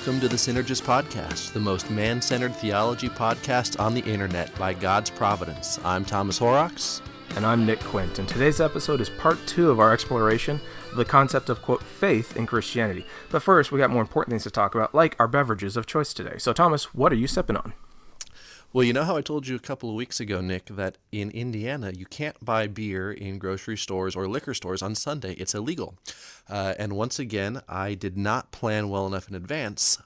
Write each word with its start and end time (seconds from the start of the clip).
Welcome 0.00 0.20
to 0.20 0.28
the 0.28 0.36
Synergist 0.36 0.80
Podcast, 0.80 1.52
the 1.52 1.60
most 1.60 1.90
man 1.90 2.22
centered 2.22 2.56
theology 2.56 3.10
podcast 3.10 3.78
on 3.78 3.92
the 3.92 4.00
internet 4.00 4.52
by 4.58 4.72
God's 4.72 5.10
providence. 5.10 5.78
I'm 5.84 6.06
Thomas 6.06 6.38
Horrocks. 6.38 7.02
And 7.36 7.44
I'm 7.44 7.66
Nick 7.66 7.80
Quint, 7.80 8.18
and 8.18 8.26
today's 8.26 8.62
episode 8.62 9.02
is 9.02 9.10
part 9.10 9.36
two 9.46 9.70
of 9.70 9.78
our 9.78 9.92
exploration 9.92 10.58
of 10.90 10.96
the 10.96 11.04
concept 11.04 11.50
of, 11.50 11.60
quote, 11.60 11.82
faith 11.82 12.34
in 12.34 12.46
Christianity. 12.46 13.04
But 13.28 13.42
first, 13.42 13.72
we 13.72 13.78
got 13.78 13.90
more 13.90 14.00
important 14.00 14.32
things 14.32 14.44
to 14.44 14.50
talk 14.50 14.74
about, 14.74 14.94
like 14.94 15.16
our 15.18 15.28
beverages 15.28 15.76
of 15.76 15.84
choice 15.84 16.14
today. 16.14 16.38
So, 16.38 16.54
Thomas, 16.54 16.94
what 16.94 17.12
are 17.12 17.16
you 17.16 17.26
sipping 17.26 17.58
on? 17.58 17.74
Well, 18.72 18.84
you 18.84 18.92
know 18.92 19.02
how 19.02 19.16
I 19.16 19.20
told 19.20 19.48
you 19.48 19.56
a 19.56 19.60
couple 19.60 19.88
of 19.88 19.96
weeks 19.96 20.20
ago, 20.20 20.40
Nick, 20.40 20.66
that 20.66 20.96
in 21.10 21.32
Indiana 21.32 21.90
you 21.90 22.06
can't 22.06 22.36
buy 22.44 22.68
beer 22.68 23.10
in 23.10 23.38
grocery 23.38 23.76
stores 23.76 24.14
or 24.14 24.28
liquor 24.28 24.54
stores 24.54 24.80
on 24.80 24.94
Sunday. 24.94 25.32
It's 25.32 25.56
illegal. 25.56 25.98
Uh, 26.48 26.74
and 26.78 26.92
once 26.92 27.18
again, 27.18 27.62
I 27.68 27.94
did 27.94 28.16
not 28.16 28.52
plan 28.52 28.88
well 28.88 29.08
enough 29.08 29.28
in 29.28 29.34
advance. 29.34 29.98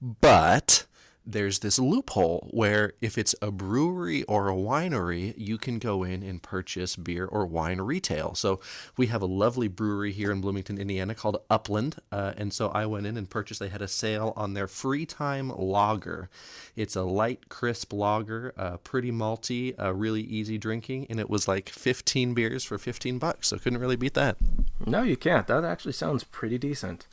But 0.00 0.86
there's 1.24 1.60
this 1.60 1.78
loophole 1.78 2.48
where 2.50 2.94
if 3.00 3.16
it's 3.16 3.34
a 3.40 3.50
brewery 3.50 4.22
or 4.24 4.48
a 4.48 4.54
winery, 4.54 5.34
you 5.36 5.58
can 5.58 5.78
go 5.78 6.02
in 6.02 6.22
and 6.22 6.42
purchase 6.42 6.96
beer 6.96 7.26
or 7.26 7.46
wine 7.46 7.80
retail. 7.80 8.34
So 8.34 8.60
we 8.96 9.06
have 9.06 9.22
a 9.22 9.26
lovely 9.26 9.68
brewery 9.68 10.12
here 10.12 10.32
in 10.32 10.40
Bloomington, 10.40 10.78
Indiana 10.78 11.14
called 11.14 11.38
Upland. 11.48 11.96
Uh, 12.10 12.32
and 12.36 12.52
so 12.52 12.68
I 12.68 12.86
went 12.86 13.06
in 13.06 13.16
and 13.16 13.28
purchased, 13.28 13.60
they 13.60 13.68
had 13.68 13.82
a 13.82 13.88
sale 13.88 14.32
on 14.36 14.54
their 14.54 14.66
free 14.66 15.06
time 15.06 15.50
lager. 15.50 16.28
It's 16.74 16.96
a 16.96 17.02
light, 17.02 17.48
crisp 17.48 17.92
lager, 17.92 18.52
uh, 18.56 18.78
pretty 18.78 19.12
malty, 19.12 19.80
uh, 19.80 19.94
really 19.94 20.22
easy 20.22 20.58
drinking. 20.58 21.06
And 21.08 21.20
it 21.20 21.30
was 21.30 21.46
like 21.46 21.68
15 21.68 22.34
beers 22.34 22.64
for 22.64 22.78
15 22.78 23.18
bucks. 23.18 23.48
So 23.48 23.58
couldn't 23.58 23.80
really 23.80 23.96
beat 23.96 24.14
that. 24.14 24.36
No, 24.84 25.02
you 25.02 25.16
can't. 25.16 25.46
That 25.46 25.64
actually 25.64 25.92
sounds 25.92 26.24
pretty 26.24 26.58
decent. 26.58 27.06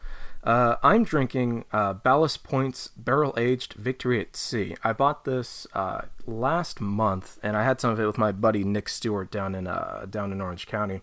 Uh, 0.44 0.78
I'm 0.82 1.04
drinking 1.04 1.66
uh, 1.72 1.94
Ballast 1.94 2.44
Point's 2.44 2.90
Barrel 2.96 3.34
Aged 3.38 3.74
Victory 3.74 4.22
at 4.22 4.36
Sea. 4.36 4.76
I 4.84 4.94
bought 4.94 5.26
this 5.26 5.68
uh, 5.74 6.04
last 6.26 6.80
month, 6.80 7.40
and 7.44 7.58
I 7.58 7.64
had 7.64 7.82
some 7.82 7.92
of 7.92 8.00
it 8.00 8.06
with 8.06 8.18
my 8.18 8.32
buddy 8.32 8.64
Nick 8.64 8.88
Stewart 8.88 9.32
down 9.32 9.54
in 9.54 9.68
uh, 9.68 10.06
down 10.10 10.32
in 10.32 10.40
Orange 10.40 10.66
County, 10.66 11.02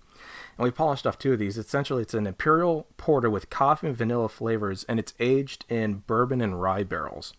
and 0.59 0.65
we 0.65 0.71
polished 0.71 1.07
off 1.07 1.19
two 1.19 1.33
of 1.33 1.39
these. 1.39 1.59
Essentially, 1.59 2.03
it's 2.03 2.15
an 2.15 2.27
imperial 2.27 2.87
porter 2.97 3.29
with 3.29 3.51
coffee 3.51 3.89
and 3.89 3.97
vanilla 3.97 4.29
flavors, 4.29 4.85
and 4.89 4.99
it's 4.99 5.13
aged 5.21 5.65
in 5.69 6.03
bourbon 6.07 6.41
and 6.41 6.61
rye 6.61 6.83
barrels. 6.83 7.35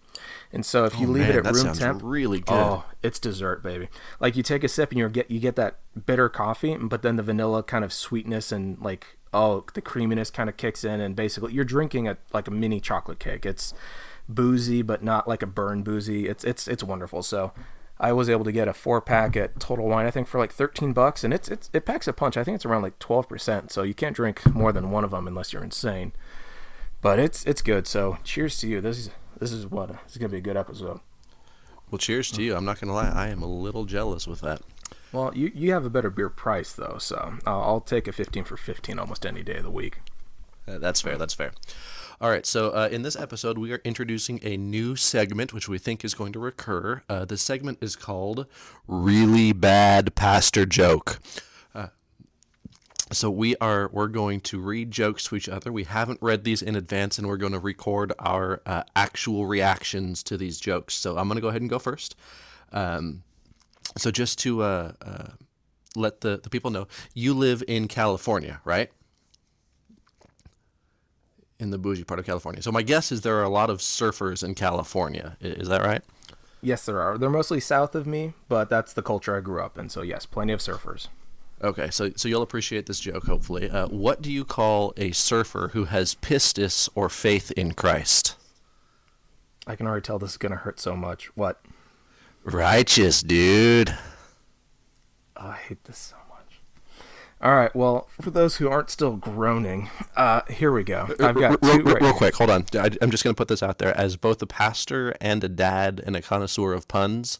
And 0.51 0.65
so, 0.65 0.85
if 0.85 0.99
you 0.99 1.07
Oh, 1.07 1.11
leave 1.11 1.27
man, 1.27 1.37
it 1.37 1.45
at 1.45 1.53
room 1.53 1.73
temp, 1.73 2.01
really 2.03 2.39
good. 2.39 2.53
Oh, 2.53 2.85
it's 3.03 3.19
dessert, 3.19 3.63
baby. 3.63 3.89
Like 4.19 4.35
you 4.35 4.43
take 4.43 4.63
a 4.63 4.67
sip 4.67 4.91
and 4.91 4.99
you 4.99 5.09
get 5.09 5.29
you 5.31 5.39
get 5.39 5.55
that 5.55 5.79
bitter 6.05 6.29
coffee, 6.29 6.75
but 6.77 7.01
then 7.01 7.15
the 7.15 7.23
vanilla 7.23 7.63
kind 7.63 7.83
of 7.83 7.91
sweetness 7.93 8.51
and 8.51 8.79
like 8.79 9.17
oh 9.33 9.65
the 9.73 9.81
creaminess 9.81 10.29
kind 10.31 10.49
of 10.49 10.57
kicks 10.57 10.83
in, 10.83 10.99
and 11.01 11.15
basically 11.15 11.53
you're 11.53 11.65
drinking 11.65 12.07
a 12.07 12.17
like 12.33 12.47
a 12.47 12.51
mini 12.51 12.79
chocolate 12.79 13.19
cake. 13.19 13.45
It's 13.45 13.73
boozy, 14.29 14.81
but 14.81 15.03
not 15.03 15.27
like 15.27 15.41
a 15.41 15.47
burn 15.47 15.83
boozy. 15.83 16.27
It's 16.27 16.43
it's 16.43 16.67
it's 16.67 16.83
wonderful. 16.83 17.23
So. 17.23 17.51
I 17.99 18.11
was 18.13 18.29
able 18.29 18.45
to 18.45 18.51
get 18.51 18.67
a 18.67 18.73
four 18.73 19.01
pack 19.01 19.35
at 19.35 19.59
Total 19.59 19.85
Wine, 19.85 20.05
I 20.05 20.11
think, 20.11 20.27
for 20.27 20.37
like 20.37 20.51
thirteen 20.51 20.93
bucks, 20.93 21.23
and 21.23 21.33
it's 21.33 21.49
it's 21.49 21.69
it 21.73 21.85
packs 21.85 22.07
a 22.07 22.13
punch. 22.13 22.37
I 22.37 22.43
think 22.43 22.55
it's 22.55 22.65
around 22.65 22.83
like 22.83 22.99
twelve 22.99 23.27
percent, 23.27 23.71
so 23.71 23.83
you 23.83 23.93
can't 23.93 24.15
drink 24.15 24.45
more 24.53 24.71
than 24.71 24.91
one 24.91 25.03
of 25.03 25.11
them 25.11 25.27
unless 25.27 25.53
you're 25.53 25.63
insane. 25.63 26.13
But 27.01 27.19
it's 27.19 27.43
it's 27.45 27.61
good. 27.61 27.87
So 27.87 28.17
cheers 28.23 28.57
to 28.59 28.67
you. 28.67 28.81
This 28.81 28.97
is 28.97 29.09
this 29.39 29.51
is 29.51 29.65
what 29.67 29.89
this 29.89 30.11
is 30.11 30.17
gonna 30.17 30.29
be 30.29 30.37
a 30.37 30.41
good 30.41 30.57
episode. 30.57 30.99
Well, 31.89 31.99
cheers 31.99 32.31
to 32.31 32.43
you. 32.43 32.55
I'm 32.55 32.65
not 32.65 32.81
going 32.81 32.89
to 32.89 32.93
lie. 32.93 33.09
I 33.09 33.29
am 33.29 33.41
a 33.41 33.47
little 33.47 33.85
jealous 33.85 34.27
with 34.27 34.41
that. 34.41 34.61
Well, 35.13 35.31
you, 35.33 35.51
you 35.55 35.71
have 35.71 35.85
a 35.85 35.89
better 35.89 36.09
beer 36.09 36.29
price 36.29 36.73
though, 36.73 36.97
so 36.99 37.35
I'll, 37.45 37.61
I'll 37.61 37.81
take 37.81 38.07
a 38.07 38.11
15 38.11 38.43
for 38.43 38.57
15 38.57 38.99
almost 38.99 39.25
any 39.25 39.41
day 39.41 39.57
of 39.57 39.63
the 39.63 39.71
week. 39.71 39.99
Uh, 40.67 40.79
that's 40.79 40.99
fair. 40.99 41.17
That's 41.17 41.33
fair. 41.33 41.53
All 42.19 42.31
right. 42.31 42.47
So 42.47 42.69
uh, 42.71 42.89
in 42.91 43.03
this 43.03 43.15
episode, 43.15 43.59
we 43.59 43.71
are 43.73 43.81
introducing 43.83 44.39
a 44.41 44.57
new 44.57 44.95
segment, 44.95 45.53
which 45.53 45.69
we 45.69 45.77
think 45.77 46.03
is 46.03 46.15
going 46.15 46.33
to 46.33 46.39
recur. 46.39 47.03
Uh, 47.07 47.25
the 47.25 47.37
segment 47.37 47.77
is 47.79 47.95
called 47.95 48.47
"Really 48.87 49.53
Bad 49.53 50.15
Pastor 50.15 50.65
Joke." 50.65 51.19
Uh, 51.75 51.89
so 53.11 53.29
we 53.29 53.55
are 53.57 53.91
we're 53.93 54.07
going 54.07 54.41
to 54.41 54.59
read 54.59 54.89
jokes 54.89 55.25
to 55.25 55.35
each 55.35 55.47
other. 55.47 55.71
We 55.71 55.83
haven't 55.83 56.19
read 56.19 56.43
these 56.43 56.63
in 56.63 56.75
advance, 56.75 57.19
and 57.19 57.27
we're 57.27 57.37
going 57.37 57.53
to 57.53 57.59
record 57.59 58.13
our 58.17 58.63
uh, 58.65 58.81
actual 58.95 59.45
reactions 59.45 60.23
to 60.23 60.37
these 60.37 60.59
jokes. 60.59 60.95
So 60.95 61.19
I'm 61.19 61.27
going 61.27 61.35
to 61.35 61.41
go 61.41 61.49
ahead 61.49 61.61
and 61.61 61.69
go 61.69 61.77
first. 61.77 62.15
Um, 62.71 63.21
so 63.95 64.09
just 64.09 64.39
to 64.39 64.63
uh, 64.63 64.93
let 65.95 66.21
the, 66.21 66.39
the 66.41 66.49
people 66.49 66.71
know, 66.71 66.87
you 67.13 67.33
live 67.33 67.63
in 67.67 67.87
California, 67.87 68.59
right? 68.65 68.91
In 71.59 71.71
the 71.71 71.77
bougie 71.77 72.03
part 72.03 72.19
of 72.19 72.25
California. 72.25 72.61
So 72.61 72.71
my 72.71 72.81
guess 72.81 73.11
is 73.11 73.21
there 73.21 73.37
are 73.37 73.43
a 73.43 73.49
lot 73.49 73.69
of 73.69 73.79
surfers 73.79 74.43
in 74.43 74.55
California. 74.55 75.37
Is 75.41 75.67
that 75.69 75.81
right? 75.81 76.03
Yes, 76.61 76.85
there 76.85 76.99
are. 77.01 77.17
They're 77.17 77.29
mostly 77.29 77.59
south 77.59 77.95
of 77.95 78.07
me, 78.07 78.33
but 78.49 78.69
that's 78.69 78.93
the 78.93 79.01
culture 79.01 79.35
I 79.35 79.41
grew 79.41 79.61
up 79.61 79.77
in. 79.77 79.89
So 79.89 80.01
yes, 80.01 80.25
plenty 80.25 80.53
of 80.53 80.59
surfers. 80.59 81.07
Okay, 81.63 81.89
so 81.89 82.11
so 82.15 82.27
you'll 82.27 82.43
appreciate 82.43 82.85
this 82.85 82.99
joke 82.99 83.25
hopefully. 83.25 83.69
Uh, 83.69 83.87
what 83.87 84.21
do 84.21 84.31
you 84.31 84.45
call 84.45 84.93
a 84.95 85.11
surfer 85.11 85.69
who 85.73 85.85
has 85.85 86.13
pistis 86.15 86.87
or 86.93 87.09
faith 87.09 87.51
in 87.51 87.73
Christ? 87.73 88.35
I 89.65 89.75
can 89.75 89.87
already 89.87 90.03
tell 90.03 90.19
this 90.19 90.31
is 90.31 90.37
gonna 90.37 90.55
hurt 90.55 90.79
so 90.79 90.95
much. 90.95 91.35
What? 91.35 91.61
Righteous, 92.43 93.21
dude. 93.21 93.97
Oh, 95.35 95.47
I 95.47 95.55
hate 95.55 95.83
this 95.85 95.97
so 95.97 96.15
much. 96.15 96.26
All 97.41 97.55
right. 97.55 97.73
Well, 97.75 98.07
for 98.19 98.31
those 98.31 98.55
who 98.57 98.67
aren't 98.67 98.89
still 98.89 99.15
groaning, 99.15 99.89
uh, 100.15 100.41
here 100.49 100.71
we 100.71 100.83
go. 100.83 101.07
I've 101.19 101.35
got 101.35 101.59
real, 101.63 101.77
real, 101.77 101.85
right 101.85 102.01
real 102.01 102.03
here. 102.05 102.13
quick, 102.13 102.35
hold 102.35 102.49
on. 102.49 102.65
I, 102.73 102.89
I'm 103.01 103.11
just 103.11 103.23
going 103.23 103.33
to 103.33 103.37
put 103.37 103.47
this 103.47 103.61
out 103.61 103.77
there 103.77 103.95
as 103.95 104.15
both 104.15 104.41
a 104.41 104.47
pastor 104.47 105.13
and 105.21 105.43
a 105.43 105.49
dad 105.49 106.01
and 106.05 106.15
a 106.15 106.21
connoisseur 106.21 106.73
of 106.73 106.87
puns. 106.87 107.39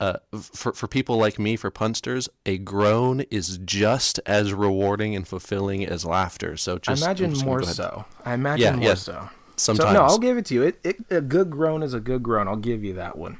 Uh, 0.00 0.18
for 0.32 0.72
for 0.72 0.88
people 0.88 1.16
like 1.16 1.38
me, 1.38 1.54
for 1.54 1.70
punsters, 1.70 2.28
a 2.44 2.58
groan 2.58 3.20
is 3.30 3.58
just 3.58 4.18
as 4.26 4.52
rewarding 4.52 5.14
and 5.14 5.28
fulfilling 5.28 5.86
as 5.86 6.04
laughter. 6.04 6.56
So 6.56 6.78
just 6.78 7.00
I'm 7.00 7.06
imagine 7.08 7.30
just 7.34 7.44
more 7.44 7.62
so. 7.62 8.04
I 8.24 8.34
imagine 8.34 8.60
Yeah, 8.64 8.76
more 8.76 8.88
yeah. 8.88 8.94
so. 8.94 9.28
Sometimes. 9.54 9.90
So 9.90 9.94
no, 9.94 10.02
I'll 10.02 10.18
give 10.18 10.36
it 10.38 10.46
to 10.46 10.54
you. 10.54 10.62
It, 10.64 10.80
it 10.82 10.96
a 11.08 11.20
good 11.20 11.50
groan 11.50 11.84
is 11.84 11.94
a 11.94 12.00
good 12.00 12.24
groan. 12.24 12.48
I'll 12.48 12.56
give 12.56 12.82
you 12.82 12.94
that 12.94 13.16
one. 13.16 13.38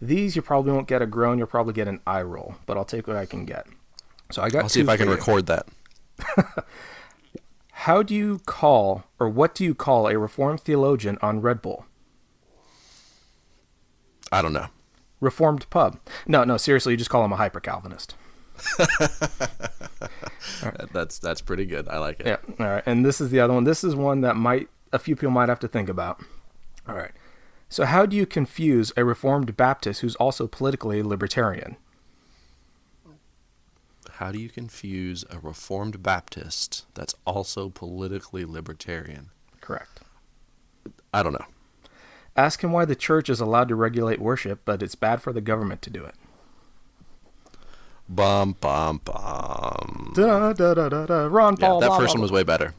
These 0.00 0.36
you 0.36 0.40
probably 0.40 0.72
won't 0.72 0.88
get 0.88 1.02
a 1.02 1.06
groan. 1.06 1.36
You'll 1.36 1.48
probably 1.48 1.74
get 1.74 1.86
an 1.86 2.00
eye 2.06 2.22
roll, 2.22 2.54
but 2.64 2.78
I'll 2.78 2.86
take 2.86 3.06
what 3.06 3.16
I 3.18 3.26
can 3.26 3.44
get. 3.44 3.66
So 4.30 4.42
I 4.42 4.48
got. 4.50 4.62
I'll 4.62 4.68
see 4.68 4.80
if 4.80 4.88
I 4.88 4.96
can 4.96 5.08
you. 5.08 5.14
record 5.14 5.46
that. 5.46 5.66
How 7.72 8.02
do 8.02 8.14
you 8.14 8.40
call, 8.46 9.04
or 9.18 9.28
what 9.28 9.54
do 9.54 9.64
you 9.64 9.74
call 9.74 10.06
a 10.08 10.18
Reformed 10.18 10.60
theologian 10.60 11.16
on 11.22 11.40
Red 11.40 11.62
Bull? 11.62 11.86
I 14.30 14.42
don't 14.42 14.52
know. 14.52 14.66
Reformed 15.20 15.68
pub. 15.70 15.98
No, 16.26 16.44
no, 16.44 16.56
seriously, 16.56 16.92
you 16.92 16.96
just 16.96 17.10
call 17.10 17.24
him 17.24 17.32
a 17.32 17.36
hyper 17.36 17.60
Calvinist. 17.60 18.14
That- 20.62 20.90
That's 20.92 21.18
that's 21.18 21.40
pretty 21.40 21.64
good. 21.64 21.88
I 21.88 21.98
like 21.98 22.20
it. 22.20 22.26
Yeah. 22.26 22.36
All 22.58 22.70
right. 22.70 22.82
And 22.86 23.04
this 23.04 23.20
is 23.20 23.30
the 23.30 23.40
other 23.40 23.54
one. 23.54 23.64
This 23.64 23.82
is 23.84 23.94
one 23.94 24.20
that 24.22 24.36
might 24.36 24.68
a 24.92 24.98
few 24.98 25.16
people 25.16 25.30
might 25.30 25.48
have 25.48 25.60
to 25.60 25.68
think 25.68 25.88
about. 25.88 26.20
All 26.88 26.94
right. 26.96 27.12
So 27.68 27.84
how 27.84 28.04
do 28.04 28.16
you 28.16 28.26
confuse 28.26 28.92
a 28.96 29.04
Reformed 29.04 29.56
Baptist 29.56 30.00
who's 30.00 30.16
also 30.16 30.46
politically 30.46 31.02
libertarian? 31.02 31.76
How 34.20 34.30
do 34.30 34.38
you 34.38 34.50
confuse 34.50 35.24
a 35.30 35.38
Reformed 35.38 36.02
Baptist 36.02 36.84
that's 36.92 37.14
also 37.24 37.70
politically 37.70 38.44
libertarian? 38.44 39.30
Correct. 39.62 40.00
I 41.14 41.22
don't 41.22 41.32
know. 41.32 41.46
Ask 42.36 42.62
him 42.62 42.70
why 42.70 42.84
the 42.84 42.94
church 42.94 43.30
is 43.30 43.40
allowed 43.40 43.68
to 43.68 43.74
regulate 43.74 44.20
worship, 44.20 44.60
but 44.66 44.82
it's 44.82 44.94
bad 44.94 45.22
for 45.22 45.32
the 45.32 45.40
government 45.40 45.80
to 45.80 45.90
do 45.90 46.04
it. 46.04 46.16
Bum 48.10 48.56
bum 48.60 49.00
bum. 49.02 50.12
Da, 50.14 50.52
da, 50.52 50.74
da, 50.74 50.90
da, 50.90 51.06
da. 51.06 51.26
Ron 51.30 51.56
Paul. 51.56 51.76
Yeah, 51.76 51.80
that 51.80 51.86
blah, 51.86 51.98
first 51.98 52.12
blah, 52.12 52.20
one 52.20 52.22
was 52.22 52.30
way 52.30 52.42
better. 52.42 52.74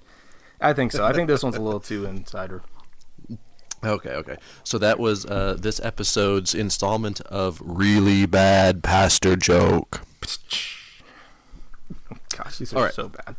I 0.62 0.74
think 0.74 0.92
so. 0.92 1.04
I 1.04 1.12
think 1.12 1.28
this 1.28 1.42
one's 1.42 1.56
a 1.56 1.62
little 1.62 1.80
too 1.80 2.06
insider. 2.06 2.62
Okay, 3.84 4.12
okay. 4.12 4.38
So 4.64 4.78
that 4.78 5.00
was 5.00 5.26
uh, 5.26 5.58
this 5.60 5.80
episode's 5.80 6.54
installment 6.54 7.20
of 7.22 7.60
really 7.66 8.28
bad 8.28 8.84
pastor 8.84 9.36
joke. 9.36 10.02
These 12.62 12.74
are 12.74 12.78
All 12.78 12.84
right. 12.84 12.94
so 12.94 13.10
bad. 13.10 13.36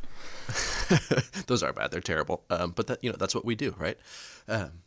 Those 1.47 1.63
are 1.63 1.73
bad. 1.73 1.93
They're 1.93 2.01
terrible. 2.01 2.43
Um, 2.51 2.73
but 2.73 2.89
that 2.89 3.05
you 3.05 3.11
know 3.11 3.17
that's 3.17 3.37
what 3.37 3.45
we 3.45 3.55
do, 3.55 3.73
right? 3.79 3.97
Um, 4.49 4.81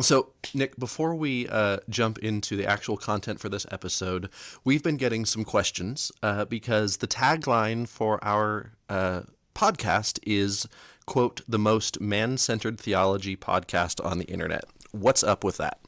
so 0.00 0.30
Nick, 0.54 0.76
before 0.76 1.14
we 1.14 1.46
uh, 1.46 1.76
jump 1.88 2.18
into 2.18 2.56
the 2.56 2.66
actual 2.66 2.96
content 2.96 3.38
for 3.38 3.48
this 3.48 3.64
episode, 3.70 4.28
we've 4.64 4.82
been 4.82 4.96
getting 4.96 5.24
some 5.24 5.44
questions 5.44 6.10
uh, 6.20 6.46
because 6.46 6.96
the 6.96 7.06
tagline 7.06 7.86
for 7.86 8.18
our 8.24 8.72
uh, 8.88 9.20
podcast 9.54 10.18
is 10.24 10.66
quote 11.06 11.42
the 11.46 11.60
most 11.60 12.00
man-centered 12.00 12.80
theology 12.80 13.36
podcast 13.36 14.04
on 14.04 14.18
the 14.18 14.24
internet. 14.24 14.64
What's 14.90 15.22
up 15.22 15.44
with 15.44 15.58
that? 15.58 15.78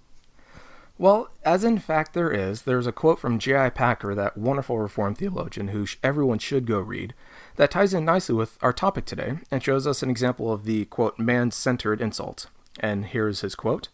Well, 0.96 1.28
as 1.44 1.64
in 1.64 1.78
fact 1.78 2.14
there 2.14 2.30
is, 2.30 2.62
there's 2.62 2.86
a 2.86 2.92
quote 2.92 3.18
from 3.18 3.40
J.I. 3.40 3.70
Packer, 3.70 4.14
that 4.14 4.38
wonderful 4.38 4.78
Reformed 4.78 5.18
theologian 5.18 5.68
who 5.68 5.86
sh- 5.86 5.96
everyone 6.04 6.38
should 6.38 6.66
go 6.66 6.78
read, 6.78 7.14
That 7.56 7.72
ties 7.72 7.92
in 7.92 8.04
nicely 8.04 8.34
with 8.34 8.58
our 8.62 8.72
topic 8.72 9.04
today 9.04 9.38
and 9.50 9.62
shows 9.62 9.86
us 9.88 10.02
an 10.02 10.10
example 10.10 10.52
of 10.52 10.64
the 10.64 10.84
quote 10.86 11.18
man 11.18 11.50
centered 11.50 12.00
insult. 12.00 12.46
And 12.78 13.06
here's 13.06 13.40
his 13.40 13.56
quote 13.56 13.88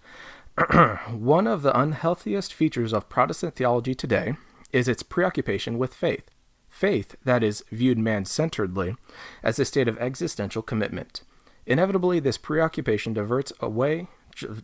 One 1.11 1.47
of 1.47 1.63
the 1.63 1.79
unhealthiest 1.79 2.53
features 2.53 2.93
of 2.93 3.09
Protestant 3.09 3.55
theology 3.55 3.95
today 3.95 4.35
is 4.71 4.87
its 4.87 5.03
preoccupation 5.03 5.79
with 5.79 5.95
faith. 5.95 6.31
Faith, 6.69 7.17
that 7.25 7.43
is, 7.43 7.65
viewed 7.71 7.99
man 7.99 8.27
centeredly, 8.27 8.95
as 9.43 9.59
a 9.59 9.65
state 9.65 9.89
of 9.89 9.99
existential 9.99 10.63
commitment. 10.63 11.23
Inevitably, 11.67 12.21
this 12.21 12.39
preoccupation 12.39 13.13
diverts 13.13 13.53
away, 13.61 14.09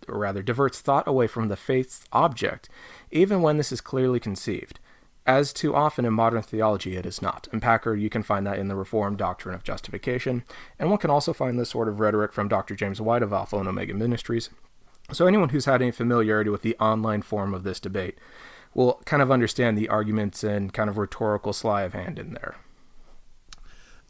or 0.08 0.18
rather, 0.18 0.42
diverts 0.42 0.80
thought 0.80 1.06
away 1.06 1.26
from 1.26 1.48
the 1.48 1.56
faith's 1.56 2.04
object, 2.12 2.68
even 3.10 3.42
when 3.42 3.56
this 3.56 3.72
is 3.72 3.80
clearly 3.80 4.20
conceived. 4.20 4.80
As 5.26 5.52
too 5.52 5.74
often 5.74 6.04
in 6.04 6.12
modern 6.12 6.42
theology, 6.42 6.96
it 6.96 7.04
is 7.04 7.20
not. 7.20 7.48
In 7.52 7.60
Packer, 7.60 7.96
you 7.96 8.08
can 8.08 8.22
find 8.22 8.46
that 8.46 8.60
in 8.60 8.68
the 8.68 8.76
Reformed 8.76 9.18
doctrine 9.18 9.56
of 9.56 9.64
justification, 9.64 10.44
and 10.78 10.88
one 10.88 10.98
can 10.98 11.10
also 11.10 11.32
find 11.32 11.58
this 11.58 11.70
sort 11.70 11.88
of 11.88 11.98
rhetoric 11.98 12.32
from 12.32 12.46
Dr. 12.46 12.76
James 12.76 13.00
White 13.00 13.24
of 13.24 13.32
Alpha 13.32 13.56
and 13.56 13.68
Omega 13.68 13.92
Ministries. 13.92 14.50
So, 15.12 15.26
anyone 15.26 15.48
who's 15.48 15.64
had 15.64 15.82
any 15.82 15.90
familiarity 15.90 16.50
with 16.50 16.62
the 16.62 16.76
online 16.78 17.22
form 17.22 17.54
of 17.54 17.64
this 17.64 17.80
debate 17.80 18.18
will 18.72 19.00
kind 19.04 19.22
of 19.22 19.30
understand 19.30 19.76
the 19.76 19.88
arguments 19.88 20.44
and 20.44 20.72
kind 20.72 20.88
of 20.88 20.98
rhetorical 20.98 21.52
sleight 21.52 21.84
of 21.84 21.92
hand 21.92 22.18
in 22.18 22.32
there. 22.32 22.56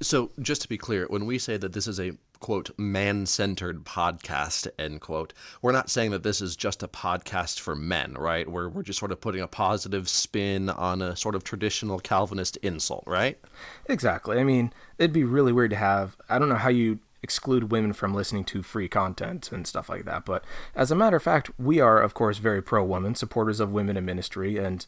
So, 0.03 0.31
just 0.41 0.63
to 0.63 0.69
be 0.69 0.77
clear, 0.77 1.07
when 1.09 1.25
we 1.25 1.39
say 1.39 1.57
that 1.57 1.73
this 1.73 1.87
is 1.87 1.99
a 1.99 2.13
quote 2.41 2.71
man-centered 2.79 3.85
podcast 3.85 4.69
end 4.79 5.01
quote 5.01 5.33
we're 5.63 5.73
not 5.73 5.89
saying 5.89 6.11
that 6.11 6.23
this 6.23 6.41
is 6.41 6.55
just 6.55 6.83
a 6.83 6.89
podcast 6.89 7.61
for 7.61 7.75
men 7.75 8.15
right? 8.15 8.51
We're, 8.51 8.69
we're 8.69 8.83
just 8.83 8.99
sort 8.99 9.13
of 9.13 9.21
putting 9.21 9.41
a 9.41 9.49
positive 9.49 10.09
spin 10.09 10.69
on 10.69 11.01
a 11.01 11.17
sort 11.17 11.35
of 11.35 11.45
traditional 11.45 11.99
calvinist 11.99 12.57
insult 12.59 13.05
right? 13.07 13.39
Exactly. 13.87 14.39
I 14.39 14.45
mean 14.45 14.73
it'd 14.99 15.13
be 15.13 15.25
really 15.25 15.53
weird 15.53 15.71
to 15.71 15.77
have 15.77 16.17
i 16.29 16.39
don't 16.39 16.49
know 16.49 16.57
how 16.57 16.69
you 16.69 16.99
exclude 17.23 17.73
women 17.73 17.93
from 17.93 18.15
listening 18.15 18.45
to 18.45 18.63
free 18.63 18.89
content 18.89 19.51
and 19.51 19.67
stuff 19.67 19.89
like 19.89 20.05
that 20.05 20.25
but 20.25 20.45
as 20.75 20.91
a 20.91 20.95
matter 20.95 21.17
of 21.17 21.23
fact 21.23 21.51
we 21.59 21.81
are 21.81 22.01
of 22.01 22.15
course 22.15 22.39
very 22.39 22.63
pro 22.63 22.85
women, 22.85 23.15
supporters 23.15 23.61
of 23.61 23.73
women 23.73 23.97
in 23.97 24.05
ministry 24.05 24.59
and 24.59 24.87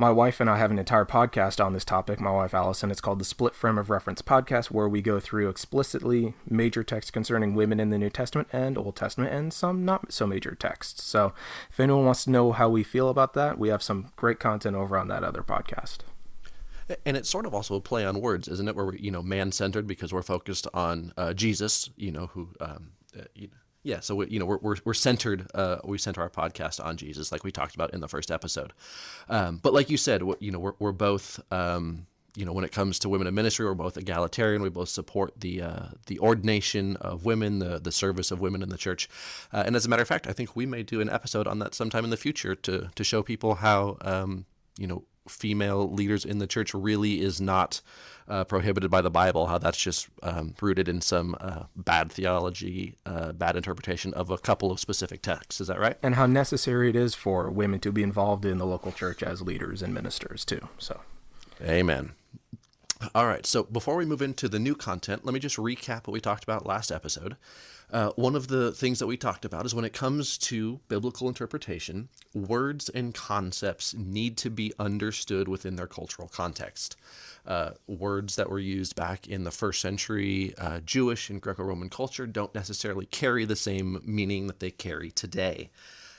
my 0.00 0.12
wife 0.12 0.38
and 0.38 0.48
I 0.48 0.58
have 0.58 0.70
an 0.70 0.78
entire 0.78 1.04
podcast 1.04 1.62
on 1.62 1.72
this 1.72 1.84
topic, 1.84 2.20
my 2.20 2.30
wife 2.30 2.54
Allison. 2.54 2.92
It's 2.92 3.00
called 3.00 3.18
the 3.18 3.24
Split 3.24 3.52
Frame 3.52 3.78
of 3.78 3.90
Reference 3.90 4.22
Podcast, 4.22 4.66
where 4.66 4.88
we 4.88 5.02
go 5.02 5.18
through 5.18 5.48
explicitly 5.48 6.34
major 6.48 6.84
texts 6.84 7.10
concerning 7.10 7.56
women 7.56 7.80
in 7.80 7.90
the 7.90 7.98
New 7.98 8.08
Testament 8.08 8.46
and 8.52 8.78
Old 8.78 8.94
Testament 8.94 9.34
and 9.34 9.52
some 9.52 9.84
not 9.84 10.12
so 10.12 10.24
major 10.24 10.54
texts. 10.54 11.02
So 11.02 11.34
if 11.68 11.80
anyone 11.80 12.04
wants 12.04 12.22
to 12.24 12.30
know 12.30 12.52
how 12.52 12.68
we 12.68 12.84
feel 12.84 13.08
about 13.08 13.34
that, 13.34 13.58
we 13.58 13.70
have 13.70 13.82
some 13.82 14.12
great 14.14 14.38
content 14.38 14.76
over 14.76 14.96
on 14.96 15.08
that 15.08 15.24
other 15.24 15.42
podcast. 15.42 15.98
And 17.04 17.16
it's 17.16 17.28
sort 17.28 17.44
of 17.44 17.52
also 17.52 17.74
a 17.74 17.80
play 17.80 18.06
on 18.06 18.20
words, 18.20 18.46
isn't 18.46 18.68
it? 18.68 18.76
Where 18.76 18.86
we're, 18.86 18.94
you 18.94 19.10
know, 19.10 19.20
man 19.20 19.50
centered 19.50 19.88
because 19.88 20.12
we're 20.12 20.22
focused 20.22 20.68
on 20.72 21.12
uh, 21.16 21.34
Jesus, 21.34 21.90
you 21.96 22.12
know, 22.12 22.28
who, 22.28 22.50
um, 22.60 22.92
uh, 23.18 23.24
you 23.34 23.48
know, 23.48 23.54
yeah, 23.82 24.00
so 24.00 24.16
we, 24.16 24.26
you 24.28 24.38
know 24.38 24.46
we're, 24.46 24.58
we're, 24.58 24.76
we're 24.84 24.94
centered. 24.94 25.46
Uh, 25.54 25.78
we 25.84 25.98
center 25.98 26.20
our 26.20 26.30
podcast 26.30 26.84
on 26.84 26.96
Jesus, 26.96 27.30
like 27.30 27.44
we 27.44 27.52
talked 27.52 27.74
about 27.74 27.94
in 27.94 28.00
the 28.00 28.08
first 28.08 28.30
episode. 28.30 28.72
Um, 29.28 29.58
but 29.62 29.72
like 29.72 29.90
you 29.90 29.96
said, 29.96 30.22
you 30.40 30.50
know 30.50 30.58
we're, 30.58 30.74
we're 30.78 30.92
both 30.92 31.40
um, 31.52 32.06
you 32.34 32.44
know 32.44 32.52
when 32.52 32.64
it 32.64 32.72
comes 32.72 32.98
to 33.00 33.08
women 33.08 33.26
in 33.26 33.34
ministry, 33.34 33.66
we're 33.66 33.74
both 33.74 33.96
egalitarian. 33.96 34.62
We 34.62 34.68
both 34.68 34.88
support 34.88 35.32
the 35.40 35.62
uh, 35.62 35.86
the 36.06 36.18
ordination 36.18 36.96
of 36.96 37.24
women, 37.24 37.60
the 37.60 37.78
the 37.78 37.92
service 37.92 38.30
of 38.30 38.40
women 38.40 38.62
in 38.62 38.68
the 38.68 38.78
church. 38.78 39.08
Uh, 39.52 39.62
and 39.66 39.74
as 39.76 39.86
a 39.86 39.88
matter 39.88 40.02
of 40.02 40.08
fact, 40.08 40.26
I 40.26 40.32
think 40.32 40.54
we 40.54 40.66
may 40.66 40.82
do 40.82 41.00
an 41.00 41.08
episode 41.08 41.46
on 41.46 41.58
that 41.60 41.74
sometime 41.74 42.04
in 42.04 42.10
the 42.10 42.16
future 42.16 42.54
to 42.54 42.90
to 42.94 43.04
show 43.04 43.22
people 43.22 43.56
how 43.56 43.96
um, 44.02 44.44
you 44.76 44.86
know 44.86 45.04
female 45.28 45.90
leaders 45.90 46.24
in 46.24 46.38
the 46.38 46.46
church 46.46 46.74
really 46.74 47.20
is 47.20 47.40
not 47.40 47.80
uh, 48.28 48.44
prohibited 48.44 48.90
by 48.90 49.00
the 49.00 49.10
Bible, 49.10 49.46
how 49.46 49.58
that's 49.58 49.78
just 49.78 50.08
um, 50.22 50.54
rooted 50.60 50.88
in 50.88 51.00
some 51.00 51.36
uh, 51.40 51.64
bad 51.74 52.12
theology, 52.12 52.94
uh, 53.06 53.32
bad 53.32 53.56
interpretation 53.56 54.12
of 54.14 54.30
a 54.30 54.38
couple 54.38 54.70
of 54.70 54.78
specific 54.78 55.22
texts. 55.22 55.60
Is 55.60 55.68
that 55.68 55.80
right? 55.80 55.96
And 56.02 56.14
how 56.14 56.26
necessary 56.26 56.90
it 56.90 56.96
is 56.96 57.14
for 57.14 57.50
women 57.50 57.80
to 57.80 57.92
be 57.92 58.02
involved 58.02 58.44
in 58.44 58.58
the 58.58 58.66
local 58.66 58.92
church 58.92 59.22
as 59.22 59.42
leaders 59.42 59.82
and 59.82 59.94
ministers, 59.94 60.44
too. 60.44 60.68
So, 60.78 61.00
amen. 61.62 62.12
All 63.14 63.26
right, 63.26 63.46
so 63.46 63.62
before 63.62 63.94
we 63.94 64.04
move 64.04 64.22
into 64.22 64.48
the 64.48 64.58
new 64.58 64.74
content, 64.74 65.24
let 65.24 65.32
me 65.32 65.38
just 65.38 65.56
recap 65.56 66.06
what 66.06 66.12
we 66.12 66.20
talked 66.20 66.42
about 66.42 66.66
last 66.66 66.90
episode. 66.90 67.36
Uh, 67.90 68.10
one 68.16 68.34
of 68.36 68.48
the 68.48 68.72
things 68.72 68.98
that 68.98 69.06
we 69.06 69.16
talked 69.16 69.44
about 69.44 69.64
is 69.64 69.74
when 69.74 69.84
it 69.84 69.92
comes 69.92 70.36
to 70.36 70.80
biblical 70.88 71.28
interpretation, 71.28 72.08
words 72.34 72.88
and 72.90 73.14
concepts 73.14 73.94
need 73.94 74.36
to 74.36 74.50
be 74.50 74.72
understood 74.78 75.48
within 75.48 75.76
their 75.76 75.86
cultural 75.86 76.28
context. 76.28 76.96
Uh, 77.48 77.70
words 77.86 78.36
that 78.36 78.50
were 78.50 78.58
used 78.58 78.94
back 78.94 79.26
in 79.26 79.44
the 79.44 79.50
first 79.50 79.80
century 79.80 80.52
uh, 80.58 80.80
Jewish 80.80 81.30
and 81.30 81.40
Greco 81.40 81.64
Roman 81.64 81.88
culture 81.88 82.26
don't 82.26 82.54
necessarily 82.54 83.06
carry 83.06 83.46
the 83.46 83.56
same 83.56 84.02
meaning 84.04 84.48
that 84.48 84.60
they 84.60 84.70
carry 84.70 85.10
today. 85.10 85.70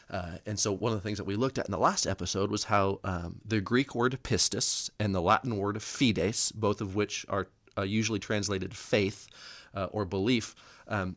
Uh, 0.10 0.38
and 0.48 0.60
so, 0.60 0.72
one 0.72 0.92
of 0.92 0.98
the 0.98 1.04
things 1.04 1.20
that 1.20 1.26
we 1.26 1.36
looked 1.36 1.60
at 1.60 1.66
in 1.66 1.72
the 1.72 1.78
last 1.78 2.08
episode 2.08 2.50
was 2.50 2.64
how 2.64 3.00
um, 3.04 3.42
the 3.46 3.62
Greek 3.62 3.94
word 3.94 4.18
pistis 4.24 4.90
and 5.00 5.14
the 5.14 5.22
Latin 5.22 5.56
word 5.58 5.82
fides, 5.84 6.52
both 6.52 6.82
of 6.82 6.96
which 6.96 7.28
are 7.30 7.48
uh, 7.78 7.84
usually 7.84 8.20
translated 8.20 8.76
faith 8.76 9.28
uh, 9.76 9.86
or 9.92 10.06
belief, 10.06 10.56
um, 10.88 11.16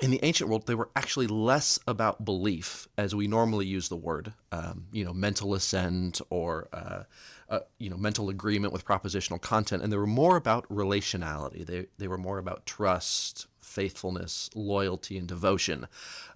in 0.00 0.10
the 0.10 0.20
ancient 0.22 0.48
world, 0.50 0.66
they 0.66 0.74
were 0.74 0.90
actually 0.96 1.26
less 1.26 1.78
about 1.86 2.24
belief 2.24 2.88
as 2.98 3.14
we 3.14 3.26
normally 3.26 3.66
use 3.66 3.88
the 3.88 3.96
word, 3.96 4.32
um, 4.52 4.86
you 4.92 5.04
know, 5.04 5.12
mental 5.12 5.54
assent 5.54 6.20
or, 6.30 6.68
uh, 6.72 7.02
uh, 7.48 7.60
you 7.78 7.90
know, 7.90 7.96
mental 7.96 8.28
agreement 8.28 8.72
with 8.72 8.84
propositional 8.84 9.40
content. 9.40 9.82
And 9.82 9.92
they 9.92 9.96
were 9.96 10.06
more 10.06 10.36
about 10.36 10.68
relationality. 10.68 11.64
They, 11.64 11.86
they 11.98 12.08
were 12.08 12.18
more 12.18 12.38
about 12.38 12.66
trust, 12.66 13.46
faithfulness, 13.60 14.50
loyalty, 14.54 15.18
and 15.18 15.26
devotion. 15.28 15.86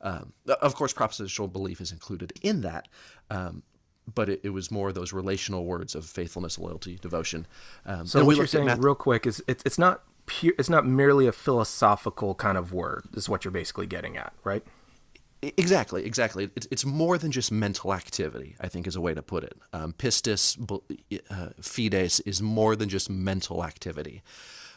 Um, 0.02 0.32
of 0.60 0.74
course, 0.74 0.92
propositional 0.92 1.52
belief 1.52 1.80
is 1.80 1.92
included 1.92 2.32
in 2.42 2.60
that. 2.62 2.88
Um, 3.30 3.62
but 4.14 4.28
it, 4.28 4.40
it, 4.42 4.50
was 4.50 4.70
more 4.70 4.92
those 4.92 5.12
relational 5.12 5.64
words 5.64 5.94
of 5.94 6.04
faithfulness, 6.04 6.58
loyalty, 6.58 6.96
devotion. 6.96 7.46
Um, 7.86 8.06
so 8.06 8.24
what 8.24 8.36
you're 8.36 8.46
saying, 8.46 8.66
Math- 8.66 8.78
real 8.78 8.94
quick, 8.94 9.26
is 9.26 9.42
it's 9.46 9.62
it's 9.64 9.78
not 9.78 10.02
pure 10.30 10.54
it's 10.58 10.70
not 10.70 10.86
merely 10.86 11.26
a 11.26 11.32
philosophical 11.32 12.36
kind 12.36 12.56
of 12.56 12.72
word 12.72 13.04
is 13.14 13.28
what 13.28 13.44
you're 13.44 13.50
basically 13.50 13.86
getting 13.86 14.16
at 14.16 14.32
right? 14.44 14.62
Exactly 15.42 16.04
exactly. 16.04 16.50
It's, 16.54 16.68
it's 16.70 16.84
more 16.84 17.18
than 17.18 17.32
just 17.32 17.50
mental 17.50 17.92
activity 17.92 18.54
i 18.60 18.68
think 18.68 18.86
is 18.86 18.94
a 18.94 19.00
way 19.00 19.12
to 19.12 19.22
put 19.22 19.42
it. 19.42 19.56
Um, 19.72 19.92
pistis 19.92 20.42
uh, 21.30 21.48
fides 21.60 22.20
is 22.20 22.40
more 22.40 22.76
than 22.76 22.88
just 22.88 23.10
mental 23.10 23.64
activity. 23.64 24.22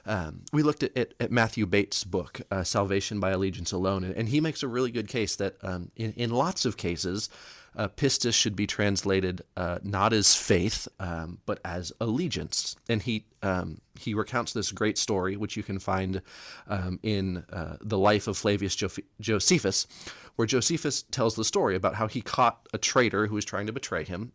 Um, 0.06 0.42
we 0.52 0.64
looked 0.64 0.84
at, 0.84 0.98
at, 0.98 1.14
at, 1.20 1.32
Matthew 1.32 1.66
Bates' 1.66 2.04
book, 2.04 2.42
uh, 2.52 2.64
Salvation 2.64 3.22
by 3.22 3.32
Allegiance 3.32 3.72
Alone, 3.72 4.04
and, 4.04 4.14
and, 4.14 4.28
he 4.28 4.42
makes 4.42 4.62
a 4.62 4.68
really 4.68 4.92
good 4.92 5.08
case 5.08 5.38
that 5.38 5.56
um, 5.64 5.92
in, 5.96 6.12
in 6.18 6.30
lots 6.30 6.66
of 6.66 6.76
cases, 6.76 7.30
uh, 7.76 7.88
pistis 7.90 8.34
should 8.34 8.56
be 8.56 8.68
translated 8.68 9.42
uh, 9.58 9.80
not 9.84 10.14
as 10.14 10.36
faith, 10.36 10.88
um, 11.00 11.40
but 11.46 11.60
as 11.66 11.92
allegiance. 12.00 12.76
And 12.90 13.02
he 13.02 13.26
um, 13.42 13.80
he 14.00 14.14
recounts 14.14 14.54
this 14.54 14.72
great 14.72 14.98
story, 14.98 15.36
which 15.36 15.58
you 15.58 15.64
can 15.64 15.80
find 15.80 16.22
um, 16.68 17.00
in 17.04 17.44
uh, 17.52 17.78
the 17.82 17.98
life 17.98 18.28
of 18.28 18.38
Flavius 18.38 18.76
Josephus, 19.20 19.88
where 20.36 20.46
Josephus 20.46 21.04
tells 21.12 21.36
the 21.36 21.44
story 21.44 21.76
about 21.76 21.96
how 21.96 22.08
he 22.08 22.22
caught 22.22 22.68
a 22.74 22.78
traitor 22.78 23.28
who 23.28 23.36
was 23.36 23.46
trying 23.46 23.68
to 23.68 23.74
betray 23.74 24.04
him. 24.04 24.32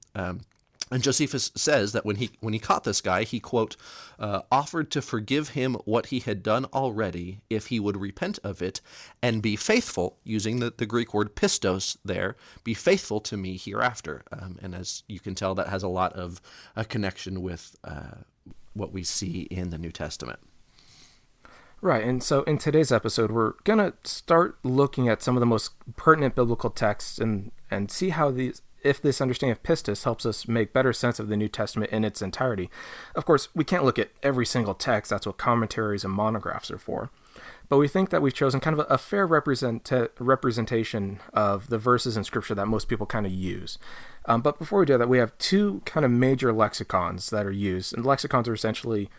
And 0.90 1.02
Josephus 1.02 1.52
says 1.54 1.92
that 1.92 2.04
when 2.04 2.16
he 2.16 2.30
when 2.40 2.54
he 2.54 2.58
caught 2.58 2.84
this 2.84 3.00
guy, 3.00 3.24
he 3.24 3.40
quote 3.40 3.76
uh, 4.18 4.42
offered 4.50 4.90
to 4.92 5.02
forgive 5.02 5.50
him 5.50 5.74
what 5.84 6.06
he 6.06 6.20
had 6.20 6.42
done 6.42 6.64
already 6.66 7.40
if 7.50 7.66
he 7.66 7.78
would 7.78 7.96
repent 7.96 8.38
of 8.42 8.62
it 8.62 8.80
and 9.22 9.42
be 9.42 9.56
faithful, 9.56 10.18
using 10.24 10.60
the, 10.60 10.72
the 10.76 10.86
Greek 10.86 11.12
word 11.12 11.34
pistos 11.34 11.96
there, 12.04 12.36
be 12.64 12.74
faithful 12.74 13.20
to 13.20 13.36
me 13.36 13.56
hereafter. 13.56 14.22
Um, 14.32 14.58
and 14.62 14.74
as 14.74 15.02
you 15.08 15.20
can 15.20 15.34
tell, 15.34 15.54
that 15.54 15.68
has 15.68 15.82
a 15.82 15.88
lot 15.88 16.12
of 16.14 16.40
a 16.74 16.84
connection 16.84 17.42
with 17.42 17.76
uh, 17.84 18.22
what 18.74 18.92
we 18.92 19.02
see 19.02 19.42
in 19.50 19.70
the 19.70 19.78
New 19.78 19.92
Testament. 19.92 20.38
Right, 21.80 22.02
and 22.02 22.22
so 22.22 22.42
in 22.42 22.58
today's 22.58 22.90
episode, 22.90 23.30
we're 23.30 23.52
gonna 23.62 23.92
start 24.02 24.58
looking 24.64 25.08
at 25.08 25.22
some 25.22 25.36
of 25.36 25.40
the 25.40 25.46
most 25.46 25.72
pertinent 25.96 26.34
biblical 26.34 26.70
texts 26.70 27.18
and 27.18 27.52
and 27.70 27.90
see 27.90 28.08
how 28.08 28.30
these 28.32 28.62
if 28.88 29.02
this 29.02 29.20
understanding 29.20 29.52
of 29.52 29.62
pistis 29.62 30.04
helps 30.04 30.24
us 30.24 30.48
make 30.48 30.72
better 30.72 30.92
sense 30.92 31.20
of 31.20 31.28
the 31.28 31.36
New 31.36 31.48
Testament 31.48 31.92
in 31.92 32.04
its 32.04 32.22
entirety. 32.22 32.70
Of 33.14 33.24
course, 33.26 33.48
we 33.54 33.64
can't 33.64 33.84
look 33.84 33.98
at 33.98 34.10
every 34.22 34.46
single 34.46 34.74
text, 34.74 35.10
that's 35.10 35.26
what 35.26 35.36
commentaries 35.36 36.04
and 36.04 36.12
monographs 36.12 36.70
are 36.70 36.78
for. 36.78 37.10
But 37.68 37.76
we 37.76 37.86
think 37.86 38.08
that 38.10 38.22
we've 38.22 38.34
chosen 38.34 38.60
kind 38.60 38.78
of 38.78 38.86
a, 38.88 38.96
fair 38.96 39.26
represent, 39.26 39.92
representation 40.18 41.20
of 41.34 41.68
the 41.68 41.76
verses 41.76 42.16
in 42.16 42.24
Scripture 42.24 42.54
that 42.54 42.66
most 42.66 42.88
people 42.88 43.06
kind 43.06 43.26
of 43.26 43.32
use. 43.32 43.78
Um, 44.24 44.40
but 44.40 44.58
before 44.58 44.80
we 44.80 44.86
do 44.86 44.96
that, 44.96 45.08
we 45.08 45.18
have 45.18 45.36
two 45.36 45.82
kind 45.84 46.06
of 46.06 46.10
major 46.10 46.52
lexicons 46.52 47.28
that 47.30 47.44
are 47.44 47.52
used. 47.52 47.94
And 47.94 48.06
lexicons 48.06 48.48
are 48.48 48.54
essentially 48.54 49.10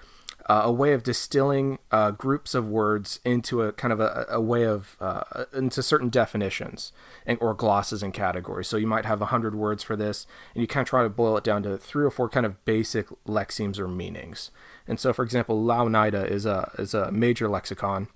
uh, 0.50 0.64
a 0.66 0.72
way 0.72 0.94
of 0.94 1.04
distilling 1.04 1.78
uh, 1.92 2.10
groups 2.10 2.56
of 2.56 2.68
words 2.68 3.20
into 3.24 3.62
a 3.62 3.72
kind 3.72 3.94
of 3.94 4.00
a, 4.00 4.26
a 4.30 4.42
way 4.42 4.66
of 4.66 4.98
uh, 5.00 5.46
into 5.54 5.84
certain 5.84 6.10
definitions 6.10 6.92
and, 7.28 7.38
or 7.40 7.54
glosses 7.54 8.02
and 8.02 8.16
categories. 8.16 8.68
So 8.68 8.76
you 8.76 8.88
might 8.88 9.06
have 9.06 9.22
a 9.22 9.28
hundred 9.28 9.54
words 9.54 9.84
for 9.84 9.96
this, 9.96 10.26
and 10.56 10.62
you 10.62 10.68
kind 10.68 10.82
of 10.82 10.90
try 10.90 11.04
to 11.04 11.10
boil 11.10 11.38
it 11.38 11.44
down 11.44 11.62
to 11.64 11.78
three 11.78 12.04
or 12.04 12.10
four 12.10 12.28
kind 12.28 12.48
of 12.48 12.66
basic 12.66 13.08
lexemes 13.28 13.78
or 13.78 13.88
meanings. 13.88 14.50
And 14.88 15.00
so, 15.00 15.14
for 15.14 15.24
example, 15.24 15.64
Louw-Nida 15.64 16.30
is 16.30 16.48
a 16.48 16.72
is 16.80 16.96
a 16.96 17.12
major 17.12 17.48
lexicon, 17.48 18.08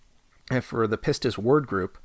and 0.50 0.63
for 0.63 0.88
the 0.88 0.98
pistis 0.98 1.38
word 1.38 1.68
group, 1.68 2.00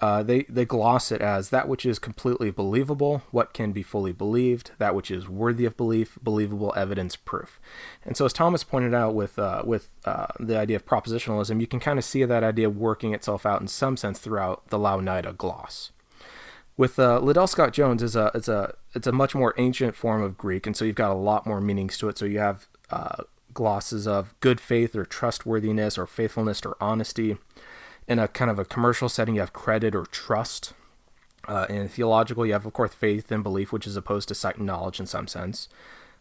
uh, 0.00 0.22
they 0.22 0.42
they 0.44 0.64
gloss 0.64 1.10
it 1.10 1.20
as 1.20 1.50
that 1.50 1.68
which 1.68 1.84
is 1.84 1.98
completely 1.98 2.50
believable, 2.50 3.22
what 3.32 3.52
can 3.52 3.72
be 3.72 3.82
fully 3.82 4.12
believed, 4.12 4.70
that 4.78 4.94
which 4.94 5.10
is 5.10 5.28
worthy 5.28 5.64
of 5.64 5.76
belief, 5.76 6.18
believable 6.22 6.72
evidence, 6.76 7.16
proof. 7.16 7.58
And 8.04 8.16
so, 8.16 8.24
as 8.24 8.32
Thomas 8.32 8.62
pointed 8.62 8.94
out 8.94 9.14
with 9.14 9.38
uh, 9.38 9.62
with 9.64 9.88
uh, 10.04 10.28
the 10.38 10.56
idea 10.56 10.76
of 10.76 10.86
propositionalism, 10.86 11.60
you 11.60 11.66
can 11.66 11.80
kind 11.80 11.98
of 11.98 12.04
see 12.04 12.24
that 12.24 12.44
idea 12.44 12.70
working 12.70 13.12
itself 13.12 13.44
out 13.44 13.60
in 13.60 13.66
some 13.66 13.96
sense 13.96 14.20
throughout 14.20 14.68
the 14.68 14.78
Louw-Nida 14.78 15.36
gloss. 15.36 15.90
With 16.76 16.96
uh, 17.00 17.18
Liddell 17.18 17.48
Scott 17.48 17.72
Jones 17.72 18.00
is 18.02 18.14
a 18.14 18.30
it's 18.36 18.48
a 18.48 18.74
it's 18.94 19.08
a 19.08 19.12
much 19.12 19.34
more 19.34 19.52
ancient 19.58 19.96
form 19.96 20.22
of 20.22 20.38
Greek, 20.38 20.64
and 20.64 20.76
so 20.76 20.84
you've 20.84 20.94
got 20.94 21.10
a 21.10 21.14
lot 21.14 21.44
more 21.44 21.60
meanings 21.60 21.98
to 21.98 22.08
it. 22.08 22.18
So 22.18 22.24
you 22.24 22.38
have 22.38 22.68
uh, 22.92 23.24
glosses 23.52 24.06
of 24.06 24.32
good 24.38 24.60
faith 24.60 24.94
or 24.94 25.04
trustworthiness 25.04 25.98
or 25.98 26.06
faithfulness 26.06 26.64
or 26.64 26.76
honesty 26.80 27.36
in 28.08 28.18
a 28.18 28.26
kind 28.26 28.50
of 28.50 28.58
a 28.58 28.64
commercial 28.64 29.08
setting, 29.08 29.34
you 29.34 29.40
have 29.40 29.52
credit 29.52 29.94
or 29.94 30.06
trust. 30.06 30.72
Uh, 31.46 31.66
in 31.68 31.88
theological, 31.88 32.44
you 32.44 32.52
have, 32.52 32.66
of 32.66 32.72
course, 32.72 32.92
faith 32.92 33.30
and 33.30 33.42
belief, 33.42 33.72
which 33.72 33.86
is 33.86 33.96
opposed 33.96 34.28
to 34.28 34.34
sight 34.34 34.56
and 34.56 34.66
knowledge 34.66 34.98
in 34.98 35.06
some 35.06 35.26
sense. 35.26 35.68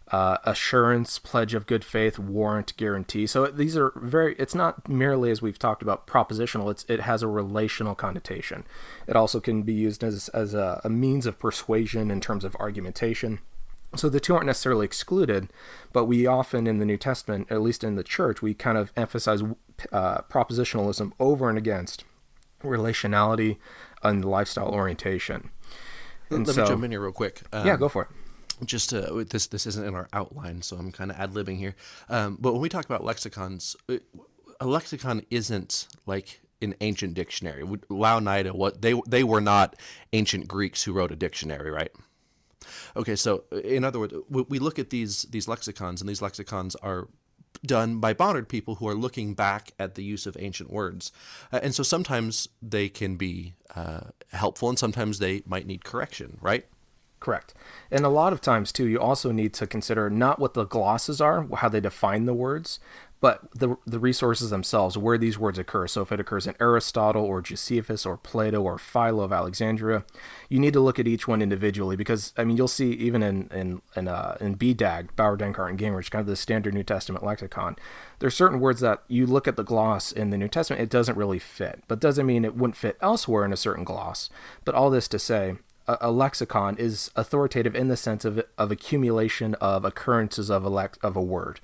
Uh, 0.10 0.38
assurance, 0.46 1.20
pledge 1.20 1.54
of 1.54 1.68
good 1.68 1.84
faith, 1.84 2.18
warrant, 2.18 2.76
guarantee. 2.78 3.28
So 3.28 3.48
these 3.48 3.76
are 3.76 3.92
very. 3.98 4.36
It's 4.36 4.56
not 4.56 4.88
merely 4.88 5.32
as 5.32 5.42
we've 5.42 5.60
talked 5.60 5.82
about 5.82 6.08
propositional. 6.08 6.72
It's 6.72 6.86
it 6.88 7.02
has 7.02 7.24
a 7.24 7.28
relational 7.28 7.94
connotation. 7.94 8.64
It 9.06 9.18
also 9.18 9.42
can 9.42 9.64
be 9.64 9.74
used 9.74 10.06
as 10.06 10.30
as 10.30 10.54
a, 10.54 10.80
a 10.86 10.90
means 10.90 11.26
of 11.26 11.40
persuasion 11.40 12.10
in 12.10 12.22
terms 12.22 12.46
of 12.46 12.56
argumentation. 12.56 13.40
So 13.96 14.08
the 14.08 14.22
two 14.22 14.34
aren't 14.34 14.46
necessarily 14.46 14.86
excluded, 14.86 15.50
but 15.92 16.06
we 16.06 16.26
often 16.26 16.68
in 16.68 16.78
the 16.78 16.86
New 16.86 16.98
Testament, 16.98 17.48
at 17.50 17.62
least 17.62 17.84
in 17.84 17.96
the 17.96 18.04
church, 18.04 18.42
we 18.42 18.54
kind 18.54 18.78
of 18.78 18.94
emphasize 18.96 19.44
uh, 19.92 20.22
propositionalism 20.24 21.12
over 21.20 21.50
and 21.50 21.58
against 21.58 22.04
relationality 22.64 23.58
and 24.04 24.26
lifestyle 24.26 24.70
orientation. 24.70 25.50
And 26.30 26.46
Let 26.46 26.56
so, 26.56 26.62
me 26.62 26.68
jump 26.68 26.84
in 26.84 26.92
here 26.92 27.02
real 27.02 27.12
quick. 27.12 27.42
Um, 27.54 27.66
yeah, 27.66 27.78
go 27.78 27.90
for 27.90 28.04
it. 28.04 28.10
Just 28.66 28.90
to, 28.90 29.26
this 29.30 29.48
this 29.48 29.68
isn't 29.68 29.86
in 29.86 29.94
our 29.94 30.08
outline, 30.14 30.64
so 30.64 30.78
I'm 30.78 30.92
kind 30.92 31.12
of 31.12 31.18
ad 31.18 31.34
libbing 31.34 31.58
here. 31.58 31.76
Um, 32.10 32.38
but 32.40 32.54
when 32.54 32.62
we 32.62 32.70
talk 32.70 32.86
about 32.86 33.04
lexicons, 33.04 33.76
uh, 33.88 33.98
a 34.60 34.66
lexicon 34.66 35.24
isn't 35.30 35.88
like 36.08 36.42
an 36.62 36.74
ancient 36.82 37.14
dictionary. 37.14 37.64
Louw-Nida, 37.64 38.54
what 38.54 38.82
they 38.82 39.00
they 39.08 39.24
were 39.24 39.42
not 39.42 39.76
ancient 40.12 40.48
Greeks 40.48 40.84
who 40.84 40.94
wrote 40.94 41.12
a 41.12 41.16
dictionary, 41.16 41.70
right? 41.70 41.92
Okay, 42.96 43.16
so 43.16 43.44
in 43.64 43.84
other 43.84 44.00
words, 44.00 44.16
we 44.30 44.58
look 44.58 44.80
at 44.80 44.90
these 44.90 45.24
these 45.24 45.48
lexicons, 45.48 46.02
and 46.02 46.10
these 46.10 46.22
lexicons 46.22 46.76
are 46.78 47.08
done 47.66 48.00
by 48.00 48.16
modern 48.18 48.46
people 48.46 48.76
who 48.76 48.88
are 48.88 48.96
looking 48.96 49.34
back 49.34 49.72
at 49.80 49.96
the 49.96 50.04
use 50.04 50.26
of 50.26 50.38
ancient 50.40 50.72
words. 50.72 51.12
Uh, 51.52 51.60
and 51.64 51.74
so 51.74 51.84
sometimes 51.84 52.48
they 52.62 52.90
can 52.90 53.16
be 53.16 53.54
uh, 53.76 54.02
helpful 54.32 54.70
and 54.70 54.80
sometimes 54.80 55.20
they 55.20 55.42
might 55.46 55.68
need 55.68 55.84
correction, 55.84 56.38
right? 56.42 56.66
Correct. 57.20 57.56
And 57.90 58.06
a 58.06 58.10
lot 58.10 58.32
of 58.32 58.42
times, 58.42 58.72
too, 58.72 58.86
you 58.86 59.00
also 59.00 59.32
need 59.32 59.54
to 59.56 59.66
consider 59.66 60.08
not 60.10 60.38
what 60.38 60.54
the 60.54 60.66
glosses 60.66 61.20
are, 61.20 61.48
how 61.56 61.68
they 61.68 61.80
define 61.80 62.26
the 62.26 62.34
words, 62.34 62.80
but 63.20 63.50
the, 63.52 63.76
the 63.86 64.00
resources 64.00 64.52
themselves, 64.52 64.98
where 64.98 65.18
these 65.18 65.40
words 65.40 65.58
occur. 65.58 65.88
So 65.88 66.02
if 66.04 66.12
it 66.12 66.20
occurs 66.20 66.46
in 66.46 66.56
Aristotle 66.60 67.24
or 67.24 67.42
Josephus 67.42 68.06
or 68.06 68.16
Plato 68.18 68.62
or 68.62 68.78
Philo 68.78 69.24
of 69.24 69.34
Alexandria, 69.34 70.04
you 70.50 70.60
need 70.60 70.74
to 70.74 70.80
look 70.80 71.00
at 71.00 71.08
each 71.08 71.28
one 71.28 71.42
individually 71.42 71.96
because, 71.96 72.32
I 72.38 72.44
mean, 72.44 72.58
you'll 72.58 72.68
see 72.68 72.92
even 72.92 73.24
in, 73.24 73.50
in, 73.52 73.82
in, 73.96 74.08
uh, 74.08 74.38
in 74.40 74.56
BDAG, 74.56 75.16
Bauer, 75.16 75.36
Denkart, 75.36 75.70
and 75.70 75.80
Gingrich, 75.80 76.12
kind 76.12 76.22
of 76.22 76.28
the 76.28 76.36
standard 76.36 76.76
New 76.76 76.84
Testament 76.84 77.26
lexicon, 77.26 77.76
there's 78.20 78.36
certain 78.36 78.60
words 78.60 78.82
that 78.82 79.02
you 79.08 79.26
look 79.26 79.48
at 79.48 79.56
the 79.56 79.64
gloss 79.64 80.12
in 80.12 80.30
the 80.30 80.38
New 80.38 80.48
Testament, 80.48 80.82
it 80.82 80.90
doesn't 80.90 81.18
really 81.18 81.40
fit. 81.40 81.84
But 81.88 82.00
doesn't 82.00 82.26
mean 82.26 82.46
it 82.46 82.56
wouldn't 82.56 82.78
fit 82.78 82.98
elsewhere 83.02 83.46
in 83.46 83.54
a 83.54 83.58
certain 83.58 83.84
gloss. 83.84 84.30
But 84.64 84.76
all 84.76 84.92
this 84.92 85.08
to 85.08 85.18
say, 85.18 85.56
a, 85.88 86.12
lexicon 86.12 86.76
is 86.78 87.10
authoritative 87.16 87.74
in 87.74 87.88
the 87.88 87.96
sense 87.98 88.26
of, 88.26 88.44
of 88.58 88.72
accumulation 88.72 89.56
of 89.56 89.86
occurrences 89.86 90.50
of 90.52 90.66
a, 90.66 90.90
of 91.02 91.16
a 91.16 91.22
word 91.22 91.62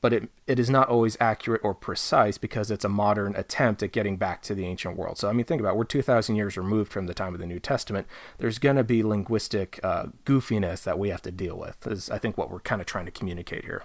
but 0.00 0.12
it, 0.12 0.28
it 0.46 0.58
is 0.58 0.70
not 0.70 0.88
always 0.88 1.16
accurate 1.20 1.60
or 1.62 1.74
precise 1.74 2.38
because 2.38 2.70
it's 2.70 2.84
a 2.84 2.88
modern 2.88 3.34
attempt 3.36 3.82
at 3.82 3.92
getting 3.92 4.16
back 4.16 4.42
to 4.42 4.54
the 4.54 4.66
ancient 4.66 4.96
world. 4.96 5.18
So, 5.18 5.28
I 5.28 5.32
mean, 5.32 5.44
think 5.44 5.60
about 5.60 5.74
it. 5.74 5.76
We're 5.76 5.84
2,000 5.84 6.36
years 6.36 6.56
removed 6.56 6.90
from 6.90 7.06
the 7.06 7.14
time 7.14 7.34
of 7.34 7.40
the 7.40 7.46
New 7.46 7.60
Testament. 7.60 8.06
There's 8.38 8.58
going 8.58 8.76
to 8.76 8.84
be 8.84 9.02
linguistic 9.02 9.78
uh, 9.82 10.06
goofiness 10.24 10.82
that 10.84 10.98
we 10.98 11.10
have 11.10 11.22
to 11.22 11.30
deal 11.30 11.56
with, 11.56 11.86
is 11.86 12.10
I 12.10 12.18
think 12.18 12.38
what 12.38 12.50
we're 12.50 12.60
kind 12.60 12.80
of 12.80 12.86
trying 12.86 13.06
to 13.06 13.10
communicate 13.10 13.64
here. 13.64 13.82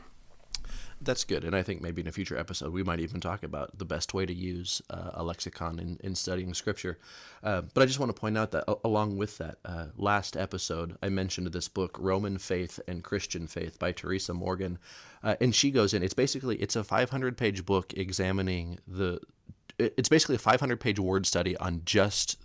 That's 1.02 1.24
good, 1.24 1.44
and 1.44 1.56
I 1.56 1.62
think 1.62 1.82
maybe 1.82 2.02
in 2.02 2.08
a 2.08 2.12
future 2.12 2.38
episode 2.38 2.72
we 2.72 2.82
might 2.82 3.00
even 3.00 3.20
talk 3.20 3.44
about 3.44 3.78
the 3.78 3.86
best 3.86 4.14
way 4.14 4.26
to 4.26 4.34
use 4.34 4.82
uh, 4.90 5.12
a 5.14 5.24
lexicon 5.24 5.78
in, 5.78 6.00
in 6.04 6.16
studying 6.16 6.54
scripture. 6.54 6.98
Uh, 7.44 7.62
but 7.74 7.82
I 7.82 7.86
just 7.86 8.00
want 8.00 8.16
to 8.16 8.20
point 8.20 8.38
out 8.38 8.52
that 8.52 8.64
along 8.84 9.18
with 9.18 9.38
that, 9.38 9.58
uh, 9.66 9.88
last 9.98 10.38
episode 10.38 10.98
I 11.04 11.10
mentioned 11.10 11.48
this 11.48 11.68
book, 11.68 11.98
Roman 12.00 12.38
Faith 12.38 12.80
and 12.88 13.04
Christian 13.04 13.46
Faith 13.46 13.78
by 13.78 13.92
Teresa 13.92 14.34
Morgan, 14.34 14.80
uh, 15.22 15.36
and 15.42 15.54
she 15.54 15.70
goes 15.70 15.94
in. 15.94 16.02
It's 16.02 16.14
basically 16.14 16.56
it's 16.58 16.76
a 16.76 16.84
500 16.84 17.38
page 17.38 17.66
book 17.66 17.94
examining 17.96 18.80
the. 18.88 19.20
It's 19.78 20.08
basically 20.08 20.36
a 20.36 20.40
500 20.40 20.80
page 20.80 21.00
word 21.00 21.26
study 21.26 21.58
on 21.58 21.82
just 21.84 22.38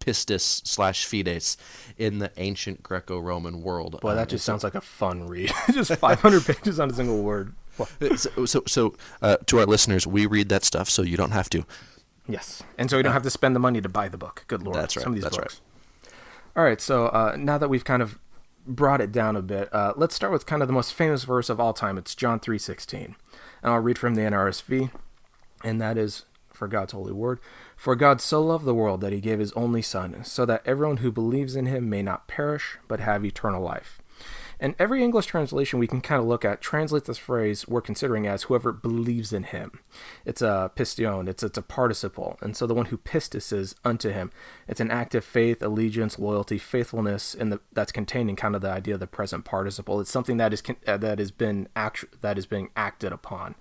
pistis 0.00 0.66
slash 0.66 1.04
fides 1.04 1.56
in 1.96 2.18
the 2.18 2.30
ancient 2.36 2.82
Greco-Roman 2.82 3.62
world. 3.62 4.00
Boy, 4.00 4.14
that 4.14 4.22
um, 4.22 4.28
just 4.28 4.44
sounds 4.44 4.64
like 4.64 4.74
a 4.74 4.80
fun 4.80 5.26
read. 5.26 5.52
just 5.72 5.94
500 5.94 6.44
pages 6.46 6.80
on 6.80 6.90
a 6.90 6.94
single 6.94 7.22
word. 7.22 7.54
So, 8.16 8.46
so, 8.46 8.62
so 8.66 8.94
uh, 9.22 9.36
to 9.46 9.58
our 9.58 9.66
listeners, 9.66 10.06
we 10.06 10.26
read 10.26 10.48
that 10.48 10.64
stuff, 10.64 10.88
so 10.88 11.02
you 11.02 11.16
don't 11.16 11.32
have 11.32 11.50
to. 11.50 11.64
Yes, 12.28 12.62
and 12.78 12.88
so 12.88 12.96
you 12.96 13.02
don't 13.02 13.10
uh, 13.10 13.14
have 13.14 13.22
to 13.24 13.30
spend 13.30 13.54
the 13.54 13.60
money 13.60 13.80
to 13.80 13.88
buy 13.88 14.08
the 14.08 14.16
book. 14.16 14.44
Good 14.48 14.62
lord, 14.62 14.76
that's 14.76 14.96
right. 14.96 15.02
Some 15.02 15.12
of 15.12 15.16
these 15.16 15.24
that's 15.24 15.36
books. 15.36 15.60
Right. 15.60 16.12
All 16.56 16.64
right, 16.64 16.80
so 16.80 17.06
uh, 17.06 17.36
now 17.38 17.58
that 17.58 17.68
we've 17.68 17.84
kind 17.84 18.02
of 18.02 18.18
brought 18.66 19.00
it 19.00 19.12
down 19.12 19.36
a 19.36 19.42
bit, 19.42 19.68
uh, 19.74 19.92
let's 19.96 20.14
start 20.14 20.32
with 20.32 20.46
kind 20.46 20.62
of 20.62 20.68
the 20.68 20.74
most 20.74 20.94
famous 20.94 21.24
verse 21.24 21.50
of 21.50 21.60
all 21.60 21.72
time. 21.72 21.98
It's 21.98 22.14
John 22.14 22.40
three 22.40 22.58
sixteen, 22.58 23.16
and 23.62 23.72
I'll 23.72 23.80
read 23.80 23.98
from 23.98 24.14
the 24.14 24.22
NRSV, 24.22 24.90
and 25.62 25.80
that 25.80 25.98
is 25.98 26.24
for 26.52 26.68
God's 26.68 26.92
holy 26.92 27.12
word. 27.12 27.40
For 27.76 27.96
God 27.96 28.20
so 28.20 28.40
loved 28.40 28.64
the 28.64 28.74
world 28.74 29.00
that 29.00 29.12
he 29.12 29.20
gave 29.20 29.40
his 29.40 29.52
only 29.52 29.82
Son, 29.82 30.24
so 30.24 30.46
that 30.46 30.62
everyone 30.64 30.98
who 30.98 31.12
believes 31.12 31.56
in 31.56 31.66
him 31.66 31.90
may 31.90 32.02
not 32.02 32.28
perish, 32.28 32.78
but 32.88 33.00
have 33.00 33.24
eternal 33.24 33.62
life. 33.62 34.00
And 34.60 34.74
every 34.78 35.02
English 35.02 35.26
translation 35.26 35.78
we 35.78 35.86
can 35.86 36.00
kind 36.00 36.20
of 36.20 36.26
look 36.26 36.44
at 36.44 36.60
translates 36.60 37.06
this 37.06 37.18
phrase 37.18 37.66
we're 37.66 37.80
considering 37.80 38.26
as 38.26 38.44
whoever 38.44 38.72
believes 38.72 39.32
in 39.32 39.44
him. 39.44 39.80
It's 40.24 40.42
a 40.42 40.70
pisteuon, 40.74 41.28
it's, 41.28 41.42
it's 41.42 41.58
a 41.58 41.62
participle. 41.62 42.38
And 42.40 42.56
so 42.56 42.66
the 42.66 42.74
one 42.74 42.86
who 42.86 42.98
pistises 42.98 43.74
unto 43.84 44.10
him, 44.10 44.30
it's 44.68 44.80
an 44.80 44.90
act 44.90 45.14
of 45.14 45.24
faith, 45.24 45.62
allegiance, 45.62 46.18
loyalty, 46.18 46.58
faithfulness, 46.58 47.34
and 47.34 47.58
that's 47.72 47.92
contained 47.92 48.30
in 48.30 48.36
kind 48.36 48.54
of 48.54 48.62
the 48.62 48.70
idea 48.70 48.94
of 48.94 49.00
the 49.00 49.06
present 49.06 49.44
participle. 49.44 50.00
It's 50.00 50.10
something 50.10 50.36
that 50.38 50.52
is 50.52 50.62
uh, 50.86 50.96
that 50.96 51.18
has 51.18 51.30
been 51.30 51.68
act, 51.76 52.04
that 52.20 52.38
is 52.38 52.46
being 52.46 52.70
acted 52.76 53.12
upon. 53.12 53.54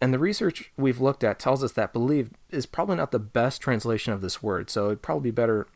And 0.00 0.14
the 0.14 0.18
research 0.18 0.70
we've 0.76 1.00
looked 1.00 1.24
at 1.24 1.38
tells 1.38 1.64
us 1.64 1.72
that 1.72 1.92
believe 1.92 2.30
is 2.50 2.66
probably 2.66 2.96
not 2.96 3.10
the 3.10 3.18
best 3.18 3.60
translation 3.60 4.12
of 4.12 4.20
this 4.20 4.42
word. 4.42 4.70
So 4.70 4.86
it'd 4.86 5.02
probably 5.02 5.30
be 5.30 5.34
better 5.34 5.66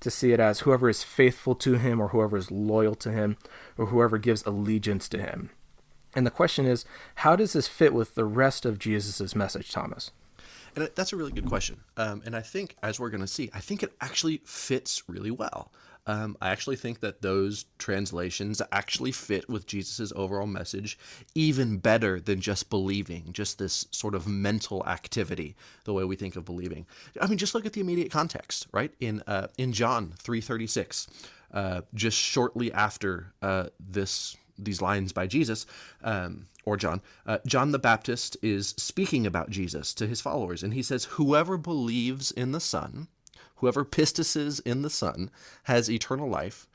to 0.00 0.10
see 0.10 0.32
it 0.32 0.40
as 0.40 0.60
whoever 0.60 0.88
is 0.88 1.02
faithful 1.02 1.54
to 1.56 1.74
him 1.74 2.00
or 2.00 2.08
whoever 2.08 2.36
is 2.36 2.50
loyal 2.50 2.94
to 2.96 3.12
him 3.12 3.36
or 3.76 3.86
whoever 3.86 4.18
gives 4.18 4.44
allegiance 4.44 5.08
to 5.10 5.18
him. 5.18 5.50
And 6.14 6.26
the 6.26 6.30
question 6.30 6.66
is, 6.66 6.84
how 7.16 7.36
does 7.36 7.52
this 7.52 7.68
fit 7.68 7.94
with 7.94 8.14
the 8.14 8.24
rest 8.24 8.66
of 8.66 8.78
Jesus' 8.78 9.34
message, 9.34 9.70
Thomas? 9.70 10.10
And 10.74 10.88
that's 10.94 11.12
a 11.12 11.16
really 11.16 11.32
good 11.32 11.46
question. 11.46 11.80
Um, 11.96 12.22
and 12.24 12.34
I 12.34 12.42
think, 12.42 12.76
as 12.82 12.98
we're 12.98 13.10
going 13.10 13.20
to 13.20 13.26
see, 13.26 13.50
I 13.52 13.60
think 13.60 13.82
it 13.82 13.92
actually 14.00 14.40
fits 14.44 15.02
really 15.08 15.30
well. 15.30 15.72
Um, 16.06 16.36
I 16.40 16.50
actually 16.50 16.76
think 16.76 17.00
that 17.00 17.22
those 17.22 17.66
translations 17.78 18.62
actually 18.72 19.12
fit 19.12 19.48
with 19.48 19.66
Jesus' 19.66 20.12
overall 20.16 20.46
message 20.46 20.98
even 21.34 21.78
better 21.78 22.20
than 22.20 22.40
just 22.40 22.70
believing, 22.70 23.32
just 23.32 23.58
this 23.58 23.86
sort 23.90 24.14
of 24.14 24.26
mental 24.26 24.86
activity, 24.86 25.56
the 25.84 25.92
way 25.92 26.04
we 26.04 26.16
think 26.16 26.36
of 26.36 26.44
believing. 26.44 26.86
I 27.20 27.26
mean, 27.26 27.38
just 27.38 27.54
look 27.54 27.66
at 27.66 27.72
the 27.72 27.80
immediate 27.80 28.10
context, 28.10 28.66
right? 28.72 28.92
In 29.00 29.22
uh, 29.26 29.48
in 29.58 29.72
John 29.72 30.12
three 30.16 30.40
thirty 30.40 30.66
six, 30.66 31.06
uh, 31.52 31.82
just 31.94 32.18
shortly 32.18 32.72
after 32.72 33.32
uh, 33.42 33.66
this 33.78 34.36
these 34.58 34.82
lines 34.82 35.12
by 35.12 35.26
Jesus. 35.26 35.66
Um, 36.02 36.46
or 36.66 36.76
John, 36.76 37.00
uh, 37.26 37.38
John 37.46 37.72
the 37.72 37.78
Baptist 37.78 38.36
is 38.42 38.74
speaking 38.76 39.26
about 39.26 39.48
Jesus 39.48 39.94
to 39.94 40.06
his 40.06 40.20
followers, 40.20 40.62
and 40.62 40.74
he 40.74 40.82
says, 40.82 41.04
Whoever 41.04 41.56
believes 41.56 42.30
in 42.30 42.52
the 42.52 42.60
Son, 42.60 43.08
Whoever 43.60 43.84
pistises 43.84 44.60
in 44.64 44.82
the 44.82 44.90
Son 44.90 45.30
has 45.64 45.90
eternal 45.90 46.28
life, 46.28 46.66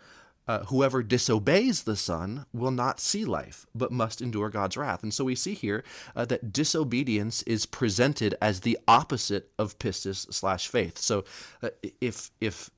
uh, 0.47 0.65
whoever 0.65 1.01
disobeys 1.01 1.83
the 1.83 1.95
Son 1.95 2.45
will 2.53 2.71
not 2.71 2.99
see 2.99 3.25
life, 3.25 3.65
but 3.73 3.91
must 3.91 4.21
endure 4.21 4.49
God's 4.49 4.77
wrath. 4.77 5.01
And 5.01 5.13
so 5.13 5.23
we 5.23 5.35
see 5.35 5.55
here 5.55 5.83
uh, 6.15 6.25
that 6.25 6.53
disobedience 6.53 7.41
is 7.43 7.65
presented 7.65 8.35
as 8.39 8.61
the 8.61 8.77
opposite 8.87 9.49
of 9.57 9.79
pistis 9.79 10.31
slash 10.31 10.67
faith. 10.67 10.99
So 10.99 11.25
uh, 11.63 11.69
if 11.99 12.29
if 12.39 12.69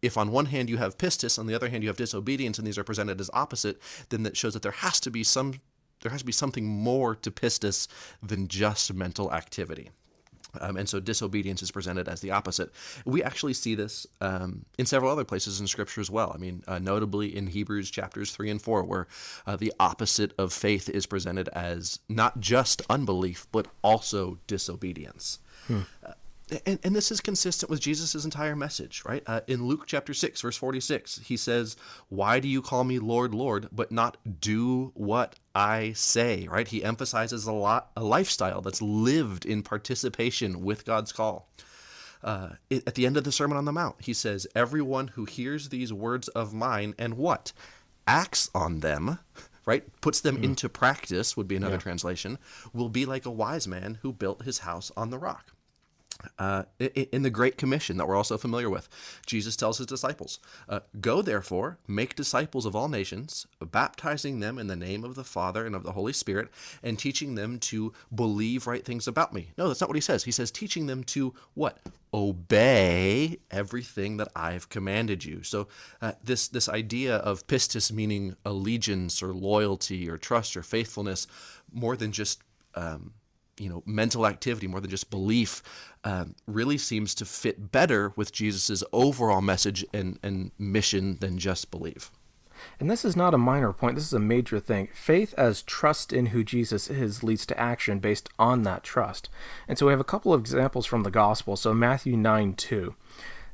if 0.00 0.16
on 0.16 0.30
one 0.30 0.46
hand 0.46 0.70
you 0.70 0.76
have 0.76 0.96
pistis, 0.96 1.40
on 1.40 1.46
the 1.48 1.54
other 1.54 1.68
hand 1.68 1.82
you 1.82 1.88
have 1.88 1.96
disobedience, 1.96 2.58
and 2.58 2.66
these 2.66 2.78
are 2.78 2.84
presented 2.84 3.20
as 3.20 3.30
opposite, 3.32 3.80
then 4.10 4.22
that 4.22 4.36
shows 4.36 4.54
that 4.54 4.62
there 4.62 4.70
has 4.70 5.00
to 5.00 5.10
be 5.10 5.24
some 5.24 5.54
there 6.02 6.12
has 6.12 6.20
to 6.20 6.26
be 6.26 6.32
something 6.32 6.64
more 6.64 7.16
to 7.16 7.30
pistis 7.32 7.88
than 8.22 8.46
just 8.46 8.94
mental 8.94 9.32
activity. 9.32 9.90
Um, 10.60 10.76
and 10.76 10.88
so 10.88 11.00
disobedience 11.00 11.62
is 11.62 11.70
presented 11.70 12.08
as 12.08 12.20
the 12.20 12.30
opposite. 12.30 12.70
We 13.04 13.22
actually 13.22 13.54
see 13.54 13.74
this 13.74 14.06
um, 14.20 14.64
in 14.78 14.86
several 14.86 15.10
other 15.10 15.24
places 15.24 15.60
in 15.60 15.66
Scripture 15.66 16.00
as 16.00 16.10
well. 16.10 16.32
I 16.34 16.38
mean, 16.38 16.62
uh, 16.66 16.78
notably 16.78 17.34
in 17.34 17.48
Hebrews 17.48 17.90
chapters 17.90 18.32
3 18.32 18.50
and 18.50 18.62
4, 18.62 18.84
where 18.84 19.06
uh, 19.46 19.56
the 19.56 19.72
opposite 19.78 20.32
of 20.38 20.52
faith 20.52 20.88
is 20.88 21.06
presented 21.06 21.48
as 21.48 22.00
not 22.08 22.40
just 22.40 22.82
unbelief, 22.88 23.46
but 23.52 23.68
also 23.82 24.38
disobedience. 24.46 25.38
Hmm. 25.66 25.80
Uh, 26.04 26.12
and, 26.66 26.78
and 26.82 26.96
this 26.96 27.10
is 27.10 27.20
consistent 27.20 27.70
with 27.70 27.80
Jesus' 27.80 28.24
entire 28.24 28.56
message, 28.56 29.02
right? 29.06 29.22
Uh, 29.26 29.40
in 29.46 29.66
Luke 29.66 29.84
chapter 29.86 30.14
6, 30.14 30.40
verse 30.40 30.56
46, 30.56 31.20
he 31.24 31.36
says, 31.36 31.76
Why 32.08 32.40
do 32.40 32.48
you 32.48 32.62
call 32.62 32.84
me 32.84 32.98
Lord, 32.98 33.34
Lord, 33.34 33.68
but 33.72 33.92
not 33.92 34.16
do 34.40 34.92
what 34.94 35.36
I 35.54 35.92
say, 35.92 36.46
right? 36.48 36.68
He 36.68 36.84
emphasizes 36.84 37.46
a 37.46 37.52
lot 37.52 37.90
a 37.96 38.04
lifestyle 38.04 38.60
that's 38.60 38.82
lived 38.82 39.46
in 39.46 39.62
participation 39.62 40.62
with 40.62 40.84
God's 40.84 41.12
call. 41.12 41.48
Uh, 42.22 42.50
at 42.70 42.94
the 42.94 43.06
end 43.06 43.16
of 43.16 43.24
the 43.24 43.32
Sermon 43.32 43.56
on 43.56 43.64
the 43.64 43.72
Mount, 43.72 43.96
he 44.00 44.12
says, 44.12 44.46
Everyone 44.54 45.08
who 45.08 45.24
hears 45.24 45.68
these 45.68 45.92
words 45.92 46.28
of 46.28 46.52
mine 46.52 46.94
and 46.98 47.14
what? 47.14 47.52
Acts 48.06 48.50
on 48.54 48.80
them, 48.80 49.18
right? 49.66 49.84
Puts 50.00 50.20
them 50.20 50.38
mm. 50.38 50.44
into 50.44 50.68
practice, 50.68 51.36
would 51.36 51.48
be 51.48 51.56
another 51.56 51.74
yeah. 51.74 51.80
translation, 51.80 52.38
will 52.72 52.88
be 52.88 53.06
like 53.06 53.26
a 53.26 53.30
wise 53.30 53.68
man 53.68 53.98
who 54.02 54.12
built 54.12 54.42
his 54.42 54.60
house 54.60 54.90
on 54.96 55.10
the 55.10 55.18
rock. 55.18 55.52
Uh, 56.36 56.64
in 56.80 57.22
the 57.22 57.30
Great 57.30 57.56
Commission 57.56 57.96
that 57.96 58.08
we're 58.08 58.16
also 58.16 58.36
familiar 58.36 58.68
with, 58.68 58.88
Jesus 59.24 59.54
tells 59.54 59.78
his 59.78 59.86
disciples, 59.86 60.40
uh, 60.68 60.80
Go 61.00 61.22
therefore, 61.22 61.78
make 61.86 62.16
disciples 62.16 62.66
of 62.66 62.74
all 62.74 62.88
nations, 62.88 63.46
baptizing 63.60 64.40
them 64.40 64.58
in 64.58 64.66
the 64.66 64.74
name 64.74 65.04
of 65.04 65.14
the 65.14 65.22
Father 65.22 65.64
and 65.64 65.76
of 65.76 65.84
the 65.84 65.92
Holy 65.92 66.12
Spirit, 66.12 66.48
and 66.82 66.98
teaching 66.98 67.36
them 67.36 67.60
to 67.60 67.92
believe 68.12 68.66
right 68.66 68.84
things 68.84 69.06
about 69.06 69.32
me. 69.32 69.52
No, 69.56 69.68
that's 69.68 69.80
not 69.80 69.88
what 69.88 69.96
he 69.96 70.00
says. 70.00 70.24
He 70.24 70.32
says, 70.32 70.50
teaching 70.50 70.86
them 70.86 71.04
to 71.04 71.34
what? 71.54 71.78
Obey 72.12 73.38
everything 73.50 74.16
that 74.16 74.28
I've 74.34 74.68
commanded 74.68 75.24
you. 75.24 75.44
So, 75.44 75.68
uh, 76.02 76.12
this, 76.24 76.48
this 76.48 76.68
idea 76.68 77.16
of 77.18 77.46
pistis 77.46 77.92
meaning 77.92 78.34
allegiance 78.44 79.22
or 79.22 79.32
loyalty 79.32 80.08
or 80.10 80.18
trust 80.18 80.56
or 80.56 80.62
faithfulness, 80.62 81.28
more 81.72 81.96
than 81.96 82.10
just 82.10 82.42
um, 82.74 83.12
you 83.60 83.68
know 83.68 83.82
mental 83.86 84.26
activity 84.26 84.66
more 84.66 84.80
than 84.80 84.90
just 84.90 85.10
belief 85.10 85.62
um, 86.04 86.34
really 86.46 86.78
seems 86.78 87.14
to 87.14 87.24
fit 87.24 87.72
better 87.72 88.12
with 88.16 88.32
jesus' 88.32 88.82
overall 88.92 89.40
message 89.40 89.84
and, 89.92 90.18
and 90.22 90.50
mission 90.58 91.18
than 91.20 91.38
just 91.38 91.70
belief. 91.70 92.10
and 92.80 92.90
this 92.90 93.04
is 93.04 93.16
not 93.16 93.34
a 93.34 93.38
minor 93.38 93.72
point. 93.72 93.94
This 93.94 94.06
is 94.06 94.12
a 94.12 94.18
major 94.18 94.58
thing. 94.60 94.88
Faith 94.94 95.34
as 95.36 95.62
trust 95.62 96.12
in 96.12 96.26
who 96.26 96.44
jesus 96.44 96.88
is 96.90 97.22
leads 97.22 97.46
to 97.46 97.58
action 97.58 97.98
based 97.98 98.28
on 98.38 98.62
that 98.62 98.82
trust. 98.82 99.28
And 99.66 99.78
so 99.78 99.86
we 99.86 99.92
have 99.92 100.00
a 100.00 100.04
couple 100.04 100.32
of 100.32 100.40
examples 100.40 100.86
from 100.86 101.02
the 101.02 101.10
gospel. 101.10 101.56
So 101.56 101.74
matthew 101.74 102.16
9 102.16 102.54
2 102.54 102.94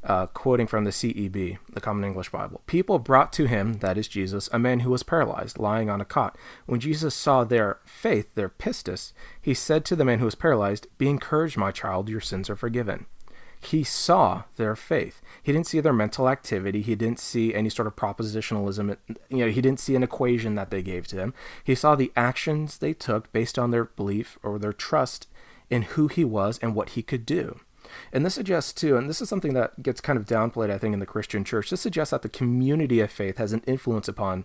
uh, 0.04 0.26
quoting 0.26 0.66
from 0.66 0.84
the 0.84 0.90
CEB, 0.90 1.58
the 1.72 1.80
Common 1.80 2.04
English 2.04 2.30
Bible. 2.30 2.62
People 2.66 2.98
brought 2.98 3.32
to 3.34 3.46
him, 3.46 3.74
that 3.74 3.96
is 3.96 4.06
Jesus, 4.06 4.48
a 4.52 4.58
man 4.58 4.80
who 4.80 4.90
was 4.90 5.02
paralyzed, 5.02 5.58
lying 5.58 5.88
on 5.88 6.00
a 6.00 6.04
cot. 6.04 6.36
When 6.66 6.80
Jesus 6.80 7.14
saw 7.14 7.44
their 7.44 7.78
faith, 7.84 8.34
their 8.34 8.48
pistis, 8.48 9.12
he 9.40 9.54
said 9.54 9.84
to 9.86 9.96
the 9.96 10.04
man 10.04 10.18
who 10.18 10.26
was 10.26 10.34
paralyzed, 10.34 10.86
Be 10.98 11.08
encouraged, 11.08 11.56
my 11.56 11.70
child, 11.70 12.08
your 12.08 12.20
sins 12.20 12.50
are 12.50 12.56
forgiven. 12.56 13.06
He 13.62 13.82
saw 13.82 14.42
their 14.56 14.76
faith. 14.76 15.22
He 15.42 15.50
didn't 15.50 15.68
see 15.68 15.80
their 15.80 15.94
mental 15.94 16.28
activity. 16.28 16.82
He 16.82 16.94
didn't 16.94 17.18
see 17.18 17.54
any 17.54 17.70
sort 17.70 17.86
of 17.86 17.96
propositionalism. 17.96 18.98
You 19.30 19.46
know, 19.46 19.48
he 19.50 19.62
didn't 19.62 19.80
see 19.80 19.96
an 19.96 20.02
equation 20.02 20.54
that 20.56 20.70
they 20.70 20.82
gave 20.82 21.06
to 21.08 21.16
him. 21.16 21.32
He 21.62 21.74
saw 21.74 21.94
the 21.94 22.12
actions 22.14 22.76
they 22.76 22.92
took 22.92 23.32
based 23.32 23.58
on 23.58 23.70
their 23.70 23.84
belief 23.84 24.38
or 24.42 24.58
their 24.58 24.74
trust 24.74 25.28
in 25.70 25.82
who 25.82 26.08
he 26.08 26.24
was 26.24 26.58
and 26.58 26.74
what 26.74 26.90
he 26.90 27.02
could 27.02 27.24
do. 27.24 27.60
And 28.12 28.24
this 28.24 28.34
suggests 28.34 28.72
too, 28.72 28.96
and 28.96 29.08
this 29.08 29.20
is 29.20 29.28
something 29.28 29.54
that 29.54 29.82
gets 29.82 30.00
kind 30.00 30.18
of 30.18 30.26
downplayed, 30.26 30.70
I 30.70 30.78
think, 30.78 30.94
in 30.94 31.00
the 31.00 31.06
Christian 31.06 31.44
church. 31.44 31.70
This 31.70 31.80
suggests 31.80 32.10
that 32.10 32.22
the 32.22 32.28
community 32.28 33.00
of 33.00 33.10
faith 33.10 33.38
has 33.38 33.52
an 33.52 33.62
influence 33.66 34.08
upon 34.08 34.44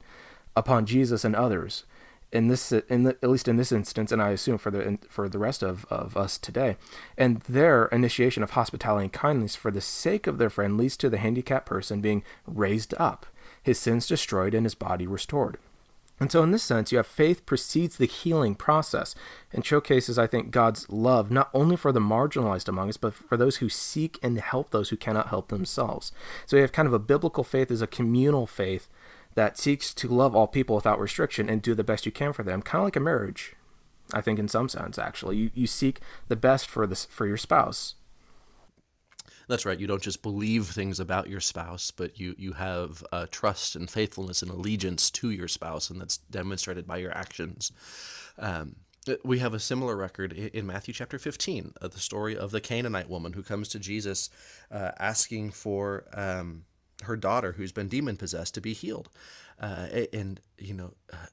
upon 0.55 0.85
Jesus 0.85 1.23
and 1.23 1.35
others. 1.35 1.85
In 2.31 2.47
this, 2.47 2.71
in 2.71 3.03
the, 3.03 3.17
at 3.23 3.29
least 3.29 3.47
in 3.47 3.57
this 3.57 3.71
instance, 3.71 4.11
and 4.11 4.21
I 4.21 4.29
assume 4.29 4.59
for 4.59 4.69
the 4.69 4.99
for 5.09 5.27
the 5.27 5.39
rest 5.39 5.63
of, 5.63 5.85
of 5.89 6.15
us 6.15 6.37
today, 6.37 6.77
and 7.17 7.41
their 7.41 7.85
initiation 7.87 8.43
of 8.43 8.51
hospitality 8.51 9.05
and 9.05 9.13
kindness 9.13 9.55
for 9.55 9.71
the 9.71 9.81
sake 9.81 10.27
of 10.27 10.37
their 10.37 10.51
friend 10.51 10.77
leads 10.77 10.95
to 10.97 11.09
the 11.09 11.17
handicapped 11.17 11.65
person 11.65 12.01
being 12.01 12.23
raised 12.45 12.93
up, 12.99 13.25
his 13.63 13.79
sins 13.79 14.05
destroyed, 14.05 14.53
and 14.53 14.65
his 14.65 14.75
body 14.75 15.07
restored. 15.07 15.57
And 16.19 16.31
so, 16.31 16.43
in 16.43 16.51
this 16.51 16.63
sense, 16.63 16.91
you 16.91 16.97
have 16.97 17.07
faith 17.07 17.45
precedes 17.45 17.97
the 17.97 18.05
healing 18.05 18.55
process 18.55 19.15
and 19.53 19.65
showcases, 19.65 20.19
I 20.19 20.27
think, 20.27 20.51
God's 20.51 20.89
love 20.89 21.31
not 21.31 21.49
only 21.53 21.77
for 21.77 21.91
the 21.91 22.01
marginalized 22.01 22.67
among 22.67 22.89
us, 22.89 22.97
but 22.97 23.13
for 23.13 23.37
those 23.37 23.57
who 23.57 23.69
seek 23.69 24.19
and 24.21 24.37
help 24.39 24.71
those 24.71 24.89
who 24.89 24.97
cannot 24.97 25.29
help 25.29 25.47
themselves. 25.47 26.11
So, 26.45 26.57
you 26.57 26.61
have 26.61 26.73
kind 26.73 26.87
of 26.87 26.93
a 26.93 26.99
biblical 26.99 27.43
faith 27.43 27.71
as 27.71 27.81
a 27.81 27.87
communal 27.87 28.47
faith 28.47 28.89
that 29.35 29.57
seeks 29.57 29.93
to 29.93 30.09
love 30.09 30.35
all 30.35 30.47
people 30.47 30.75
without 30.75 30.99
restriction 30.99 31.49
and 31.49 31.61
do 31.61 31.73
the 31.73 31.83
best 31.83 32.05
you 32.05 32.11
can 32.11 32.33
for 32.33 32.43
them, 32.43 32.61
kind 32.61 32.81
of 32.81 32.87
like 32.87 32.95
a 32.97 32.99
marriage. 32.99 33.55
I 34.11 34.21
think, 34.21 34.39
in 34.39 34.47
some 34.47 34.67
sense, 34.67 34.97
actually, 34.97 35.37
you, 35.37 35.51
you 35.53 35.67
seek 35.67 36.01
the 36.27 36.35
best 36.35 36.67
for 36.67 36.85
this 36.85 37.05
for 37.05 37.27
your 37.27 37.37
spouse. 37.37 37.95
That's 39.49 39.65
right. 39.65 39.79
You 39.79 39.87
don't 39.87 40.01
just 40.01 40.21
believe 40.21 40.67
things 40.67 40.99
about 40.99 41.27
your 41.27 41.39
spouse, 41.39 41.89
but 41.89 42.19
you 42.19 42.35
you 42.37 42.53
have 42.53 43.03
uh, 43.11 43.25
trust 43.31 43.75
and 43.75 43.89
faithfulness 43.89 44.43
and 44.43 44.51
allegiance 44.51 45.09
to 45.11 45.31
your 45.31 45.47
spouse, 45.47 45.89
and 45.89 45.99
that's 45.99 46.17
demonstrated 46.17 46.85
by 46.85 46.97
your 46.97 47.11
actions. 47.17 47.71
Um, 48.37 48.75
we 49.23 49.39
have 49.39 49.55
a 49.55 49.59
similar 49.59 49.95
record 49.95 50.33
in 50.33 50.67
Matthew 50.67 50.93
chapter 50.93 51.17
15, 51.17 51.73
uh, 51.81 51.87
the 51.87 51.99
story 51.99 52.37
of 52.37 52.51
the 52.51 52.61
Canaanite 52.61 53.09
woman 53.09 53.33
who 53.33 53.41
comes 53.41 53.67
to 53.69 53.79
Jesus 53.79 54.29
uh, 54.71 54.91
asking 54.99 55.51
for 55.51 56.03
um, 56.13 56.65
her 57.03 57.15
daughter, 57.15 57.53
who's 57.53 57.71
been 57.71 57.87
demon 57.87 58.17
possessed, 58.17 58.53
to 58.53 58.61
be 58.61 58.73
healed. 58.73 59.09
Uh, 59.59 59.87
and, 60.13 60.41
you 60.59 60.75
know, 60.75 60.93
uh, 61.11 61.25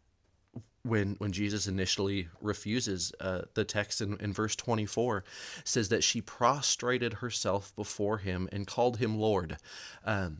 when 0.86 1.16
when 1.18 1.32
Jesus 1.32 1.66
initially 1.66 2.28
refuses, 2.40 3.12
uh, 3.20 3.42
the 3.54 3.64
text 3.64 4.00
in, 4.00 4.16
in 4.20 4.32
verse 4.32 4.54
24 4.56 5.24
says 5.64 5.88
that 5.88 6.04
she 6.04 6.20
prostrated 6.20 7.14
herself 7.14 7.74
before 7.76 8.18
him 8.18 8.48
and 8.52 8.66
called 8.66 8.98
him 8.98 9.18
Lord. 9.18 9.56
Um, 10.04 10.38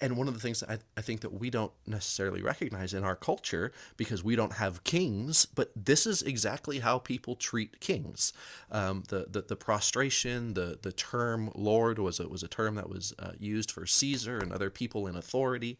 and 0.00 0.16
one 0.16 0.28
of 0.28 0.34
the 0.34 0.40
things 0.40 0.62
I, 0.62 0.78
I 0.96 1.00
think 1.00 1.20
that 1.20 1.32
we 1.32 1.50
don't 1.50 1.72
necessarily 1.86 2.42
recognize 2.42 2.94
in 2.94 3.04
our 3.04 3.16
culture 3.16 3.72
because 3.96 4.22
we 4.22 4.36
don't 4.36 4.52
have 4.52 4.84
kings, 4.84 5.46
but 5.46 5.70
this 5.74 6.06
is 6.06 6.22
exactly 6.22 6.80
how 6.80 6.98
people 6.98 7.34
treat 7.34 7.80
kings. 7.80 8.32
Um, 8.70 9.04
the, 9.08 9.26
the 9.30 9.42
the 9.42 9.56
prostration, 9.56 10.54
the 10.54 10.78
the 10.80 10.92
term 10.92 11.50
Lord 11.54 11.98
was 11.98 12.20
a, 12.20 12.28
was 12.28 12.42
a 12.42 12.48
term 12.48 12.74
that 12.74 12.88
was 12.88 13.14
uh, 13.18 13.32
used 13.38 13.70
for 13.70 13.86
Caesar 13.86 14.38
and 14.38 14.52
other 14.52 14.70
people 14.70 15.06
in 15.06 15.16
authority, 15.16 15.78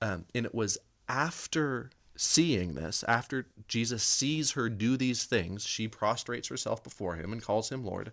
um, 0.00 0.24
and 0.34 0.44
it 0.44 0.54
was 0.54 0.78
after 1.08 1.90
seeing 2.16 2.74
this, 2.74 3.04
after 3.08 3.46
Jesus 3.68 4.02
sees 4.02 4.52
her 4.52 4.68
do 4.68 4.96
these 4.96 5.24
things, 5.24 5.64
she 5.64 5.88
prostrates 5.88 6.48
herself 6.48 6.82
before 6.82 7.16
him 7.16 7.32
and 7.32 7.42
calls 7.42 7.70
him 7.70 7.84
Lord. 7.84 8.12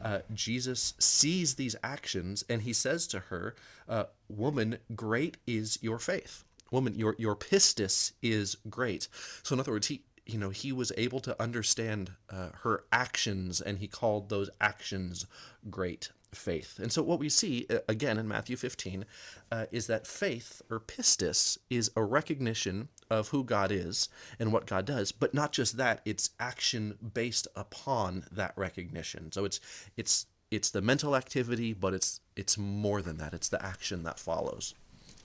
Uh, 0.00 0.20
Jesus 0.32 0.94
sees 0.98 1.54
these 1.54 1.76
actions 1.82 2.44
and 2.48 2.62
he 2.62 2.72
says 2.72 3.06
to 3.08 3.20
her, 3.20 3.54
uh, 3.88 4.04
Woman, 4.28 4.78
great 4.94 5.36
is 5.46 5.78
your 5.82 5.98
faith. 5.98 6.44
Woman, 6.70 6.94
your, 6.94 7.16
your 7.18 7.34
pistis 7.34 8.12
is 8.22 8.56
great. 8.68 9.08
So, 9.42 9.54
in 9.54 9.60
other 9.60 9.72
words, 9.72 9.88
he, 9.88 10.02
you 10.24 10.38
know, 10.38 10.50
he 10.50 10.70
was 10.70 10.92
able 10.96 11.20
to 11.20 11.42
understand 11.42 12.12
uh, 12.30 12.50
her 12.62 12.84
actions 12.92 13.60
and 13.60 13.78
he 13.78 13.88
called 13.88 14.28
those 14.28 14.50
actions 14.60 15.26
great 15.68 16.10
faith. 16.32 16.78
And 16.78 16.92
so, 16.92 17.02
what 17.02 17.18
we 17.18 17.28
see 17.28 17.66
uh, 17.70 17.78
again 17.88 18.18
in 18.18 18.28
Matthew 18.28 18.56
15 18.56 19.04
uh, 19.50 19.66
is 19.70 19.86
that 19.86 20.06
faith 20.06 20.62
or 20.70 20.80
pistis 20.80 21.58
is 21.68 21.90
a 21.96 22.02
recognition 22.02 22.88
of 23.10 23.28
who 23.28 23.44
God 23.44 23.72
is 23.72 24.08
and 24.38 24.52
what 24.52 24.66
God 24.66 24.86
does, 24.86 25.12
but 25.12 25.34
not 25.34 25.52
just 25.52 25.76
that, 25.76 26.00
it's 26.04 26.30
action 26.38 26.96
based 27.14 27.48
upon 27.56 28.24
that 28.30 28.52
recognition. 28.56 29.32
So 29.32 29.44
it's 29.44 29.60
it's 29.96 30.26
it's 30.50 30.70
the 30.70 30.82
mental 30.82 31.16
activity, 31.16 31.72
but 31.72 31.94
it's 31.94 32.20
it's 32.36 32.58
more 32.58 33.02
than 33.02 33.18
that. 33.18 33.34
It's 33.34 33.48
the 33.48 33.64
action 33.64 34.02
that 34.04 34.18
follows. 34.18 34.74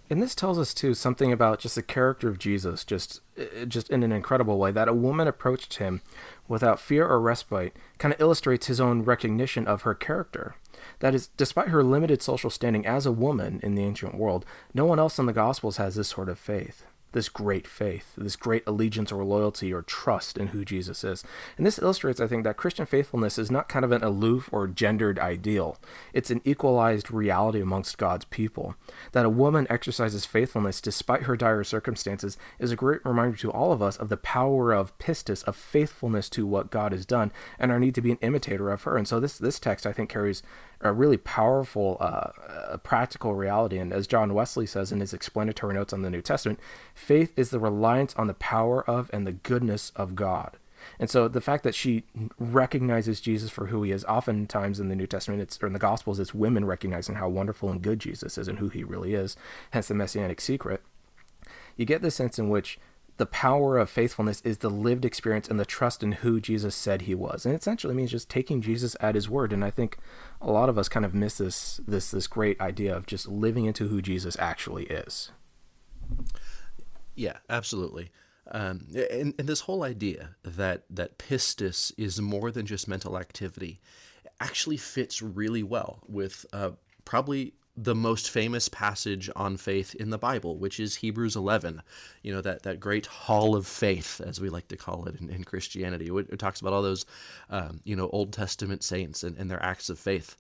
And 0.10 0.22
this 0.22 0.36
tells 0.36 0.60
us 0.60 0.74
too 0.74 0.94
something 0.94 1.32
about 1.32 1.60
just 1.60 1.76
the 1.76 1.82
character 1.82 2.30
of 2.30 2.38
Jesus, 2.38 2.84
just 2.84 3.22
eh, 3.38 3.66
just 3.66 3.90
in 3.90 4.04
an 4.04 4.12
incredible 4.12 4.60
way. 4.60 4.72
That 4.72 4.88
a 4.88 4.94
woman 4.94 5.28
approached 5.28 5.76
him 5.76 6.02
without 6.48 6.80
fear 6.80 7.08
or 7.08 7.20
respite, 7.20 7.76
kind 7.98 8.14
of 8.14 8.22
illustrates 8.22 8.68
his 8.68 8.80
own 8.80 9.02
recognition 9.02 9.68
of 9.68 9.82
her 9.82 9.96
character. 9.96 10.56
That 11.00 11.16
is, 11.16 11.30
despite 11.38 11.70
her 11.70 11.84
limited 11.84 12.22
social 12.22 12.50
standing 12.50 12.86
as 12.86 13.06
a 13.06 13.12
woman 13.12 13.60
in 13.64 13.76
the 13.76 13.84
ancient 13.84 14.16
world, 14.16 14.46
no 14.74 14.86
one 14.86 15.00
else 15.00 15.18
in 15.18 15.26
the 15.26 15.34
Gospels 15.34 15.78
has 15.78 15.96
this 15.96 16.10
sort 16.10 16.30
of 16.30 16.38
faith 16.38 16.86
this 17.16 17.30
great 17.30 17.66
faith, 17.66 18.12
this 18.18 18.36
great 18.36 18.62
allegiance 18.68 19.10
or 19.10 19.24
loyalty 19.24 19.74
or 19.74 19.82
trust 19.82 20.38
in 20.38 20.48
who 20.48 20.66
Jesus 20.66 21.02
is. 21.06 21.24
And 21.56 21.66
this 21.66 21.80
illustrates, 21.80 22.20
I 22.20 22.28
think, 22.28 22.44
that 22.44 22.58
Christian 22.58 22.86
faithfulness 22.86 23.40
is 23.40 23.50
not 23.50 23.70
kind 23.70 23.86
of 23.86 23.94
an 23.94 24.04
aloof 24.04 24.50
or 24.52 24.68
gendered 24.68 25.18
ideal. 25.18 25.78
It's 26.12 26.30
an 26.30 26.42
equalized 26.44 27.10
reality 27.10 27.62
amongst 27.62 27.98
God's 27.98 28.26
people. 28.26 28.76
That 29.14 29.26
a 29.26 29.30
woman 29.30 29.66
exercises 29.70 30.26
faithfulness 30.26 30.82
despite 30.82 31.24
her 31.24 31.38
dire 31.38 31.64
circumstances 31.64 32.38
is 32.60 32.72
a 32.72 32.76
great 32.76 33.00
reminder 33.06 33.38
to 33.38 33.52
all 33.52 33.72
of 33.72 33.82
us 33.82 33.96
of 33.96 34.10
the 34.10 34.18
power 34.18 34.74
of 34.74 34.98
pistis, 34.98 35.42
of 35.46 35.56
faithfulness 35.56 36.30
to 36.32 36.46
what 36.46 36.70
God 36.70 36.92
has 36.92 37.06
done, 37.06 37.32
and 37.58 37.72
our 37.72 37.80
need 37.80 37.96
to 37.96 38.02
be 38.02 38.12
an 38.12 38.20
imitator 38.22 38.70
of 38.70 38.84
her. 38.84 38.98
And 38.98 39.08
so 39.08 39.22
this 39.22 39.38
this 39.38 39.58
text, 39.58 39.88
I 39.88 39.94
think, 39.94 40.10
carries 40.10 40.44
a 40.82 40.92
really 40.92 41.18
powerful 41.18 41.98
uh, 42.00 42.78
practical 42.84 43.34
reality. 43.34 43.78
And 43.78 43.94
as 43.94 44.08
John 44.08 44.34
Wesley 44.34 44.66
says 44.66 44.92
in 44.92 45.00
his 45.00 45.14
explanatory 45.14 45.74
notes 45.74 45.94
on 45.94 46.02
the 46.02 46.10
New 46.10 46.22
Testament, 46.22 46.60
faith 47.06 47.32
is 47.38 47.52
the 47.52 47.60
reliance 47.60 48.16
on 48.16 48.28
the 48.28 48.34
power 48.34 48.88
of 48.90 49.10
and 49.14 49.26
the 49.26 49.32
goodness 49.32 49.92
of 49.96 50.16
God. 50.16 50.58
And 51.00 51.10
so 51.10 51.28
the 51.28 51.42
fact 51.42 51.64
that 51.64 51.76
she 51.76 52.04
recognizes 52.38 53.22
Jesus 53.22 53.50
for 53.50 53.68
who 53.68 53.84
he 53.84 53.92
is, 53.92 54.04
oftentimes 54.06 54.80
in 54.80 54.90
the 54.90 54.96
New 54.96 55.08
Testament, 55.08 55.42
it's, 55.42 55.62
or 55.62 55.68
in 55.68 55.74
the 55.74 55.80
Gospels, 55.80 56.20
it's 56.20 56.34
women 56.34 56.66
recognizing 56.66 57.16
how 57.16 57.30
wonderful 57.30 57.70
and 57.70 57.82
good 57.82 58.00
Jesus 58.00 58.38
is 58.38 58.48
and 58.48 58.60
who 58.60 58.70
he 58.70 58.84
really 58.84 59.14
is, 59.14 59.36
hence 59.72 59.88
the 59.88 59.94
messianic 59.94 60.42
secret. 60.42 60.82
You 61.76 61.86
get 61.86 62.02
the 62.02 62.12
sense 62.12 62.40
in 62.40 62.50
which 62.50 62.80
the 63.18 63.26
power 63.26 63.78
of 63.78 63.90
faithfulness 63.90 64.42
is 64.42 64.58
the 64.58 64.70
lived 64.70 65.06
experience 65.06 65.48
and 65.48 65.60
the 65.60 65.66
trust 65.66 66.04
in 66.04 66.14
who 66.14 66.42
Jesus 66.42 66.76
said 66.76 67.04
he 67.04 67.16
was. 67.16 67.46
And 67.46 67.54
it 67.54 67.62
essentially 67.62 67.96
means 67.96 68.12
just 68.12 68.30
taking 68.30 68.62
Jesus 68.62 68.96
at 69.00 69.16
his 69.16 69.30
word. 69.30 69.54
And 69.54 69.64
I 69.64 69.72
think 69.72 69.98
a 70.42 70.52
lot 70.52 70.70
of 70.70 70.78
us 70.78 70.90
kind 70.90 71.06
of 71.06 71.14
miss 71.14 71.38
this 71.38 71.80
this 71.88 72.12
this 72.12 72.28
great 72.28 72.60
idea 72.60 72.96
of 72.96 73.06
just 73.06 73.28
living 73.28 73.66
into 73.66 73.88
who 73.88 74.02
Jesus 74.02 74.36
actually 74.38 74.86
is. 74.86 75.32
Yeah, 77.16 77.38
absolutely. 77.50 78.12
Um, 78.52 78.88
and, 79.12 79.34
and 79.40 79.50
this 79.50 79.62
whole 79.62 79.84
idea 79.84 80.36
that 80.44 80.84
that 80.90 81.18
pistis 81.18 81.92
is 81.98 82.22
more 82.22 82.52
than 82.52 82.66
just 82.66 82.88
mental 82.88 83.18
activity 83.18 83.80
actually 84.40 84.78
fits 84.78 85.22
really 85.22 85.64
well 85.64 86.04
with 86.08 86.46
uh, 86.54 86.72
probably 87.06 87.54
the 87.78 87.96
most 87.96 88.30
famous 88.30 88.70
passage 88.70 89.30
on 89.36 89.58
faith 89.58 89.96
in 89.96 90.10
the 90.10 90.18
Bible, 90.18 90.58
which 90.58 90.80
is 90.80 90.96
Hebrews 90.96 91.36
11. 91.36 91.82
You 92.22 92.34
know, 92.34 92.42
that, 92.42 92.64
that 92.64 92.80
great 92.80 93.06
hall 93.06 93.56
of 93.56 93.68
faith, 93.68 94.22
as 94.26 94.40
we 94.40 94.50
like 94.50 94.68
to 94.70 94.78
call 94.78 95.06
it 95.08 95.20
in, 95.20 95.30
in 95.30 95.44
Christianity. 95.44 96.10
It, 96.10 96.40
talks 96.40 96.62
about 96.62 96.74
all 96.74 96.82
those, 96.82 97.06
um, 97.50 97.82
you 97.84 97.96
know, 97.96 98.10
Old 98.12 98.32
Testament 98.32 98.84
saints 98.84 99.24
and, 99.24 99.38
and 99.38 99.52
their 99.52 99.62
acts 99.62 99.90
of 99.90 100.00
faith. 100.00 100.38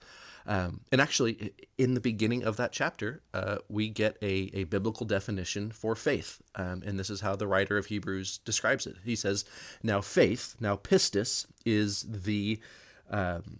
Um, 0.47 0.81
and 0.91 1.01
actually, 1.01 1.53
in 1.77 1.93
the 1.93 1.99
beginning 1.99 2.43
of 2.43 2.57
that 2.57 2.71
chapter, 2.71 3.21
uh, 3.33 3.57
we 3.67 3.89
get 3.89 4.17
a, 4.21 4.51
a 4.53 4.63
biblical 4.65 5.05
definition 5.05 5.71
for 5.71 5.95
faith. 5.95 6.41
Um, 6.55 6.83
and 6.85 6.99
this 6.99 7.09
is 7.09 7.21
how 7.21 7.35
the 7.35 7.47
writer 7.47 7.77
of 7.77 7.87
Hebrews 7.87 8.39
describes 8.39 8.85
it. 8.85 8.97
He 9.03 9.15
says, 9.15 9.45
Now, 9.81 10.01
faith, 10.01 10.55
now 10.59 10.75
pistis, 10.75 11.45
is 11.65 12.05
the. 12.07 12.59
Um, 13.09 13.59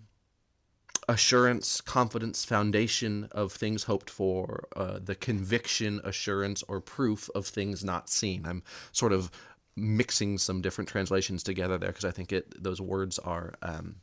assurance, 1.08 1.82
confidence, 1.82 2.44
foundation 2.44 3.28
of 3.32 3.52
things 3.52 3.84
hoped 3.84 4.10
for, 4.10 4.68
uh, 4.76 4.98
the 5.04 5.14
conviction, 5.14 6.02
assurance, 6.04 6.64
or 6.64 6.82
proof 6.82 7.30
of 7.36 7.46
things 7.46 7.84
not 7.84 8.10
seen. 8.10 8.44
I'm 8.44 8.64
sort 8.92 9.14
of 9.14 9.30
mixing 9.76 10.38
some 10.38 10.62
different 10.62 10.90
translations 10.90 11.44
together 11.44 11.78
there 11.78 11.90
because 11.90 12.06
I 12.06 12.12
think 12.12 12.32
it 12.32 12.64
those 12.64 12.80
words 12.82 13.20
are 13.20 13.54
um, 13.62 13.98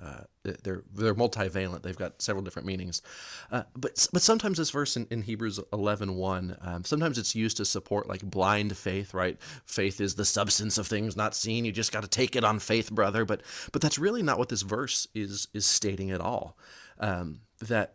uh, 0.00 0.20
they're 0.62 0.82
they're 0.94 1.14
multivalent. 1.14 1.82
They've 1.82 1.96
got 1.96 2.22
several 2.22 2.44
different 2.44 2.66
meanings. 2.66 3.02
Uh, 3.50 3.64
but 3.76 4.06
but 4.12 4.22
sometimes 4.22 4.58
this 4.58 4.70
verse 4.70 4.96
in, 4.96 5.06
in 5.10 5.22
Hebrews 5.22 5.60
11, 5.72 6.14
1, 6.14 6.56
um, 6.60 6.84
sometimes 6.84 7.18
it's 7.18 7.34
used 7.34 7.56
to 7.58 7.64
support 7.64 8.08
like 8.08 8.22
blind 8.22 8.76
faith, 8.76 9.14
right? 9.14 9.36
Faith 9.66 10.00
is 10.00 10.14
the 10.14 10.24
substance 10.24 10.78
of 10.78 10.86
things 10.86 11.16
not 11.16 11.34
seen. 11.34 11.64
You 11.64 11.72
just 11.72 11.92
got 11.92 12.02
to 12.02 12.08
take 12.08 12.36
it 12.36 12.44
on 12.44 12.58
faith, 12.58 12.90
brother. 12.90 13.24
But 13.24 13.42
but 13.72 13.82
that's 13.82 13.98
really 13.98 14.22
not 14.22 14.38
what 14.38 14.48
this 14.48 14.62
verse 14.62 15.06
is 15.14 15.48
is 15.52 15.66
stating 15.66 16.10
at 16.10 16.20
all. 16.20 16.56
Um, 16.98 17.40
that 17.60 17.94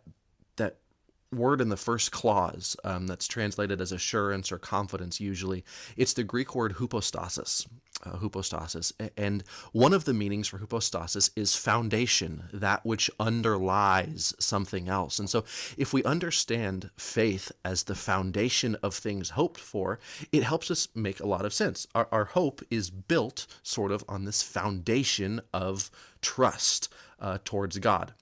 word 1.36 1.60
in 1.60 1.68
the 1.68 1.76
first 1.76 2.12
clause 2.12 2.76
um, 2.84 3.06
that's 3.06 3.26
translated 3.26 3.80
as 3.80 3.92
assurance 3.92 4.50
or 4.52 4.58
confidence 4.58 5.20
usually 5.20 5.64
it's 5.96 6.14
the 6.14 6.24
greek 6.24 6.54
word 6.54 6.72
hypostasis 6.72 7.66
uh, 8.04 8.16
hypostasis. 8.18 8.92
And 9.16 9.44
one 9.72 9.92
of 9.92 10.04
the 10.04 10.14
meanings 10.14 10.48
for 10.48 10.58
hypostasis 10.58 11.30
is 11.36 11.54
foundation 11.54 12.44
that 12.52 12.84
which 12.84 13.10
underlies 13.18 14.34
something 14.38 14.88
else. 14.88 15.18
And 15.18 15.28
so 15.30 15.44
if 15.76 15.92
we 15.92 16.04
understand 16.04 16.90
faith 16.96 17.52
as 17.64 17.84
the 17.84 17.94
foundation 17.94 18.76
of 18.82 18.94
things 18.94 19.30
hoped 19.30 19.60
for 19.60 19.98
it 20.32 20.42
helps 20.42 20.70
us 20.70 20.88
make 20.94 21.20
a 21.20 21.26
lot 21.26 21.44
of 21.44 21.54
sense. 21.54 21.86
Our, 21.94 22.08
our 22.12 22.24
hope 22.26 22.62
is 22.70 22.90
built 22.90 23.46
sort 23.62 23.92
of 23.92 24.04
on 24.08 24.24
this 24.24 24.42
foundation 24.42 25.40
of 25.52 25.90
trust 26.20 26.92
uh, 27.20 27.38
towards 27.44 27.78
god 27.78 28.12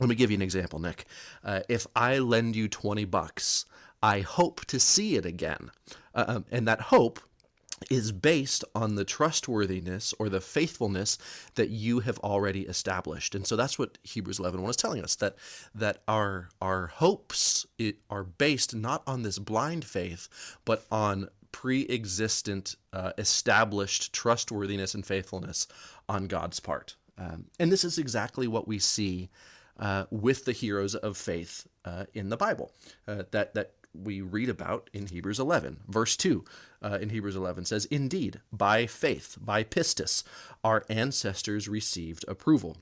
let 0.00 0.08
me 0.08 0.14
give 0.14 0.30
you 0.30 0.36
an 0.36 0.42
example, 0.42 0.78
Nick. 0.78 1.04
Uh, 1.44 1.60
if 1.68 1.86
I 1.94 2.18
lend 2.18 2.56
you 2.56 2.68
20 2.68 3.04
bucks, 3.04 3.66
I 4.02 4.20
hope 4.20 4.64
to 4.66 4.80
see 4.80 5.16
it 5.16 5.26
again. 5.26 5.70
Uh, 6.14 6.24
um, 6.26 6.44
and 6.50 6.66
that 6.66 6.80
hope 6.80 7.20
is 7.90 8.12
based 8.12 8.64
on 8.74 8.94
the 8.94 9.04
trustworthiness 9.04 10.12
or 10.18 10.28
the 10.28 10.40
faithfulness 10.40 11.16
that 11.54 11.70
you 11.70 12.00
have 12.00 12.18
already 12.18 12.62
established. 12.62 13.34
And 13.34 13.46
so 13.46 13.56
that's 13.56 13.78
what 13.78 13.98
Hebrews 14.02 14.38
11 14.38 14.62
is 14.64 14.76
telling 14.76 15.02
us 15.02 15.14
that 15.16 15.36
that 15.74 16.02
our 16.06 16.48
our 16.60 16.88
hopes 16.88 17.66
are 18.10 18.24
based 18.24 18.74
not 18.74 19.02
on 19.06 19.22
this 19.22 19.38
blind 19.38 19.84
faith, 19.84 20.28
but 20.64 20.84
on 20.90 21.28
pre-existent 21.52 22.76
uh, 22.92 23.12
established 23.18 24.12
trustworthiness 24.12 24.94
and 24.94 25.04
faithfulness 25.04 25.66
on 26.08 26.26
God's 26.26 26.60
part. 26.60 26.96
Um, 27.18 27.46
and 27.58 27.72
this 27.72 27.84
is 27.84 27.98
exactly 27.98 28.46
what 28.46 28.68
we 28.68 28.78
see 28.78 29.30
uh, 29.80 30.04
with 30.10 30.44
the 30.44 30.52
heroes 30.52 30.94
of 30.94 31.16
faith 31.16 31.66
uh, 31.84 32.04
in 32.14 32.28
the 32.28 32.36
Bible 32.36 32.70
uh, 33.08 33.24
that 33.32 33.54
that 33.54 33.72
we 33.92 34.20
read 34.20 34.48
about 34.48 34.88
in 34.92 35.06
Hebrews 35.06 35.40
11. 35.40 35.80
Verse 35.88 36.16
2 36.16 36.44
uh, 36.82 36.98
in 37.00 37.10
Hebrews 37.10 37.36
11 37.36 37.64
says, 37.64 37.86
Indeed, 37.86 38.40
by 38.52 38.86
faith, 38.86 39.36
by 39.40 39.64
pistis, 39.64 40.22
our 40.62 40.84
ancestors 40.88 41.68
received 41.68 42.24
approval. 42.28 42.76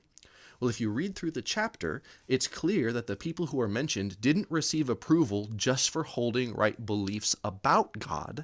Well, 0.59 0.69
if 0.69 0.81
you 0.81 0.89
read 0.89 1.15
through 1.15 1.31
the 1.31 1.41
chapter, 1.41 2.01
it's 2.27 2.47
clear 2.47 2.91
that 2.91 3.07
the 3.07 3.15
people 3.15 3.47
who 3.47 3.61
are 3.61 3.67
mentioned 3.69 4.19
didn't 4.19 4.47
receive 4.49 4.89
approval 4.89 5.49
just 5.55 5.89
for 5.89 6.03
holding 6.03 6.53
right 6.53 6.85
beliefs 6.85 7.33
about 7.45 7.97
God, 7.97 8.43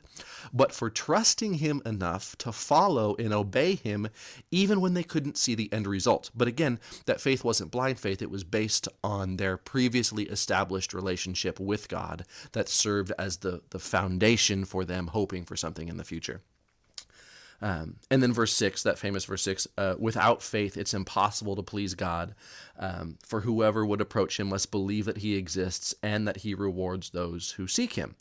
but 0.53 0.71
for 0.71 0.89
trusting 0.89 1.55
Him 1.55 1.81
enough 1.85 2.37
to 2.37 2.53
follow 2.53 3.15
and 3.17 3.33
obey 3.33 3.75
Him 3.75 4.07
even 4.49 4.79
when 4.79 4.93
they 4.93 5.03
couldn't 5.03 5.37
see 5.37 5.55
the 5.55 5.71
end 5.73 5.87
result. 5.87 6.31
But 6.33 6.47
again, 6.47 6.79
that 7.05 7.19
faith 7.19 7.43
wasn't 7.43 7.71
blind 7.71 7.99
faith, 7.99 8.21
it 8.21 8.31
was 8.31 8.45
based 8.45 8.87
on 9.03 9.35
their 9.35 9.57
previously 9.57 10.23
established 10.23 10.93
relationship 10.93 11.59
with 11.59 11.89
God 11.89 12.25
that 12.53 12.69
served 12.69 13.11
as 13.19 13.37
the, 13.37 13.61
the 13.71 13.79
foundation 13.79 14.63
for 14.63 14.85
them 14.85 15.07
hoping 15.07 15.43
for 15.43 15.57
something 15.57 15.89
in 15.89 15.97
the 15.97 16.05
future. 16.05 16.41
Um, 17.61 17.95
and 18.11 18.21
then 18.21 18.33
verse 18.33 18.53
6, 18.53 18.83
that 18.83 18.99
famous 18.99 19.25
verse 19.25 19.41
6, 19.43 19.67
uh, 19.77 19.95
without 19.97 20.41
faith 20.41 20.77
it's 20.77 20.93
impossible 20.93 21.55
to 21.55 21.63
please 21.63 21.93
God. 21.95 22.35
Um, 22.77 23.17
for 23.25 23.41
whoever 23.41 23.85
would 23.85 24.01
approach 24.01 24.39
him 24.39 24.49
must 24.49 24.71
believe 24.71 25.05
that 25.05 25.17
he 25.17 25.35
exists 25.35 25.95
and 26.03 26.27
that 26.27 26.37
he 26.37 26.53
rewards 26.53 27.11
those 27.11 27.51
who 27.51 27.67
seek 27.67 27.93
him. 27.93 28.15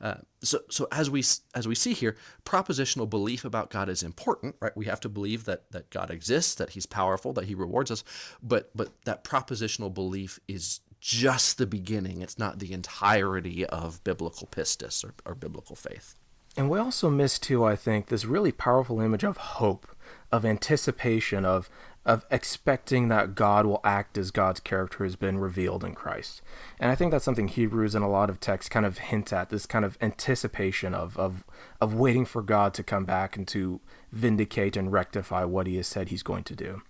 Uh, 0.00 0.14
so, 0.42 0.60
so 0.70 0.88
as 0.90 1.10
we 1.10 1.22
as 1.54 1.68
we 1.68 1.74
see 1.74 1.92
here, 1.92 2.16
propositional 2.44 3.08
belief 3.08 3.44
about 3.44 3.70
God 3.70 3.88
is 3.88 4.02
important, 4.02 4.56
right? 4.60 4.74
We 4.74 4.86
have 4.86 5.00
to 5.00 5.08
believe 5.10 5.44
that 5.44 5.70
that 5.72 5.90
God 5.90 6.10
exists, 6.10 6.54
that 6.54 6.70
He's 6.70 6.86
powerful, 6.86 7.34
that 7.34 7.44
He 7.44 7.54
rewards 7.54 7.90
us. 7.90 8.02
But 8.42 8.70
but 8.74 8.88
that 9.04 9.24
propositional 9.24 9.92
belief 9.92 10.40
is 10.48 10.80
just 11.00 11.58
the 11.58 11.66
beginning. 11.66 12.22
It's 12.22 12.38
not 12.38 12.58
the 12.58 12.72
entirety 12.72 13.66
of 13.66 14.02
biblical 14.04 14.46
pistis 14.46 15.04
or, 15.04 15.14
or 15.26 15.34
biblical 15.34 15.76
faith. 15.76 16.14
And 16.56 16.68
we 16.68 16.78
also 16.78 17.08
miss 17.10 17.38
too, 17.38 17.64
I 17.64 17.76
think, 17.76 18.06
this 18.06 18.24
really 18.24 18.52
powerful 18.52 19.00
image 19.00 19.24
of 19.24 19.36
hope, 19.36 19.86
of 20.32 20.44
anticipation, 20.44 21.44
of 21.44 21.70
of 22.06 22.24
expecting 22.30 23.08
that 23.08 23.34
God 23.34 23.66
will 23.66 23.80
act 23.84 24.16
as 24.16 24.30
God's 24.30 24.58
character 24.58 25.04
has 25.04 25.16
been 25.16 25.38
revealed 25.38 25.84
in 25.84 25.94
Christ. 25.94 26.40
And 26.78 26.90
I 26.90 26.94
think 26.94 27.10
that's 27.10 27.26
something 27.26 27.48
Hebrews 27.48 27.94
and 27.94 28.02
a 28.02 28.08
lot 28.08 28.30
of 28.30 28.40
texts 28.40 28.70
kind 28.70 28.86
of 28.86 28.96
hint 28.98 29.34
at, 29.34 29.50
this 29.50 29.66
kind 29.66 29.84
of 29.84 29.98
anticipation 30.00 30.94
of 30.94 31.16
of 31.18 31.44
of 31.80 31.94
waiting 31.94 32.24
for 32.24 32.42
God 32.42 32.74
to 32.74 32.82
come 32.82 33.04
back 33.04 33.36
and 33.36 33.46
to 33.48 33.80
vindicate 34.12 34.76
and 34.76 34.90
rectify 34.92 35.44
what 35.44 35.66
he 35.66 35.76
has 35.76 35.86
said 35.86 36.08
he's 36.08 36.22
going 36.22 36.44
to 36.44 36.56
do. 36.56 36.82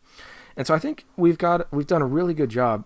And 0.57 0.67
so 0.67 0.75
I 0.75 0.79
think 0.79 1.07
we've 1.17 1.39
got 1.39 1.73
we've 1.73 1.87
done 1.87 2.03
a 2.03 2.07
really 2.07 2.35
good 2.35 2.51
job 2.51 2.85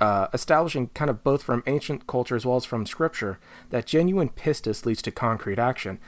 uh, 0.00 0.28
establishing 0.32 0.88
kind 0.88 1.10
of 1.10 1.22
both 1.22 1.42
from 1.42 1.62
ancient 1.66 2.06
culture 2.06 2.36
as 2.36 2.44
well 2.44 2.56
as 2.56 2.64
from 2.64 2.86
scripture 2.86 3.38
that 3.70 3.86
genuine 3.86 4.28
pistis 4.28 4.84
leads 4.84 5.02
to 5.02 5.10
concrete 5.10 5.58
action. 5.58 5.98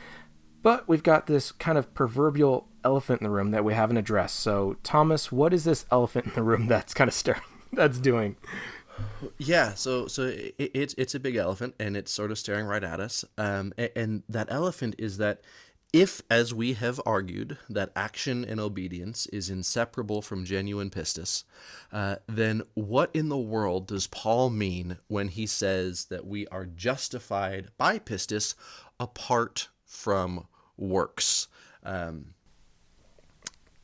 But 0.62 0.88
we've 0.88 1.02
got 1.02 1.26
this 1.26 1.52
kind 1.52 1.78
of 1.78 1.94
proverbial 1.94 2.66
elephant 2.84 3.20
in 3.20 3.24
the 3.24 3.30
room 3.30 3.52
that 3.52 3.64
we 3.64 3.74
haven't 3.74 3.98
addressed. 3.98 4.40
So, 4.40 4.76
Thomas, 4.82 5.30
what 5.30 5.54
is 5.54 5.64
this 5.64 5.86
elephant 5.92 6.26
in 6.26 6.32
the 6.34 6.42
room 6.42 6.66
that's 6.68 6.94
kind 6.94 7.08
of 7.08 7.14
staring, 7.14 7.42
that's 7.72 7.98
doing? 7.98 8.36
Yeah, 9.38 9.74
so 9.74 10.06
so 10.06 10.22
it, 10.24 10.54
it's 10.58 10.94
it's 10.96 11.14
a 11.14 11.20
big 11.20 11.36
elephant, 11.36 11.74
and 11.78 11.96
it's 11.96 12.10
sort 12.10 12.30
of 12.30 12.38
staring 12.38 12.64
right 12.64 12.82
at 12.82 12.98
us. 12.98 13.24
Um, 13.36 13.74
and, 13.76 13.90
and 13.94 14.22
that 14.28 14.48
elephant 14.50 14.94
is 14.98 15.18
that 15.18 15.42
if, 15.96 16.20
as 16.28 16.52
we 16.52 16.74
have 16.74 17.00
argued, 17.06 17.56
that 17.70 17.90
action 17.96 18.44
and 18.44 18.60
obedience 18.60 19.24
is 19.28 19.48
inseparable 19.48 20.20
from 20.20 20.44
genuine 20.44 20.90
pistis, 20.90 21.44
uh, 21.90 22.16
then 22.26 22.60
what 22.74 23.10
in 23.14 23.30
the 23.30 23.38
world 23.38 23.86
does 23.86 24.06
Paul 24.06 24.50
mean 24.50 24.98
when 25.08 25.28
he 25.28 25.46
says 25.46 26.04
that 26.06 26.26
we 26.26 26.46
are 26.48 26.66
justified 26.66 27.68
by 27.78 27.98
pistis 27.98 28.54
apart 29.00 29.68
from 29.86 30.46
works? 30.76 31.48
Um, 31.82 32.34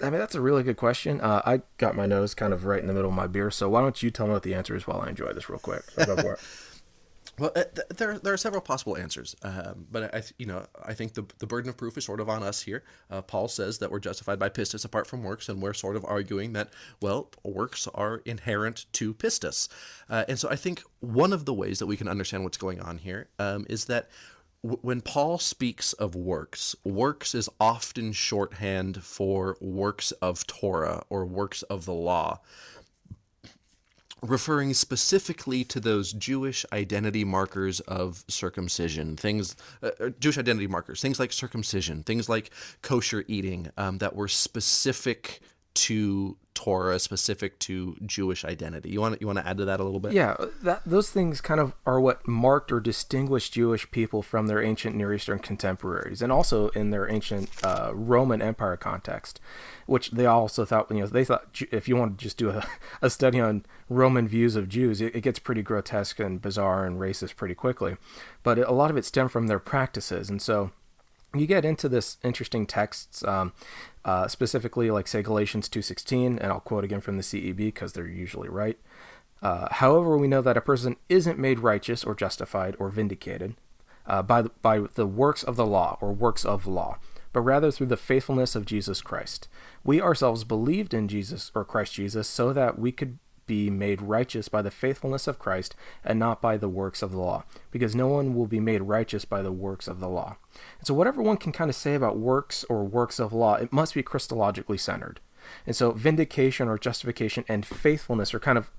I 0.03 0.11
mean, 0.11 0.19
that's 0.19 0.35
a 0.35 0.43
really 0.43 0.65
good 0.65 0.77
question. 0.77 1.19
Uh, 1.19 1.41
I 1.47 1.63
got 1.79 1.97
my 1.97 2.05
nose 2.05 2.35
kind 2.35 2.53
of 2.53 2.67
right 2.67 2.81
in 2.81 2.89
the 2.89 2.93
middle 2.93 3.09
of 3.09 3.17
my 3.17 3.27
beer, 3.27 3.51
so 3.51 3.71
why 3.71 3.81
don't 3.81 4.03
you 4.03 4.11
tell 4.11 4.27
me 4.27 4.35
what 4.35 4.43
the 4.43 4.53
answer 4.53 4.77
is 4.77 4.87
while 4.87 5.01
I 5.01 5.09
enjoy 5.09 5.33
this 5.33 5.49
real 5.49 5.59
quick? 5.59 5.85
Well, 7.39 7.51
uh, 7.57 7.65
th- 7.65 7.89
there 7.97 8.19
there 8.19 8.35
are 8.35 8.39
several 8.39 8.61
possible 8.61 8.97
answers, 8.97 9.35
um, 9.43 9.87
but 9.91 10.15
I 10.15 10.23
you 10.39 10.45
know 10.45 10.67
I 10.85 10.93
think 10.93 11.15
the 11.15 11.25
the 11.39 11.47
burden 11.47 11.71
of 11.71 11.79
proof 11.79 11.97
is 11.97 12.05
sort 12.05 12.21
of 12.21 12.29
on 12.29 12.43
us 12.43 12.61
here. 12.61 12.83
Uh, 13.11 13.23
Paul 13.23 13.49
says 13.49 13.79
that 13.79 13.91
we're 13.91 14.01
justified 14.01 14.39
by 14.39 14.51
pistis 14.51 14.85
apart 14.85 15.07
from 15.07 15.23
works, 15.23 15.49
and 15.49 15.63
we're 15.63 15.73
sort 15.73 15.97
of 15.97 16.05
arguing 16.05 16.53
that 16.53 16.69
well 17.01 17.31
works 17.43 17.89
are 17.95 18.21
inherent 18.27 18.85
to 18.93 19.15
pistis, 19.15 19.69
uh, 20.11 20.25
and 20.29 20.39
so 20.39 20.51
I 20.51 20.57
think 20.57 20.83
one 21.01 21.33
of 21.33 21.47
the 21.47 21.55
ways 21.55 21.79
that 21.79 21.87
we 21.87 21.97
can 21.97 22.07
understand 22.07 22.45
what's 22.45 22.59
going 22.59 22.81
on 22.81 22.99
here 22.99 23.29
um, 23.39 23.65
is 23.69 23.87
that 23.87 24.11
when 24.63 25.01
Paul 25.01 25.39
speaks 25.39 25.93
of 25.95 26.15
works, 26.15 26.77
works 26.85 27.35
is 27.35 27.49
often 27.59 28.13
shorthand 28.13 29.03
for 29.03 29.57
works 29.61 30.13
of 30.13 30.47
Torah 30.47 31.03
or 31.11 31.27
works 31.27 31.63
of 31.63 31.85
the 31.85 31.93
law, 31.95 32.41
referring 34.23 34.73
specifically 34.73 35.65
to 35.65 35.81
those 35.81 36.13
Jewish 36.13 36.65
identity 36.73 37.25
markers 37.25 37.81
of 37.81 38.25
circumcision, 38.29 39.17
things, 39.17 39.57
uh, 39.83 39.91
uh, 40.01 40.11
Jewish 40.21 40.39
identity 40.39 40.69
markers, 40.69 41.03
things 41.03 41.19
like 41.19 41.33
circumcision, 41.33 42.05
things 42.05 42.29
like 42.29 42.51
kosher 42.83 43.25
eating 43.27 43.71
um, 43.77 43.99
that 43.99 44.15
were 44.15 44.29
specific 44.29 45.41
to 45.75 46.37
Torah 46.55 46.99
specific 46.99 47.59
to 47.61 47.97
Jewish 48.05 48.45
identity. 48.45 48.91
You 48.91 49.01
want 49.01 49.21
you 49.21 49.27
want 49.27 49.39
to 49.39 49.47
add 49.47 49.59
to 49.59 49.65
that 49.65 49.81
a 49.81 49.85
little 49.85 50.01
bit? 50.01 50.13
Yeah, 50.13 50.37
that 50.63 50.83
those 50.85 51.11
things 51.11 51.41
kind 51.41 51.61
of 51.61 51.73
are 51.87 52.01
what 52.01 52.27
marked 52.29 52.71
or 52.71 52.81
distinguished 52.81 53.55
Jewish 53.55 53.91
people 53.91 54.23
from 54.23 54.47
their 54.47 54.63
ancient 54.63 54.95
Near 54.95 55.15
Eastern 55.15 55.39
contemporaries, 55.39 56.21
and 56.23 56.31
also 56.31 56.69
in 56.71 56.91
their 56.91 57.11
ancient 57.11 57.51
uh, 57.65 57.93
Roman 57.95 58.43
Empire 58.43 58.77
context, 58.77 59.41
which 59.87 60.11
they 60.11 60.27
also 60.27 60.65
thought 60.65 60.91
you 60.91 61.01
know 61.01 61.07
they 61.07 61.25
thought 61.25 61.63
if 61.71 61.89
you 61.89 61.97
want 61.97 62.19
to 62.19 62.23
just 62.23 62.37
do 62.37 62.51
a, 62.51 62.65
a 63.03 63.11
study 63.11 63.41
on 63.41 63.65
Roman 63.89 64.29
views 64.29 64.57
of 64.57 64.69
Jews, 64.69 65.01
it, 65.01 65.15
it 65.15 65.23
gets 65.23 65.39
pretty 65.39 65.63
grotesque 65.63 66.21
and 66.21 66.41
bizarre 66.41 66.85
and 66.85 66.99
racist 67.01 67.37
pretty 67.37 67.55
quickly, 67.55 67.97
but 68.43 68.59
a 68.59 68.73
lot 68.73 68.91
of 68.91 68.97
it 68.97 69.05
stemmed 69.05 69.33
from 69.33 69.47
their 69.47 69.59
practices, 69.59 70.29
and 70.29 70.43
so 70.43 70.71
you 71.35 71.47
get 71.47 71.65
into 71.65 71.89
this 71.89 72.19
interesting 72.23 72.67
texts 72.67 73.25
um, 73.25 73.53
uh, 74.05 74.29
specifically 74.29 74.91
like 74.91 75.07
say 75.07 75.23
galatians 75.23 75.69
2.16 75.69 76.39
and 76.41 76.53
i'll 76.53 76.61
quote 76.61 76.85
again 76.85 77.01
from 77.01 77.17
the 77.17 77.23
ceb 77.23 77.57
because 77.57 77.93
they're 77.93 78.07
usually 78.07 78.49
right. 78.49 78.79
Uh, 79.41 79.67
however 79.73 80.17
we 80.17 80.29
know 80.29 80.41
that 80.43 80.57
a 80.57 80.61
person 80.61 80.97
isn't 81.09 81.39
made 81.39 81.59
righteous 81.59 82.05
or 82.05 82.15
justified 82.15 82.77
or 82.79 82.89
vindicated 82.89 83.57
uh, 84.07 84.23
by, 84.23 84.43
the, 84.43 84.51
by 84.63 84.79
the 84.95 85.07
works 85.07 85.43
of 85.43 85.57
the 85.57 85.67
law 85.67 85.99
or 86.01 86.13
works 86.13 86.45
of 86.45 86.67
law 86.67 86.99
but 87.33 87.41
rather 87.41 87.71
through 87.71 87.87
the 87.87 87.97
faithfulness 87.97 88.55
of 88.55 88.67
jesus 88.67 89.01
christ. 89.01 89.49
We 89.85 90.01
ourselves 90.01 90.45
believed 90.45 90.95
in 90.95 91.09
jesus 91.09 91.51
or 91.55 91.65
christ 91.65 91.95
jesus 91.95 92.29
so 92.29 92.53
that 92.53 92.79
we 92.79 92.93
could 92.93 93.19
be 93.53 93.69
made 93.69 94.01
righteous 94.01 94.49
by 94.49 94.63
the 94.63 94.71
faithfulness 94.71 95.29
of 95.29 95.39
Christ 95.39 95.77
and 96.03 96.19
not 96.19 96.41
by 96.41 96.57
the 96.57 96.71
works 96.71 97.03
of 97.03 97.11
the 97.11 97.19
law, 97.19 97.45
because 97.71 97.95
no 97.95 98.09
one 98.09 98.35
will 98.35 98.47
be 98.47 98.61
made 98.61 98.81
righteous 98.81 99.27
by 99.27 99.43
the 99.43 99.53
works 99.53 99.87
of 99.87 100.01
the 100.01 100.09
law. 100.09 100.39
And 100.79 100.87
so, 100.87 100.95
whatever 100.95 101.21
one 101.21 101.37
can 101.37 101.53
kind 101.53 101.69
of 101.69 101.77
say 101.77 101.95
about 101.95 102.17
works 102.17 102.65
or 102.71 102.83
works 102.83 103.19
of 103.19 103.35
law, 103.35 103.57
it 103.57 103.71
must 103.71 103.93
be 103.93 104.03
Christologically 104.03 104.81
centered. 104.81 105.21
And 105.67 105.77
so, 105.77 105.91
vindication 105.91 106.67
or 106.67 106.79
justification 106.79 107.45
and 107.47 107.67
faithfulness 107.67 108.33
are 108.33 108.41
kind 108.41 108.57
of 108.57 108.71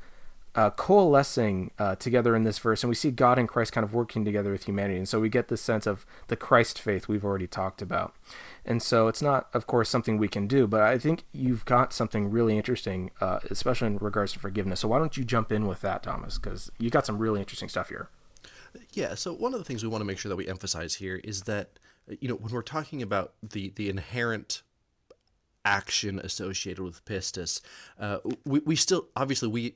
uh, 0.55 0.69
coalescing 0.71 1.71
uh, 1.79 1.95
together 1.95 2.35
in 2.35 2.43
this 2.43 2.59
verse, 2.59 2.83
and 2.83 2.89
we 2.89 2.95
see 2.95 3.11
God 3.11 3.39
and 3.39 3.49
Christ 3.49 3.71
kind 3.71 3.83
of 3.83 3.93
working 3.93 4.23
together 4.23 4.51
with 4.51 4.65
humanity. 4.65 4.97
And 4.97 5.09
so 5.09 5.19
we 5.19 5.29
get 5.29 5.47
this 5.47 5.61
sense 5.61 5.87
of 5.87 6.05
the 6.27 6.35
Christ 6.35 6.79
faith 6.79 7.07
we've 7.07 7.25
already 7.25 7.47
talked 7.47 7.81
about. 7.81 8.15
And 8.65 8.81
so 8.81 9.07
it's 9.07 9.21
not, 9.21 9.49
of 9.53 9.65
course, 9.67 9.89
something 9.89 10.17
we 10.17 10.27
can 10.27 10.47
do, 10.47 10.67
but 10.67 10.81
I 10.81 10.97
think 10.97 11.25
you've 11.33 11.65
got 11.65 11.91
something 11.91 12.29
really 12.29 12.55
interesting, 12.55 13.11
uh, 13.19 13.39
especially 13.49 13.87
in 13.87 13.97
regards 13.97 14.33
to 14.33 14.39
forgiveness. 14.39 14.81
So 14.81 14.87
why 14.87 14.99
don't 14.99 15.17
you 15.17 15.23
jump 15.23 15.51
in 15.51 15.67
with 15.67 15.81
that, 15.81 16.03
Thomas? 16.03 16.37
Because 16.37 16.71
you 16.77 16.89
got 16.89 17.05
some 17.05 17.17
really 17.17 17.39
interesting 17.39 17.69
stuff 17.69 17.89
here. 17.89 18.09
Yeah. 18.93 19.15
So 19.15 19.33
one 19.33 19.53
of 19.53 19.59
the 19.59 19.65
things 19.65 19.83
we 19.83 19.89
want 19.89 20.01
to 20.01 20.05
make 20.05 20.17
sure 20.17 20.29
that 20.29 20.35
we 20.35 20.47
emphasize 20.47 20.95
here 20.95 21.19
is 21.23 21.43
that 21.43 21.79
you 22.07 22.27
know 22.27 22.35
when 22.35 22.51
we're 22.51 22.61
talking 22.61 23.01
about 23.01 23.33
the 23.41 23.71
the 23.75 23.89
inherent 23.89 24.61
action 25.65 26.19
associated 26.19 26.83
with 26.83 27.03
pistis, 27.05 27.61
uh, 27.99 28.17
we 28.45 28.59
we 28.59 28.75
still 28.75 29.07
obviously 29.15 29.47
we 29.47 29.75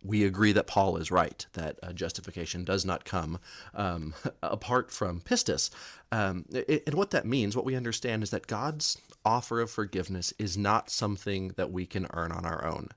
we 0.03 0.23
agree 0.23 0.51
that 0.51 0.67
Paul 0.67 0.97
is 0.97 1.11
right, 1.11 1.45
that 1.53 1.77
uh, 1.83 1.93
justification 1.93 2.63
does 2.63 2.85
not 2.85 3.05
come 3.05 3.39
um, 3.73 4.13
apart 4.43 4.91
from 4.91 5.21
pistis. 5.21 5.69
Um, 6.11 6.45
and 6.85 6.95
what 6.95 7.11
that 7.11 7.25
means, 7.25 7.55
what 7.55 7.65
we 7.65 7.75
understand, 7.75 8.21
is 8.23 8.31
that 8.31 8.47
God's 8.47 8.97
offer 9.23 9.61
of 9.61 9.69
forgiveness 9.69 10.33
is 10.37 10.57
not 10.57 10.89
something 10.89 11.49
that 11.55 11.71
we 11.71 11.85
can 11.85 12.07
earn 12.13 12.31
on 12.31 12.45
our 12.45 12.65
own. 12.65 12.89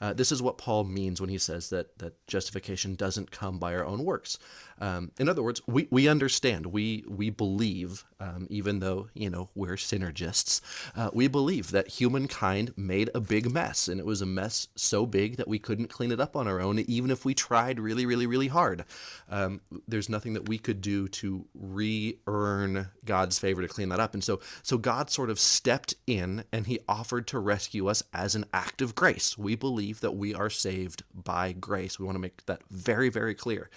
Uh, 0.00 0.12
this 0.12 0.30
is 0.30 0.40
what 0.40 0.58
Paul 0.58 0.84
means 0.84 1.20
when 1.20 1.30
he 1.30 1.38
says 1.38 1.70
that, 1.70 1.98
that 1.98 2.26
justification 2.26 2.94
doesn't 2.94 3.30
come 3.30 3.58
by 3.58 3.74
our 3.74 3.84
own 3.84 4.04
works. 4.04 4.38
Um, 4.80 5.10
in 5.18 5.28
other 5.28 5.42
words, 5.42 5.60
we, 5.66 5.88
we 5.90 6.08
understand, 6.08 6.66
we, 6.66 7.04
we 7.08 7.28
believe, 7.28 8.04
um, 8.18 8.46
even 8.48 8.80
though, 8.80 9.08
you 9.14 9.28
know, 9.28 9.50
we're 9.54 9.74
synergists, 9.74 10.60
uh, 10.96 11.10
we 11.12 11.28
believe 11.28 11.70
that 11.72 11.88
humankind 11.88 12.72
made 12.76 13.10
a 13.14 13.20
big 13.20 13.50
mess, 13.50 13.88
and 13.88 14.00
it 14.00 14.06
was 14.06 14.22
a 14.22 14.26
mess 14.26 14.68
so 14.74 15.04
big 15.04 15.36
that 15.36 15.48
we 15.48 15.58
couldn't 15.58 15.88
clean 15.88 16.12
it 16.12 16.20
up 16.20 16.36
on 16.36 16.48
our 16.50 16.60
own, 16.60 16.80
even 16.80 17.10
if 17.10 17.24
we 17.24 17.34
tried 17.34 17.80
really, 17.80 18.04
really, 18.04 18.26
really 18.26 18.48
hard. 18.48 18.84
Um, 19.30 19.60
there's 19.88 20.08
nothing 20.08 20.34
that 20.34 20.48
we 20.48 20.58
could 20.58 20.80
do 20.80 21.08
to 21.08 21.46
re-earn 21.54 22.88
God's 23.04 23.38
favor 23.38 23.62
to 23.62 23.68
clean 23.68 23.88
that 23.88 24.00
up. 24.00 24.12
And 24.12 24.22
so, 24.22 24.40
so 24.62 24.76
God 24.76 25.10
sort 25.10 25.30
of 25.30 25.40
stepped 25.40 25.94
in 26.06 26.44
and 26.52 26.66
he 26.66 26.80
offered 26.88 27.26
to 27.28 27.38
rescue 27.38 27.86
us 27.86 28.02
as 28.12 28.34
an 28.34 28.44
act 28.52 28.82
of 28.82 28.94
grace. 28.94 29.38
We 29.38 29.54
believe 29.56 30.00
that 30.00 30.16
we 30.16 30.34
are 30.34 30.50
saved 30.50 31.04
by 31.14 31.52
grace. 31.52 31.98
We 31.98 32.04
want 32.04 32.16
to 32.16 32.20
make 32.20 32.44
that 32.46 32.62
very, 32.68 33.08
very 33.08 33.34
clear. 33.34 33.70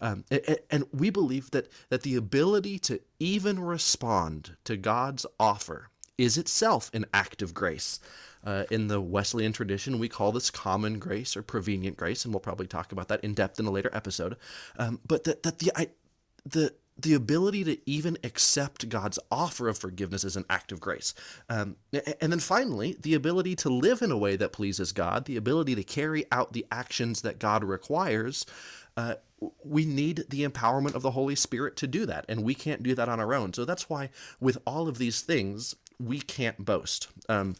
Um, 0.00 0.24
and 0.70 0.86
we 0.92 1.10
believe 1.10 1.50
that 1.50 1.68
that 1.88 2.02
the 2.02 2.16
ability 2.16 2.78
to 2.78 3.00
even 3.18 3.60
respond 3.60 4.56
to 4.64 4.76
God's 4.76 5.26
offer 5.38 5.90
is 6.16 6.38
itself 6.38 6.90
an 6.92 7.06
act 7.12 7.42
of 7.42 7.54
grace. 7.54 7.98
Uh, 8.44 8.64
in 8.70 8.88
the 8.88 9.00
Wesleyan 9.00 9.52
tradition, 9.52 9.98
we 9.98 10.08
call 10.08 10.32
this 10.32 10.50
common 10.50 10.98
grace 10.98 11.36
or 11.36 11.42
prevenient 11.42 11.96
grace, 11.96 12.24
and 12.24 12.32
we'll 12.32 12.40
probably 12.40 12.66
talk 12.66 12.92
about 12.92 13.08
that 13.08 13.22
in 13.22 13.34
depth 13.34 13.60
in 13.60 13.66
a 13.66 13.70
later 13.70 13.90
episode. 13.92 14.36
Um, 14.78 15.00
but 15.06 15.24
that 15.24 15.42
that 15.42 15.58
the 15.58 15.72
I, 15.76 15.88
the 16.46 16.72
the 17.02 17.14
ability 17.14 17.64
to 17.64 17.78
even 17.86 18.18
accept 18.24 18.88
God's 18.88 19.18
offer 19.30 19.68
of 19.68 19.78
forgiveness 19.78 20.24
is 20.24 20.36
an 20.36 20.44
act 20.50 20.72
of 20.72 20.80
grace. 20.80 21.14
Um, 21.48 21.76
and 21.92 22.32
then 22.32 22.40
finally, 22.40 22.96
the 23.00 23.14
ability 23.14 23.56
to 23.56 23.70
live 23.70 24.02
in 24.02 24.10
a 24.10 24.18
way 24.18 24.36
that 24.36 24.52
pleases 24.52 24.92
God, 24.92 25.24
the 25.24 25.36
ability 25.36 25.74
to 25.76 25.82
carry 25.82 26.26
out 26.30 26.52
the 26.52 26.66
actions 26.70 27.22
that 27.22 27.38
God 27.38 27.64
requires, 27.64 28.44
uh, 28.96 29.14
we 29.64 29.86
need 29.86 30.24
the 30.28 30.46
empowerment 30.46 30.94
of 30.94 31.02
the 31.02 31.12
Holy 31.12 31.34
Spirit 31.34 31.76
to 31.76 31.86
do 31.86 32.04
that, 32.06 32.26
and 32.28 32.44
we 32.44 32.54
can't 32.54 32.82
do 32.82 32.94
that 32.94 33.08
on 33.08 33.20
our 33.20 33.32
own. 33.32 33.52
So 33.54 33.64
that's 33.64 33.88
why, 33.88 34.10
with 34.38 34.58
all 34.66 34.88
of 34.88 34.98
these 34.98 35.22
things, 35.22 35.74
we 35.98 36.20
can't 36.20 36.62
boast. 36.64 37.08
Um, 37.28 37.56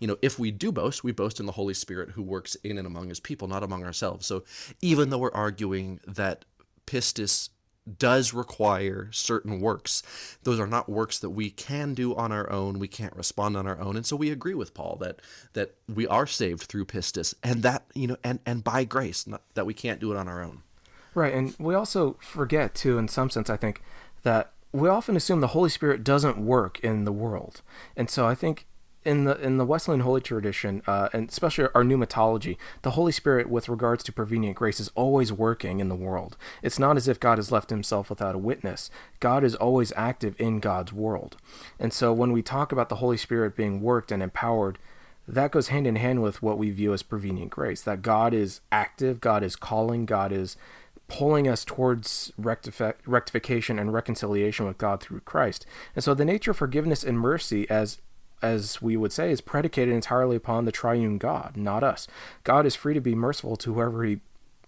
you 0.00 0.06
know, 0.06 0.16
if 0.22 0.38
we 0.38 0.50
do 0.50 0.72
boast, 0.72 1.04
we 1.04 1.12
boast 1.12 1.40
in 1.40 1.46
the 1.46 1.52
Holy 1.52 1.74
Spirit 1.74 2.10
who 2.10 2.22
works 2.22 2.54
in 2.56 2.78
and 2.78 2.86
among 2.86 3.08
his 3.08 3.20
people, 3.20 3.48
not 3.48 3.62
among 3.62 3.84
ourselves. 3.84 4.26
So 4.26 4.44
even 4.80 5.10
though 5.10 5.18
we're 5.18 5.32
arguing 5.32 6.00
that 6.06 6.44
pistis 6.86 7.50
does 7.98 8.32
require 8.32 9.08
certain 9.12 9.60
works. 9.60 10.02
Those 10.42 10.58
are 10.58 10.66
not 10.66 10.88
works 10.88 11.18
that 11.18 11.30
we 11.30 11.50
can 11.50 11.94
do 11.94 12.14
on 12.14 12.32
our 12.32 12.50
own. 12.50 12.78
We 12.78 12.88
can't 12.88 13.14
respond 13.14 13.56
on 13.56 13.66
our 13.66 13.80
own. 13.80 13.96
And 13.96 14.06
so 14.06 14.16
we 14.16 14.30
agree 14.30 14.54
with 14.54 14.74
Paul 14.74 14.96
that 15.00 15.20
that 15.52 15.74
we 15.92 16.06
are 16.06 16.26
saved 16.26 16.62
through 16.62 16.86
pistis 16.86 17.34
and 17.42 17.62
that, 17.62 17.84
you 17.94 18.06
know, 18.06 18.16
and 18.24 18.40
and 18.46 18.64
by 18.64 18.84
grace, 18.84 19.26
not, 19.26 19.42
that 19.54 19.66
we 19.66 19.74
can't 19.74 20.00
do 20.00 20.12
it 20.12 20.16
on 20.16 20.28
our 20.28 20.42
own. 20.42 20.62
Right, 21.14 21.32
and 21.32 21.54
we 21.58 21.74
also 21.74 22.16
forget 22.20 22.74
too, 22.74 22.98
in 22.98 23.06
some 23.06 23.30
sense, 23.30 23.48
I 23.48 23.56
think 23.56 23.82
that 24.24 24.52
we 24.72 24.88
often 24.88 25.14
assume 25.14 25.40
the 25.40 25.48
Holy 25.48 25.70
Spirit 25.70 26.02
doesn't 26.02 26.38
work 26.38 26.80
in 26.80 27.04
the 27.04 27.12
world, 27.12 27.62
and 27.96 28.10
so 28.10 28.26
I 28.26 28.34
think 28.34 28.66
in 29.04 29.24
the 29.24 29.38
in 29.40 29.58
the 29.58 29.64
Wesleyan 29.64 30.00
Holy 30.00 30.20
tradition, 30.20 30.82
uh, 30.86 31.08
and 31.12 31.28
especially 31.28 31.64
our 31.74 31.82
pneumatology, 31.82 32.56
the 32.82 32.92
Holy 32.92 33.12
Spirit, 33.12 33.48
with 33.48 33.68
regards 33.68 34.02
to 34.04 34.12
prevenient 34.12 34.56
grace, 34.56 34.80
is 34.80 34.90
always 34.94 35.32
working 35.32 35.80
in 35.80 35.88
the 35.88 35.94
world. 35.94 36.36
It's 36.62 36.78
not 36.78 36.96
as 36.96 37.08
if 37.08 37.20
God 37.20 37.38
has 37.38 37.52
left 37.52 37.70
Himself 37.70 38.08
without 38.10 38.34
a 38.34 38.38
witness. 38.38 38.90
God 39.20 39.44
is 39.44 39.54
always 39.54 39.92
active 39.96 40.34
in 40.38 40.60
God's 40.60 40.92
world, 40.92 41.36
and 41.78 41.92
so 41.92 42.12
when 42.12 42.32
we 42.32 42.42
talk 42.42 42.72
about 42.72 42.88
the 42.88 42.96
Holy 42.96 43.16
Spirit 43.16 43.56
being 43.56 43.80
worked 43.80 44.10
and 44.10 44.22
empowered, 44.22 44.78
that 45.26 45.50
goes 45.50 45.68
hand 45.68 45.86
in 45.86 45.96
hand 45.96 46.22
with 46.22 46.42
what 46.42 46.58
we 46.58 46.70
view 46.70 46.92
as 46.92 47.02
prevenient 47.02 47.50
grace. 47.50 47.82
That 47.82 48.02
God 48.02 48.34
is 48.34 48.60
active, 48.70 49.20
God 49.20 49.42
is 49.42 49.56
calling, 49.56 50.06
God 50.06 50.32
is 50.32 50.56
pulling 51.08 51.46
us 51.46 51.64
towards 51.64 52.32
rectifi- 52.40 52.94
rectification 53.06 53.78
and 53.78 53.92
reconciliation 53.92 54.66
with 54.66 54.78
God 54.78 55.00
through 55.00 55.20
Christ. 55.20 55.66
And 55.94 56.02
so 56.02 56.14
the 56.14 56.24
nature 56.24 56.52
of 56.52 56.56
forgiveness 56.56 57.04
and 57.04 57.18
mercy 57.18 57.68
as 57.68 57.98
as 58.42 58.82
we 58.82 58.96
would 58.96 59.12
say, 59.12 59.30
is 59.30 59.40
predicated 59.40 59.94
entirely 59.94 60.36
upon 60.36 60.64
the 60.64 60.72
triune 60.72 61.18
God, 61.18 61.56
not 61.56 61.82
us. 61.82 62.06
God 62.42 62.66
is 62.66 62.74
free 62.74 62.94
to 62.94 63.00
be 63.00 63.14
merciful 63.14 63.56
to 63.56 63.74
whoever 63.74 64.04
he, 64.04 64.20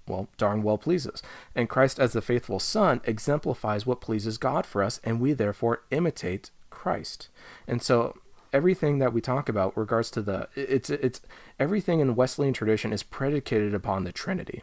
well, 0.07 0.29
darn 0.39 0.63
well 0.63 0.79
pleases. 0.79 1.23
And 1.55 1.69
Christ, 1.69 1.99
as 1.99 2.13
the 2.13 2.23
faithful 2.23 2.59
Son, 2.59 3.01
exemplifies 3.05 3.87
what 3.87 4.01
pleases 4.01 4.39
God 4.39 4.67
for 4.67 4.83
us, 4.83 5.01
and 5.05 5.21
we 5.21 5.33
therefore 5.33 5.83
imitate 5.91 6.51
Christ. 6.71 7.29
And 7.67 7.83
so 7.83 8.17
everything 8.53 8.99
that 8.99 9.13
we 9.13 9.21
talk 9.21 9.49
about 9.49 9.77
regards 9.77 10.11
to 10.11 10.23
the 10.23 10.49
it's 10.55 10.89
it's 10.89 11.21
everything 11.59 12.01
in 12.01 12.15
Wesleyan 12.15 12.55
tradition 12.55 12.93
is 12.93 13.03
predicated 13.03 13.75
upon 13.75 14.05
the 14.05 14.13
Trinity 14.13 14.63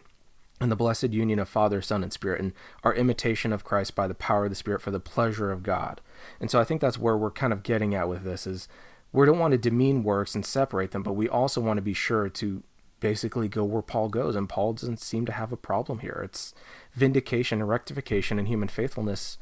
and 0.60 0.72
the 0.72 0.76
blessed 0.76 1.12
union 1.12 1.40
of 1.40 1.50
Father, 1.50 1.82
Son, 1.82 2.04
and 2.04 2.14
Spirit, 2.14 2.40
and 2.40 2.54
our 2.84 2.94
imitation 2.94 3.52
of 3.52 3.64
Christ 3.64 3.96
by 3.96 4.08
the 4.08 4.16
power 4.16 4.46
of 4.46 4.52
the 4.52 4.56
Spirit 4.56 4.82
for 4.82 4.92
the 4.92 5.00
pleasure 5.00 5.52
of 5.52 5.64
God. 5.64 6.00
And 6.40 6.50
so 6.50 6.60
I 6.60 6.64
think 6.64 6.80
that's 6.80 6.98
where 6.98 7.18
we're 7.18 7.32
kind 7.32 7.52
of 7.52 7.64
getting 7.64 7.94
at 7.94 8.08
with 8.08 8.24
this 8.24 8.48
is 8.48 8.68
we 9.14 9.26
don't 9.26 9.40
want 9.40 9.54
to 9.54 9.58
demean 9.58 10.04
works 10.04 10.36
and 10.36 10.46
separate 10.46 10.92
them, 10.92 11.04
but 11.04 11.14
we 11.14 11.30
also 11.30 11.62
want 11.62 11.78
to 11.78 11.82
be 11.82 11.94
sure 11.94 12.28
to 12.30 12.64
basically 13.00 13.48
go 13.48 13.64
where 13.64 13.82
Paul 13.82 14.10
goes, 14.10 14.36
and 14.36 14.50
Paul 14.50 14.74
doesn't 14.74 15.00
seem 15.00 15.26
to 15.26 15.32
have 15.32 15.52
a 15.52 15.58
problem 15.58 16.00
here. 16.00 16.22
It's 16.24 16.54
vindication 16.94 17.60
and 17.60 17.70
rectification 17.70 18.40
and 18.40 18.48
human 18.48 18.70
faithfulness 18.70 19.38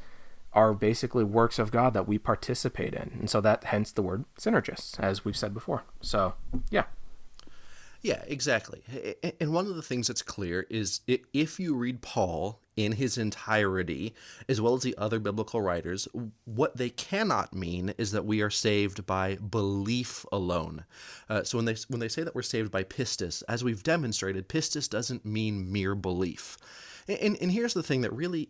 are 0.53 0.73
basically 0.73 1.23
works 1.23 1.59
of 1.59 1.71
God 1.71 1.93
that 1.93 2.07
we 2.07 2.17
participate 2.17 2.93
in. 2.93 3.11
And 3.19 3.29
so 3.29 3.39
that 3.41 3.65
hence 3.65 3.91
the 3.91 4.01
word 4.01 4.25
synergist, 4.37 4.99
as 4.99 5.23
we've 5.23 5.37
said 5.37 5.53
before. 5.53 5.83
So 6.01 6.33
yeah. 6.69 6.85
Yeah, 8.01 8.23
exactly. 8.25 8.81
And 9.39 9.53
one 9.53 9.67
of 9.67 9.75
the 9.75 9.83
things 9.83 10.07
that's 10.07 10.23
clear 10.23 10.65
is 10.71 11.01
if 11.07 11.59
you 11.59 11.75
read 11.75 12.01
Paul 12.01 12.59
in 12.75 12.93
his 12.93 13.17
entirety, 13.17 14.15
as 14.49 14.59
well 14.59 14.73
as 14.73 14.81
the 14.81 14.97
other 14.97 15.19
biblical 15.19 15.61
writers, 15.61 16.07
what 16.45 16.77
they 16.77 16.89
cannot 16.89 17.53
mean 17.53 17.93
is 17.99 18.11
that 18.11 18.25
we 18.25 18.41
are 18.41 18.49
saved 18.49 19.05
by 19.05 19.35
belief 19.35 20.25
alone. 20.31 20.85
Uh, 21.29 21.43
so 21.43 21.59
when 21.59 21.65
they 21.65 21.75
when 21.89 21.99
they 21.99 22.07
say 22.07 22.23
that 22.23 22.33
we're 22.33 22.41
saved 22.41 22.71
by 22.71 22.83
pistis, 22.83 23.43
as 23.47 23.63
we've 23.63 23.83
demonstrated, 23.83 24.49
pistis 24.49 24.89
doesn't 24.89 25.23
mean 25.23 25.71
mere 25.71 25.93
belief. 25.93 26.57
And, 27.07 27.37
and 27.39 27.51
here's 27.51 27.73
the 27.73 27.83
thing 27.83 28.01
that 28.01 28.13
really 28.13 28.49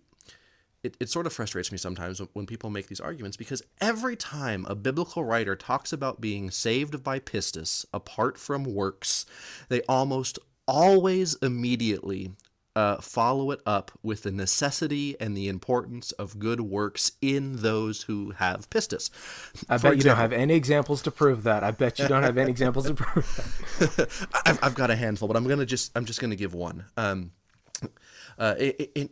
it, 0.84 0.98
it 1.00 1.10
sort 1.10 1.28
of 1.28 1.34
frustrates 1.34 1.72
me 1.72 1.78
sometimes 1.78 2.22
when, 2.34 2.46
people 2.46 2.70
make 2.70 2.88
these 2.88 3.00
arguments 3.00 3.38
because 3.38 3.62
every 3.80 4.15
time 4.15 4.65
a 4.67 4.76
biblical 4.76 5.24
writer 5.24 5.56
talks 5.56 5.94
about 5.94 6.20
being 6.20 6.50
saved 6.50 7.04
by 7.04 7.20
pistis 7.20 7.86
apart 7.94 8.38
from 8.38 8.63
works, 8.63 9.26
they 9.70 9.82
almost 9.84 10.39
always 10.67 11.36
immediately 11.36 12.32
uh, 12.76 12.98
follow 12.98 13.52
it 13.52 13.60
up 13.65 13.91
with 14.02 14.24
the 14.24 14.32
necessity 14.32 15.15
and 15.20 15.36
the 15.36 15.50
importance 15.50 16.12
of 16.13 16.39
good 16.39 16.62
works 16.62 17.12
in 17.22 17.58
those 17.58 18.04
who 18.04 18.32
have 18.32 18.70
pistis. 18.70 19.10
I 19.70 19.78
For 19.78 19.89
bet 19.89 19.98
you 19.98 20.04
don't 20.04 20.17
have 20.17 20.34
any 20.34 20.56
examples 20.56 21.02
to 21.04 21.12
prove 21.12 21.44
that. 21.44 21.63
I 21.63 21.72
bet 21.72 22.00
you 22.00 22.08
don't 22.08 22.24
have 22.24 22.38
any 22.38 22.50
examples 22.50 22.88
to 22.88 22.94
prove 22.94 23.26
that. 23.80 24.30
I've, 24.46 24.63
I've, 24.63 24.76
got 24.76 24.89
a 24.89 24.96
handful, 24.96 25.28
but 25.28 25.36
I'm 25.36 25.48
gonna 25.48 25.65
just 25.65 25.91
I'm 25.96 26.06
just 26.06 26.22
gonna 26.22 26.36
give 26.36 26.54
one. 26.54 26.86
Um, 26.96 27.32
uh, 28.42 28.56
it, 28.58 29.12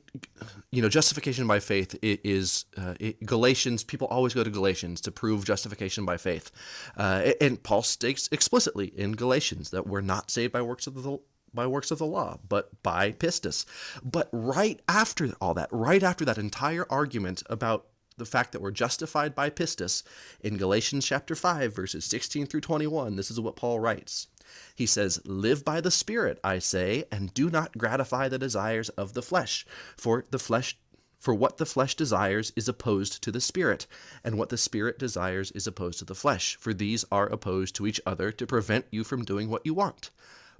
you 0.72 0.82
know, 0.82 0.90
justification 0.90 1.46
by 1.46 1.60
faith 1.60 1.96
is 2.02 2.66
uh, 2.76 2.96
it, 3.00 3.24
Galatians. 3.24 3.84
People 3.84 4.08
always 4.08 4.34
go 4.34 4.44
to 4.44 4.50
Galatians 4.50 5.02
to 5.02 5.12
prove 5.12 5.46
justification 5.46 6.04
by 6.04 6.18
faith, 6.18 6.52
uh, 6.98 7.34
and 7.40 7.62
Paul 7.62 7.84
states 7.84 8.28
explicitly 8.32 8.88
in 8.88 9.12
Galatians 9.12 9.70
that 9.70 9.86
we're 9.86 10.02
not 10.02 10.32
saved 10.32 10.52
by 10.52 10.64
works 10.64 10.88
of 10.88 10.96
the 10.96 11.20
by 11.54 11.68
works 11.68 11.92
of 11.92 12.00
the 12.00 12.08
law, 12.08 12.40
but 12.50 12.82
by 12.82 13.12
pistis. 13.12 13.66
But 14.04 14.30
right 14.32 14.82
after 14.90 15.32
all 15.40 15.54
that, 15.54 15.70
right 15.72 16.02
after 16.02 16.26
that 16.26 16.40
entire 16.40 16.88
argument 16.90 17.44
about 17.52 17.86
the 18.18 18.26
fact 18.26 18.52
that 18.52 18.62
we're 18.62 18.72
justified 18.72 19.36
by 19.36 19.52
pistis, 19.52 20.02
in 20.42 20.58
Galatians 20.58 21.06
chapter 21.06 21.36
5, 21.36 21.76
verses 21.76 22.04
16 22.06 22.48
through 22.48 22.62
21, 22.62 23.16
this 23.16 23.30
is 23.30 23.40
what 23.40 23.56
Paul 23.56 23.80
writes. 23.80 24.28
He 24.76 24.86
says, 24.86 25.22
Live 25.26 25.64
by 25.64 25.82
the 25.82 25.92
Spirit, 25.92 26.40
I 26.44 26.60
say, 26.60 27.06
and 27.12 27.34
do 27.34 27.50
not 27.50 27.78
gratify 27.78 28.30
the 28.30 28.40
desires 28.40 28.90
of 28.90 29.14
the 29.14 29.22
flesh, 29.22 29.66
for 29.98 30.26
the 30.32 30.40
flesh 30.40 30.78
for 31.20 31.34
what 31.34 31.58
the 31.58 31.66
flesh 31.66 31.96
desires 31.96 32.54
is 32.56 32.70
opposed 32.70 33.22
to 33.22 33.32
the 33.32 33.42
spirit, 33.42 33.86
and 34.24 34.38
what 34.38 34.48
the 34.48 34.58
spirit 34.58 34.98
desires 34.98 35.52
is 35.52 35.68
opposed 35.68 36.00
to 36.00 36.06
the 36.06 36.16
flesh, 36.16 36.56
for 36.56 36.74
these 36.74 37.04
are 37.12 37.28
opposed 37.28 37.76
to 37.76 37.86
each 37.86 38.00
other 38.06 38.32
to 38.32 38.48
prevent 38.48 38.86
you 38.90 39.04
from 39.04 39.26
doing 39.26 39.50
what 39.50 39.66
you 39.66 39.74
want. 39.74 40.12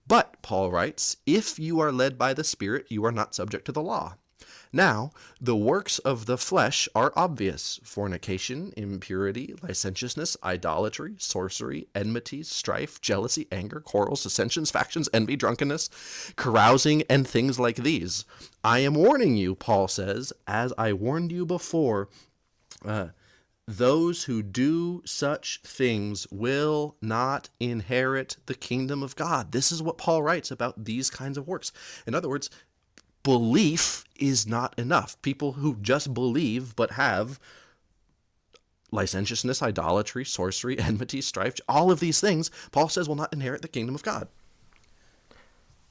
But, 0.06 0.42
Paul 0.42 0.72
writes, 0.72 1.18
if 1.26 1.60
you 1.60 1.80
are 1.80 1.92
led 1.92 2.18
by 2.18 2.34
the 2.34 2.44
Spirit, 2.44 2.88
you 2.90 3.06
are 3.06 3.12
not 3.12 3.36
subject 3.36 3.66
to 3.66 3.72
the 3.72 3.82
law. 3.82 4.16
Now, 4.72 5.12
the 5.42 5.56
works 5.56 5.98
of 6.00 6.28
the 6.28 6.38
flesh 6.38 6.88
are 6.94 7.12
obvious 7.16 7.80
fornication, 7.84 8.72
impurity, 8.78 9.56
licentiousness, 9.64 10.38
idolatry, 10.44 11.16
sorcery, 11.18 11.88
enmity, 11.96 12.44
strife, 12.44 13.02
jealousy, 13.02 13.48
anger, 13.52 13.80
quarrels, 13.80 14.22
dissensions, 14.22 14.70
factions, 14.70 15.10
envy, 15.12 15.36
drunkenness, 15.36 15.90
carousing, 16.36 17.02
and 17.10 17.28
things 17.28 17.60
like 17.60 17.78
these. 17.78 18.26
I 18.64 18.80
am 18.80 18.94
warning 18.94 19.36
you, 19.36 19.56
Paul 19.56 19.88
says, 19.88 20.32
as 20.46 20.72
I 20.78 20.94
warned 20.94 21.32
you 21.32 21.48
before. 21.48 22.10
Uh, 22.86 23.08
those 23.70 24.24
who 24.24 24.42
do 24.42 25.04
such 25.06 25.62
things 25.64 26.26
will 26.32 26.96
not 27.04 27.50
inherit 27.60 28.38
the 28.48 28.56
kingdom 28.56 29.04
of 29.04 29.16
God. 29.16 29.52
This 29.52 29.72
is 29.72 29.84
what 29.84 30.00
Paul 30.00 30.24
writes 30.24 30.50
about 30.50 30.86
these 30.86 31.12
kinds 31.12 31.38
of 31.38 31.48
works. 31.48 31.72
In 32.08 32.16
other 32.16 32.28
words, 32.28 32.50
belief 33.30 34.06
is 34.16 34.48
not 34.48 34.78
enough. 34.80 35.22
People 35.22 35.54
who 35.54 35.76
just 35.76 36.16
believe 36.16 36.76
but 36.76 36.94
have 36.94 37.40
licentiousness, 38.92 39.62
idolatry, 39.62 40.26
sorcery, 40.26 40.80
enmity, 40.80 41.22
strife, 41.22 41.54
all 41.68 41.92
of 41.92 42.00
these 42.00 42.20
things, 42.20 42.50
Paul 42.72 42.90
says 42.90 43.08
will 43.08 43.16
not 43.16 43.32
inherit 43.32 43.62
the 43.62 43.68
kingdom 43.68 43.94
of 43.94 44.02
God. 44.02 44.30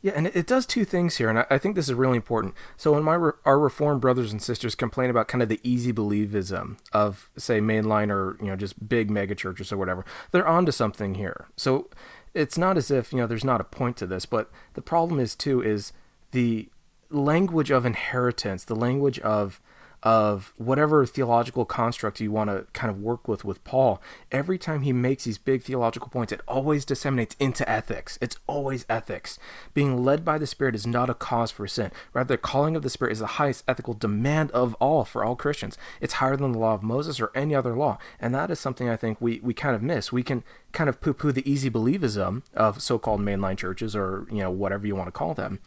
Yeah, 0.02 0.14
and 0.16 0.26
it 0.26 0.48
does 0.48 0.66
two 0.66 0.84
things 0.84 1.18
here, 1.18 1.28
and 1.28 1.46
I 1.48 1.58
think 1.58 1.76
this 1.76 1.88
is 1.88 1.94
really 1.94 2.16
important. 2.16 2.54
So, 2.76 2.92
when 2.92 3.04
my 3.04 3.14
our 3.44 3.58
Reformed 3.58 4.00
brothers 4.00 4.32
and 4.32 4.42
sisters 4.42 4.74
complain 4.74 5.10
about 5.10 5.28
kind 5.28 5.42
of 5.42 5.48
the 5.48 5.60
easy 5.62 5.92
believism 5.92 6.78
of, 6.92 7.30
say, 7.36 7.60
mainline 7.60 8.10
or 8.10 8.36
you 8.40 8.46
know 8.46 8.56
just 8.56 8.88
big 8.88 9.10
mega 9.10 9.34
churches 9.36 9.72
or 9.72 9.76
whatever, 9.76 10.04
they're 10.30 10.46
onto 10.46 10.70
something 10.70 11.14
here. 11.14 11.48
So, 11.56 11.88
it's 12.34 12.56
not 12.56 12.76
as 12.76 12.92
if 12.92 13.12
you 13.12 13.18
know 13.18 13.26
there's 13.26 13.44
not 13.44 13.60
a 13.60 13.64
point 13.64 13.96
to 13.96 14.06
this, 14.06 14.24
but 14.24 14.52
the 14.74 14.82
problem 14.82 15.18
is 15.18 15.34
too 15.34 15.60
is 15.60 15.92
the 16.30 16.68
language 17.10 17.70
of 17.70 17.86
inheritance, 17.86 18.64
the 18.64 18.76
language 18.76 19.18
of 19.20 19.60
of 20.02 20.52
whatever 20.56 21.04
theological 21.04 21.64
construct 21.64 22.20
you 22.20 22.30
want 22.30 22.48
to 22.48 22.66
kind 22.72 22.90
of 22.90 23.00
work 23.00 23.26
with 23.26 23.44
with 23.44 23.62
Paul, 23.64 24.00
every 24.30 24.56
time 24.56 24.82
he 24.82 24.92
makes 24.92 25.24
these 25.24 25.38
big 25.38 25.62
theological 25.62 26.08
points, 26.08 26.32
it 26.32 26.40
always 26.46 26.84
disseminates 26.84 27.34
into 27.40 27.68
ethics. 27.68 28.16
It's 28.20 28.36
always 28.46 28.86
ethics. 28.88 29.38
Being 29.74 30.04
led 30.04 30.24
by 30.24 30.38
the 30.38 30.46
Spirit 30.46 30.76
is 30.76 30.86
not 30.86 31.10
a 31.10 31.14
cause 31.14 31.50
for 31.50 31.66
sin. 31.66 31.90
Rather, 32.12 32.34
the 32.34 32.38
calling 32.38 32.76
of 32.76 32.82
the 32.82 32.90
Spirit 32.90 33.12
is 33.12 33.18
the 33.18 33.26
highest 33.26 33.64
ethical 33.66 33.94
demand 33.94 34.52
of 34.52 34.74
all 34.74 35.04
for 35.04 35.24
all 35.24 35.34
Christians. 35.34 35.76
It's 36.00 36.14
higher 36.14 36.36
than 36.36 36.52
the 36.52 36.58
law 36.58 36.74
of 36.74 36.82
Moses 36.82 37.20
or 37.20 37.32
any 37.34 37.54
other 37.54 37.74
law. 37.74 37.98
And 38.20 38.32
that 38.34 38.50
is 38.50 38.60
something 38.60 38.88
I 38.88 38.96
think 38.96 39.20
we, 39.20 39.40
we 39.40 39.52
kind 39.52 39.74
of 39.74 39.82
miss. 39.82 40.12
We 40.12 40.22
can 40.22 40.44
kind 40.72 40.88
of 40.88 41.00
poo 41.00 41.12
poo 41.12 41.32
the 41.32 41.50
easy 41.50 41.70
believism 41.70 42.42
of 42.54 42.80
so 42.80 42.98
called 42.98 43.20
mainline 43.20 43.58
churches 43.58 43.96
or, 43.96 44.28
you 44.30 44.38
know, 44.38 44.50
whatever 44.50 44.86
you 44.86 44.94
want 44.94 45.08
to 45.08 45.12
call 45.12 45.34
them. 45.34 45.58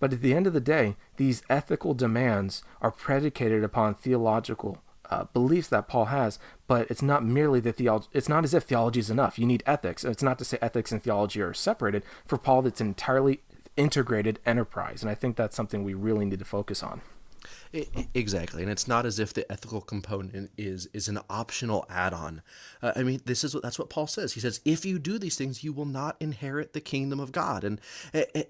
But 0.00 0.12
at 0.12 0.22
the 0.22 0.34
end 0.34 0.46
of 0.46 0.52
the 0.52 0.60
day, 0.60 0.96
these 1.16 1.42
ethical 1.48 1.94
demands 1.94 2.62
are 2.80 2.90
predicated 2.90 3.64
upon 3.64 3.94
theological 3.94 4.78
uh, 5.10 5.24
beliefs 5.32 5.68
that 5.68 5.88
Paul 5.88 6.06
has, 6.06 6.38
but 6.66 6.90
it's 6.90 7.02
not 7.02 7.24
merely 7.24 7.60
the 7.60 7.72
theology. 7.72 8.08
It's 8.12 8.28
not 8.28 8.44
as 8.44 8.54
if 8.54 8.64
theology 8.64 9.00
is 9.00 9.10
enough. 9.10 9.38
You 9.38 9.46
need 9.46 9.62
ethics. 9.66 10.04
It's 10.04 10.22
not 10.22 10.38
to 10.38 10.44
say 10.44 10.58
ethics 10.62 10.92
and 10.92 11.02
theology 11.02 11.40
are 11.40 11.54
separated. 11.54 12.02
For 12.26 12.38
Paul, 12.38 12.66
it's 12.66 12.80
an 12.80 12.88
entirely 12.88 13.40
integrated 13.76 14.38
enterprise, 14.46 15.02
and 15.02 15.10
I 15.10 15.14
think 15.14 15.36
that's 15.36 15.56
something 15.56 15.84
we 15.84 15.94
really 15.94 16.24
need 16.24 16.38
to 16.38 16.44
focus 16.44 16.82
on. 16.82 17.00
I- 17.72 17.86
I- 17.96 18.08
Exactly, 18.14 18.62
and 18.62 18.70
it's 18.70 18.86
not 18.88 19.06
as 19.06 19.18
if 19.18 19.32
the 19.34 19.50
ethical 19.50 19.80
component 19.80 20.50
is 20.56 20.88
is 20.92 21.08
an 21.08 21.18
optional 21.28 21.84
add-on. 21.88 22.42
Uh, 22.82 22.92
I 22.96 23.02
mean, 23.02 23.20
this 23.24 23.44
is 23.44 23.54
what 23.54 23.62
that's 23.62 23.78
what 23.78 23.90
Paul 23.90 24.06
says. 24.06 24.32
He 24.32 24.40
says, 24.40 24.60
"If 24.64 24.84
you 24.84 24.98
do 24.98 25.18
these 25.18 25.36
things, 25.36 25.64
you 25.64 25.72
will 25.72 25.84
not 25.84 26.16
inherit 26.20 26.72
the 26.72 26.80
kingdom 26.80 27.20
of 27.20 27.32
God." 27.32 27.64
And 27.64 27.80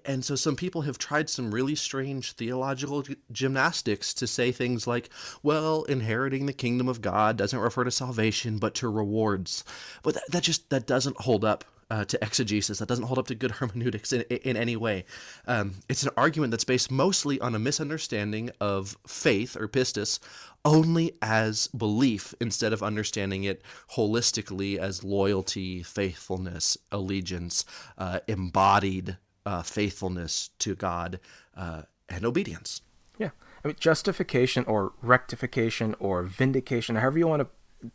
and 0.05 0.23
so 0.23 0.35
some 0.35 0.55
people 0.55 0.83
have 0.83 0.97
tried 0.97 1.29
some 1.29 1.53
really 1.53 1.75
strange 1.75 2.33
theological 2.33 3.03
gymnastics 3.31 4.13
to 4.15 4.27
say 4.27 4.51
things 4.51 4.87
like, 4.87 5.09
"Well, 5.43 5.83
inheriting 5.83 6.45
the 6.45 6.53
kingdom 6.53 6.87
of 6.87 7.01
God 7.01 7.37
doesn't 7.37 7.59
refer 7.59 7.83
to 7.83 7.91
salvation, 7.91 8.57
but 8.59 8.75
to 8.75 8.89
rewards." 8.89 9.63
But 10.03 10.15
that, 10.15 10.23
that 10.31 10.43
just 10.43 10.69
that 10.69 10.85
doesn't 10.87 11.21
hold 11.21 11.43
up 11.43 11.65
uh, 11.89 12.05
to 12.05 12.23
exegesis. 12.23 12.79
That 12.79 12.87
doesn't 12.87 13.05
hold 13.05 13.19
up 13.19 13.27
to 13.27 13.35
good 13.35 13.51
hermeneutics 13.59 14.13
in, 14.13 14.21
in 14.21 14.57
any 14.57 14.75
way. 14.75 15.05
Um, 15.47 15.75
it's 15.89 16.03
an 16.03 16.11
argument 16.17 16.51
that's 16.51 16.63
based 16.63 16.91
mostly 16.91 17.39
on 17.39 17.55
a 17.55 17.59
misunderstanding 17.59 18.51
of 18.59 18.97
faith 19.07 19.55
or 19.59 19.67
pistis 19.67 20.19
only 20.63 21.13
as 21.21 21.67
belief 21.67 22.33
instead 22.41 22.73
of 22.73 22.81
understanding 22.81 23.43
it 23.43 23.61
holistically 23.91 24.77
as 24.77 25.03
loyalty, 25.03 25.83
faithfulness, 25.83 26.77
allegiance, 26.91 27.65
uh, 27.99 28.19
embodied 28.27 29.17
uh, 29.45 29.61
faithfulness 29.61 30.49
to 30.57 30.75
God, 30.75 31.19
uh, 31.55 31.83
and 32.09 32.25
obedience. 32.25 32.81
Yeah. 33.19 33.29
I 33.63 33.67
mean, 33.67 33.77
justification 33.79 34.65
or 34.65 34.93
rectification 35.01 35.95
or 35.99 36.23
vindication, 36.23 36.95
however 36.95 37.19
you 37.19 37.27
want 37.27 37.41
to 37.41 37.47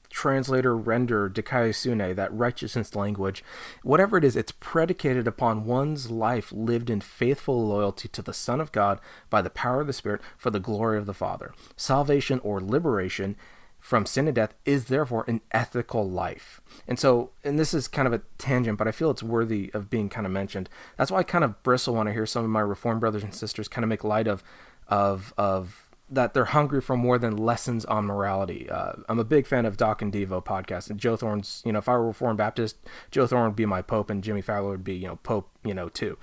translate 0.09 0.67
or 0.67 0.77
render 0.77 1.29
dikaiosune, 1.29 2.15
that 2.17 2.33
righteousness 2.33 2.95
language, 2.95 3.45
whatever 3.83 4.17
it 4.17 4.25
is, 4.25 4.37
it's 4.37 4.53
predicated 4.53 5.27
upon 5.27 5.65
one's 5.65 6.11
life 6.11 6.53
lived 6.53 6.91
in 6.91 7.01
faithful 7.01 7.67
loyalty 7.67 8.09
to 8.09 8.23
the 8.23 8.35
Son 8.35 8.61
of 8.61 8.73
God 8.73 9.01
by 9.29 9.43
the 9.43 9.51
power 9.51 9.81
of 9.81 9.87
the 9.87 9.93
Spirit 9.93 10.21
for 10.37 10.51
the 10.51 10.61
glory 10.61 10.99
of 10.99 11.07
the 11.07 11.15
Father. 11.15 11.53
Salvation 11.77 12.41
or 12.41 12.61
liberation 12.61 13.37
from 13.81 14.05
sin 14.05 14.29
and 14.29 14.35
death 14.35 14.55
is 14.65 14.85
therefore 14.87 15.25
an 15.27 15.41
ethical 15.53 16.09
life. 16.09 16.61
And 16.87 16.99
so, 16.99 17.31
and 17.43 17.59
this 17.59 17.73
is 17.73 17.89
kind 17.89 18.07
of 18.07 18.13
a 18.13 18.23
tangent, 18.37 18.79
but 18.79 18.87
I 18.87 18.93
feel 18.93 19.11
it's 19.11 19.23
worthy 19.23 19.71
of 19.73 19.89
being 19.89 20.09
kind 20.09 20.27
of 20.27 20.33
mentioned. 20.33 20.69
That's 20.97 21.11
why 21.11 21.21
I 21.21 21.23
kind 21.23 21.45
of 21.45 21.63
bristle 21.63 21.95
when 21.95 22.07
I 22.07 22.13
hear 22.13 22.27
some 22.27 22.45
of 22.45 22.51
my 22.51 22.61
Reformed 22.61 23.01
brothers 23.01 23.23
and 23.23 23.35
sisters 23.35 23.69
kind 23.69 23.83
of 23.83 23.89
make 23.89 24.05
light 24.05 24.29
of, 24.29 24.45
of, 24.89 25.33
of 25.39 25.90
that 26.11 26.35
they're 26.35 26.47
hungry 26.47 26.81
for 26.81 26.97
more 26.97 27.19
than 27.19 27.37
lessons 27.37 27.85
on 27.85 28.05
morality. 28.05 28.69
Uh, 28.69 28.95
I'm 29.09 29.19
a 29.19 29.25
big 29.25 29.47
fan 29.47 29.65
of 29.65 29.77
Doc 29.77 30.03
and 30.03 30.13
Devo 30.13 30.45
podcast, 30.45 30.91
and 30.91 30.99
Joe 30.99 31.17
Thorn's. 31.17 31.63
You 31.65 31.73
know, 31.73 31.79
if 31.79 31.89
I 31.89 31.93
were 31.93 32.09
Reformed 32.09 32.39
Baptist, 32.39 32.77
Joe 33.11 33.27
Thorn 33.27 33.45
would 33.45 33.57
be 33.57 33.67
my 33.67 33.83
Pope, 33.83 34.11
and 34.11 34.23
Jimmy 34.23 34.43
Fowler 34.43 34.71
would 34.71 34.85
be, 34.85 34.95
you 34.95 35.07
know, 35.07 35.17
Pope, 35.17 35.51
you 35.65 35.75
know, 35.75 35.89
too. 35.89 36.19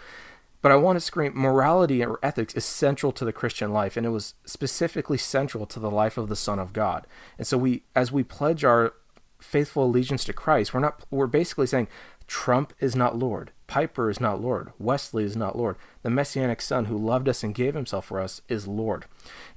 But 0.62 0.72
I 0.72 0.76
want 0.76 0.98
to 0.98 1.02
scream 1.02 1.34
morality 1.36 2.04
or 2.04 2.20
ethics 2.22 2.56
is 2.56 2.66
central 2.66 3.12
to 3.14 3.24
the 3.24 3.32
Christian 3.32 3.72
life, 3.72 3.96
and 3.96 4.06
it 4.06 4.10
was 4.10 4.34
specifically 4.46 5.18
central 5.18 5.66
to 5.68 5.80
the 5.80 5.92
life 5.92 6.18
of 6.18 6.28
the 6.28 6.36
Son 6.36 6.60
of 6.60 6.74
God. 6.74 7.08
And 7.38 7.48
so 7.48 7.58
we, 7.58 7.84
as 7.96 8.12
we 8.12 8.24
pledge 8.24 8.64
our 8.64 8.94
faithful 9.40 9.86
allegiance 9.86 10.26
to 10.26 10.34
Christ, 10.34 10.74
we're 10.74 10.80
not 10.80 11.06
we're 11.12 11.28
basically 11.28 11.68
saying 11.68 11.88
Trump 12.28 12.74
is 12.80 12.96
not 12.96 13.18
Lord, 13.18 13.52
Piper 13.68 14.10
is 14.10 14.20
not 14.20 14.42
Lord, 14.42 14.72
Wesley 14.80 15.24
is 15.24 15.36
not 15.36 15.58
Lord. 15.58 15.76
The 16.02 16.10
messianic 16.10 16.62
son 16.62 16.86
who 16.86 16.98
loved 16.98 17.28
us 17.28 17.44
and 17.44 17.54
gave 17.54 17.76
himself 17.76 18.06
for 18.06 18.20
us 18.20 18.42
is 18.48 18.68
Lord. 18.68 19.06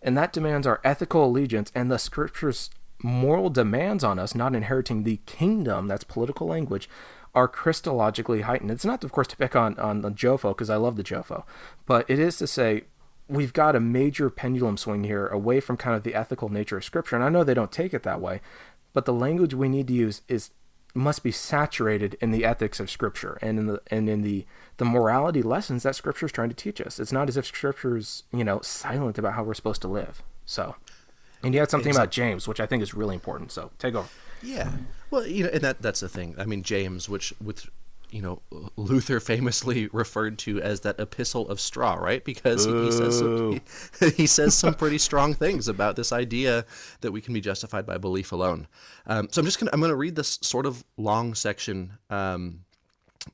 And 0.03 0.19
that 0.19 0.33
demands 0.33 0.67
our 0.67 0.81
ethical 0.85 1.25
allegiance 1.25 1.71
and 1.75 1.91
the 1.91 1.99
scripture's 1.99 2.71
moral 3.03 3.51
demands 3.51 4.05
on 4.05 4.19
us 4.19 4.35
not 4.35 4.55
inheriting 4.55 5.05
the 5.05 5.21
kingdom, 5.27 5.89
that's 5.89 6.05
political 6.05 6.47
language, 6.47 6.89
are 7.35 7.49
Christologically 7.49 8.43
heightened. 8.43 8.71
It's 8.71 8.85
not, 8.85 9.05
of 9.05 9.13
course, 9.13 9.29
to 9.29 9.37
pick 9.37 9.55
on, 9.55 9.79
on 9.79 10.01
the 10.03 10.11
Jofo, 10.11 10.51
because 10.51 10.71
I 10.71 10.77
love 10.77 10.97
the 10.97 11.05
Jofo, 11.05 11.45
but 11.87 12.09
it 12.09 12.19
is 12.19 12.37
to 12.39 12.47
say 12.47 12.85
we've 13.29 13.53
got 13.53 13.77
a 13.77 13.81
major 13.81 14.29
pendulum 14.29 14.77
swing 14.77 15.05
here 15.05 15.29
away 15.29 15.61
from 15.61 15.77
kind 15.77 15.97
of 15.97 16.03
the 16.03 16.17
ethical 16.17 16.49
nature 16.49 16.77
of 16.77 16.85
Scripture. 16.85 17.15
And 17.15 17.25
I 17.25 17.29
know 17.29 17.45
they 17.45 17.55
don't 17.55 17.71
take 17.71 17.95
it 17.95 18.03
that 18.03 18.21
way, 18.21 18.41
but 18.93 19.05
the 19.05 19.13
language 19.13 19.55
we 19.55 19.69
need 19.69 19.87
to 19.87 19.93
use 19.93 20.23
is 20.27 20.51
must 20.95 21.23
be 21.23 21.31
saturated 21.31 22.17
in 22.21 22.31
the 22.31 22.45
ethics 22.45 22.81
of 22.81 22.91
Scripture 22.91 23.39
and 23.41 23.59
in 23.59 23.67
the 23.67 23.81
and 23.89 24.09
in 24.09 24.23
the 24.23 24.47
the 24.79 24.85
morality 24.85 25.43
lessons 25.43 25.83
that 25.83 25.97
Scripture 25.97 26.27
is 26.27 26.33
trying 26.33 26.49
to 26.49 26.55
teach 26.55 26.81
us. 26.81 26.99
It's 26.99 27.13
not 27.13 27.29
as 27.29 27.37
if 27.37 27.47
Scripture 27.47 27.97
is 27.97 28.25
you 28.33 28.45
know 28.45 28.61
silent 28.61 29.19
about 29.19 29.35
how 29.35 29.43
we're 29.43 29.55
supposed 29.55 29.83
to 29.83 29.89
live. 29.89 30.23
So, 30.47 30.77
and 31.43 31.55
you 31.55 31.61
had 31.61 31.71
something 31.71 31.95
about 31.95 32.11
James, 32.11 32.49
which 32.49 32.61
I 32.61 32.67
think 32.67 32.83
is 32.83 32.95
really 32.95 33.15
important. 33.15 33.53
So 33.53 33.71
take 33.79 33.95
over. 33.95 34.09
Yeah. 34.43 34.71
Well, 35.11 35.27
you 35.27 35.45
know, 35.45 35.51
and 35.51 35.61
that 35.63 35.83
that's 35.83 36.01
the 36.01 36.09
thing. 36.09 36.35
I 36.39 36.45
mean, 36.45 36.63
James, 36.63 37.09
which 37.09 37.35
with 37.43 37.69
you 38.13 38.23
know 38.23 38.43
Luther 38.77 39.21
famously 39.21 39.89
referred 39.93 40.39
to 40.41 40.61
as 40.61 40.81
that 40.81 40.99
epistle 40.99 41.49
of 41.49 41.61
straw, 41.61 41.95
right? 41.95 42.25
Because 42.25 42.65
he, 42.65 42.73
he 42.85 42.93
says 42.93 43.19
some, 43.19 43.61
he, 44.01 44.11
he, 44.17 44.27
says 44.27 44.55
some 44.55 44.75
pretty 44.75 44.99
strong 45.09 45.35
things 45.35 45.69
about 45.69 45.97
this 45.97 46.13
idea 46.13 46.65
that 47.01 47.13
we 47.13 47.21
can 47.21 47.35
be 47.35 47.41
justified 47.41 47.87
by 47.87 47.99
belief 47.99 48.33
alone. 48.33 48.67
Um, 49.07 49.29
so 49.31 49.41
I'm 49.41 49.47
just 49.47 49.59
gonna 49.59 49.71
I'm 49.73 49.81
gonna 49.81 49.97
read 49.97 50.17
this 50.17 50.39
sort 50.43 50.67
of 50.67 50.85
long 50.97 51.35
section 51.35 51.93
um, 52.11 52.61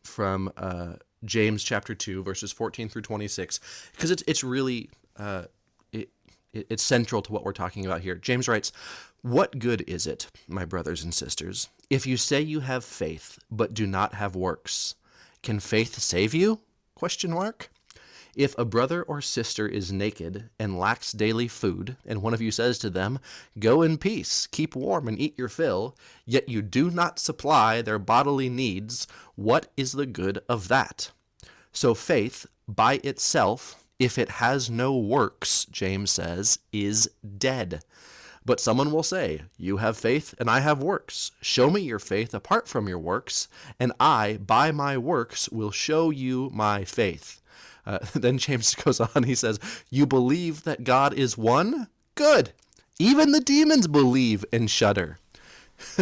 from 0.02 0.52
uh, 0.56 0.94
James 1.24 1.62
chapter 1.62 1.94
two, 1.94 2.22
verses 2.22 2.52
14 2.52 2.88
through 2.88 3.02
26, 3.02 3.60
because 3.92 4.10
it's 4.10 4.22
it's 4.26 4.44
really 4.44 4.90
uh, 5.16 5.44
it, 5.92 6.10
it, 6.52 6.66
it's 6.70 6.82
central 6.82 7.22
to 7.22 7.32
what 7.32 7.44
we're 7.44 7.52
talking 7.52 7.86
about 7.86 8.00
here. 8.00 8.14
James 8.14 8.48
writes. 8.48 8.72
What 9.22 9.58
good 9.58 9.82
is 9.88 10.06
it, 10.06 10.28
my 10.46 10.64
brothers 10.64 11.02
and 11.02 11.12
sisters, 11.12 11.68
if 11.88 12.06
you 12.06 12.16
say 12.16 12.40
you 12.40 12.60
have 12.60 12.84
faith 12.84 13.38
but 13.50 13.74
do 13.74 13.86
not 13.86 14.14
have 14.14 14.34
works? 14.34 14.94
Can 15.42 15.60
faith 15.60 15.98
save 16.00 16.34
you? 16.34 16.60
Question 16.94 17.32
mark. 17.32 17.70
If 18.34 18.56
a 18.58 18.66
brother 18.66 19.02
or 19.02 19.22
sister 19.22 19.66
is 19.66 19.92
naked 19.92 20.50
and 20.58 20.78
lacks 20.78 21.12
daily 21.12 21.48
food, 21.48 21.96
and 22.04 22.20
one 22.20 22.34
of 22.34 22.42
you 22.42 22.50
says 22.50 22.78
to 22.80 22.90
them, 22.90 23.18
Go 23.58 23.80
in 23.80 23.96
peace, 23.96 24.46
keep 24.46 24.76
warm, 24.76 25.08
and 25.08 25.18
eat 25.18 25.38
your 25.38 25.48
fill, 25.48 25.96
yet 26.26 26.48
you 26.48 26.60
do 26.60 26.90
not 26.90 27.18
supply 27.18 27.80
their 27.80 27.98
bodily 27.98 28.50
needs, 28.50 29.06
what 29.36 29.72
is 29.76 29.92
the 29.92 30.04
good 30.04 30.40
of 30.50 30.68
that? 30.68 31.10
So 31.72 31.94
faith, 31.94 32.46
by 32.68 33.00
itself, 33.04 33.82
if 33.98 34.18
it 34.18 34.28
has 34.28 34.68
no 34.68 34.94
works, 34.94 35.64
James 35.70 36.10
says, 36.10 36.58
is 36.72 37.08
dead. 37.38 37.82
But 38.46 38.60
someone 38.60 38.92
will 38.92 39.02
say, 39.02 39.42
You 39.58 39.78
have 39.78 39.96
faith, 39.96 40.32
and 40.38 40.48
I 40.48 40.60
have 40.60 40.80
works. 40.80 41.32
Show 41.42 41.68
me 41.68 41.80
your 41.80 41.98
faith 41.98 42.32
apart 42.32 42.68
from 42.68 42.88
your 42.88 42.98
works, 42.98 43.48
and 43.80 43.92
I, 43.98 44.38
by 44.38 44.70
my 44.70 44.96
works, 44.96 45.48
will 45.48 45.72
show 45.72 46.10
you 46.10 46.50
my 46.54 46.84
faith. 46.84 47.42
Uh, 47.84 47.98
then 48.14 48.38
James 48.38 48.74
goes 48.84 49.00
on, 49.00 49.24
he 49.24 49.34
says, 49.34 49.58
You 49.90 50.06
believe 50.06 50.62
that 50.62 50.84
God 50.84 51.12
is 51.12 51.36
one? 51.36 51.88
Good. 52.14 52.52
Even 53.00 53.32
the 53.32 53.40
demons 53.40 53.88
believe 53.88 54.44
and 54.52 54.70
shudder. 54.70 55.18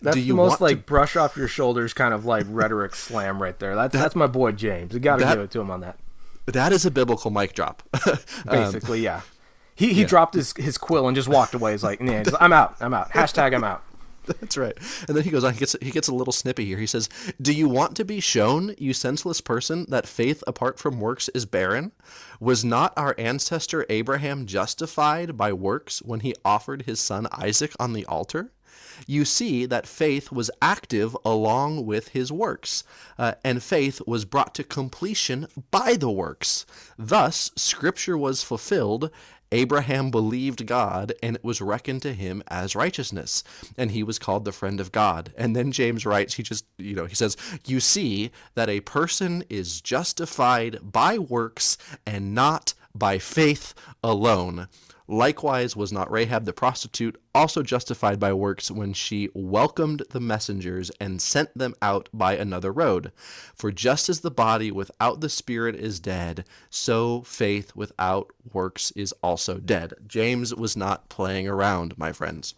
that's 0.00 0.16
the 0.16 0.32
most 0.32 0.60
like 0.60 0.76
to... 0.78 0.82
brush 0.84 1.14
off 1.14 1.36
your 1.36 1.48
shoulders 1.48 1.92
kind 1.92 2.14
of 2.14 2.24
like 2.24 2.46
rhetoric 2.48 2.94
slam 2.94 3.42
right 3.42 3.58
there. 3.58 3.74
That's 3.74 3.92
that, 3.92 3.98
that's 3.98 4.16
my 4.16 4.28
boy 4.28 4.52
James. 4.52 4.94
You 4.94 5.00
got 5.00 5.18
to 5.18 5.26
give 5.26 5.40
it 5.40 5.50
to 5.50 5.60
him 5.60 5.70
on 5.70 5.80
that. 5.80 5.98
That 6.46 6.72
is 6.72 6.86
a 6.86 6.90
biblical 6.90 7.30
mic 7.30 7.52
drop. 7.52 7.82
Basically, 8.50 9.00
um, 9.00 9.04
yeah. 9.04 9.20
He 9.78 9.94
he 9.94 10.00
yeah. 10.00 10.08
dropped 10.08 10.34
his, 10.34 10.52
his 10.56 10.76
quill 10.76 11.06
and 11.06 11.14
just 11.14 11.28
walked 11.28 11.54
away. 11.54 11.70
He's 11.70 11.84
like, 11.84 12.00
nah, 12.00 12.24
I'm 12.40 12.52
out. 12.52 12.74
I'm 12.80 12.92
out. 12.92 13.10
Hashtag 13.12 13.54
I'm 13.54 13.62
out. 13.62 13.84
That's 14.40 14.56
right. 14.56 14.76
And 15.06 15.16
then 15.16 15.22
he 15.22 15.30
goes 15.30 15.44
on. 15.44 15.52
He 15.52 15.60
gets 15.60 15.76
he 15.80 15.92
gets 15.92 16.08
a 16.08 16.14
little 16.14 16.32
snippy 16.32 16.64
here. 16.64 16.78
He 16.78 16.86
says, 16.86 17.08
"Do 17.40 17.52
you 17.52 17.68
want 17.68 17.94
to 17.96 18.04
be 18.04 18.18
shown, 18.18 18.74
you 18.76 18.92
senseless 18.92 19.40
person, 19.40 19.86
that 19.88 20.08
faith 20.08 20.42
apart 20.48 20.80
from 20.80 21.00
works 21.00 21.28
is 21.30 21.46
barren? 21.46 21.92
Was 22.40 22.64
not 22.64 22.92
our 22.96 23.14
ancestor 23.18 23.86
Abraham 23.88 24.46
justified 24.46 25.36
by 25.36 25.52
works 25.52 26.02
when 26.02 26.20
he 26.20 26.34
offered 26.44 26.82
his 26.82 26.98
son 26.98 27.28
Isaac 27.30 27.72
on 27.78 27.92
the 27.92 28.04
altar?" 28.06 28.50
you 29.06 29.24
see 29.24 29.66
that 29.66 29.86
faith 29.86 30.32
was 30.32 30.50
active 30.60 31.16
along 31.24 31.86
with 31.86 32.08
his 32.08 32.32
works, 32.32 32.84
uh, 33.18 33.34
and 33.44 33.62
faith 33.62 34.00
was 34.06 34.24
brought 34.24 34.54
to 34.56 34.64
completion 34.64 35.46
by 35.70 35.94
the 35.94 36.10
works. 36.10 36.66
Thus, 36.98 37.50
Scripture 37.56 38.18
was 38.18 38.42
fulfilled 38.42 39.10
Abraham 39.52 40.10
believed 40.10 40.66
God, 40.66 41.12
and 41.22 41.36
it 41.36 41.44
was 41.44 41.60
reckoned 41.60 42.02
to 42.02 42.12
him 42.12 42.42
as 42.48 42.76
righteousness, 42.76 43.42
and 43.76 43.90
he 43.90 44.02
was 44.02 44.18
called 44.18 44.44
the 44.44 44.52
friend 44.52 44.80
of 44.80 44.92
God. 44.92 45.32
And 45.36 45.56
then 45.56 45.72
James 45.72 46.04
writes, 46.04 46.34
he 46.34 46.42
just, 46.42 46.66
you 46.76 46.94
know, 46.94 47.06
he 47.06 47.14
says, 47.14 47.36
You 47.66 47.80
see 47.80 48.30
that 48.54 48.68
a 48.68 48.80
person 48.80 49.44
is 49.48 49.80
justified 49.80 50.78
by 50.82 51.18
works 51.18 51.78
and 52.06 52.34
not 52.34 52.74
by 52.94 53.18
faith 53.18 53.74
alone. 54.02 54.68
Likewise, 55.10 55.74
was 55.74 55.90
not 55.90 56.10
Rahab 56.10 56.44
the 56.44 56.52
prostitute 56.52 57.18
also 57.34 57.62
justified 57.62 58.20
by 58.20 58.30
works 58.34 58.70
when 58.70 58.92
she 58.92 59.30
welcomed 59.32 60.02
the 60.10 60.20
messengers 60.20 60.90
and 61.00 61.22
sent 61.22 61.56
them 61.56 61.74
out 61.80 62.10
by 62.12 62.36
another 62.36 62.70
road? 62.70 63.10
For 63.54 63.72
just 63.72 64.10
as 64.10 64.20
the 64.20 64.30
body 64.30 64.70
without 64.70 65.22
the 65.22 65.30
spirit 65.30 65.76
is 65.76 65.98
dead, 65.98 66.44
so 66.68 67.22
faith 67.22 67.74
without 67.74 68.32
works 68.52 68.90
is 68.90 69.12
also 69.22 69.56
dead. 69.58 69.94
James 70.06 70.54
was 70.54 70.76
not 70.76 71.08
playing 71.08 71.48
around, 71.48 71.96
my 71.96 72.12
friends. 72.12 72.54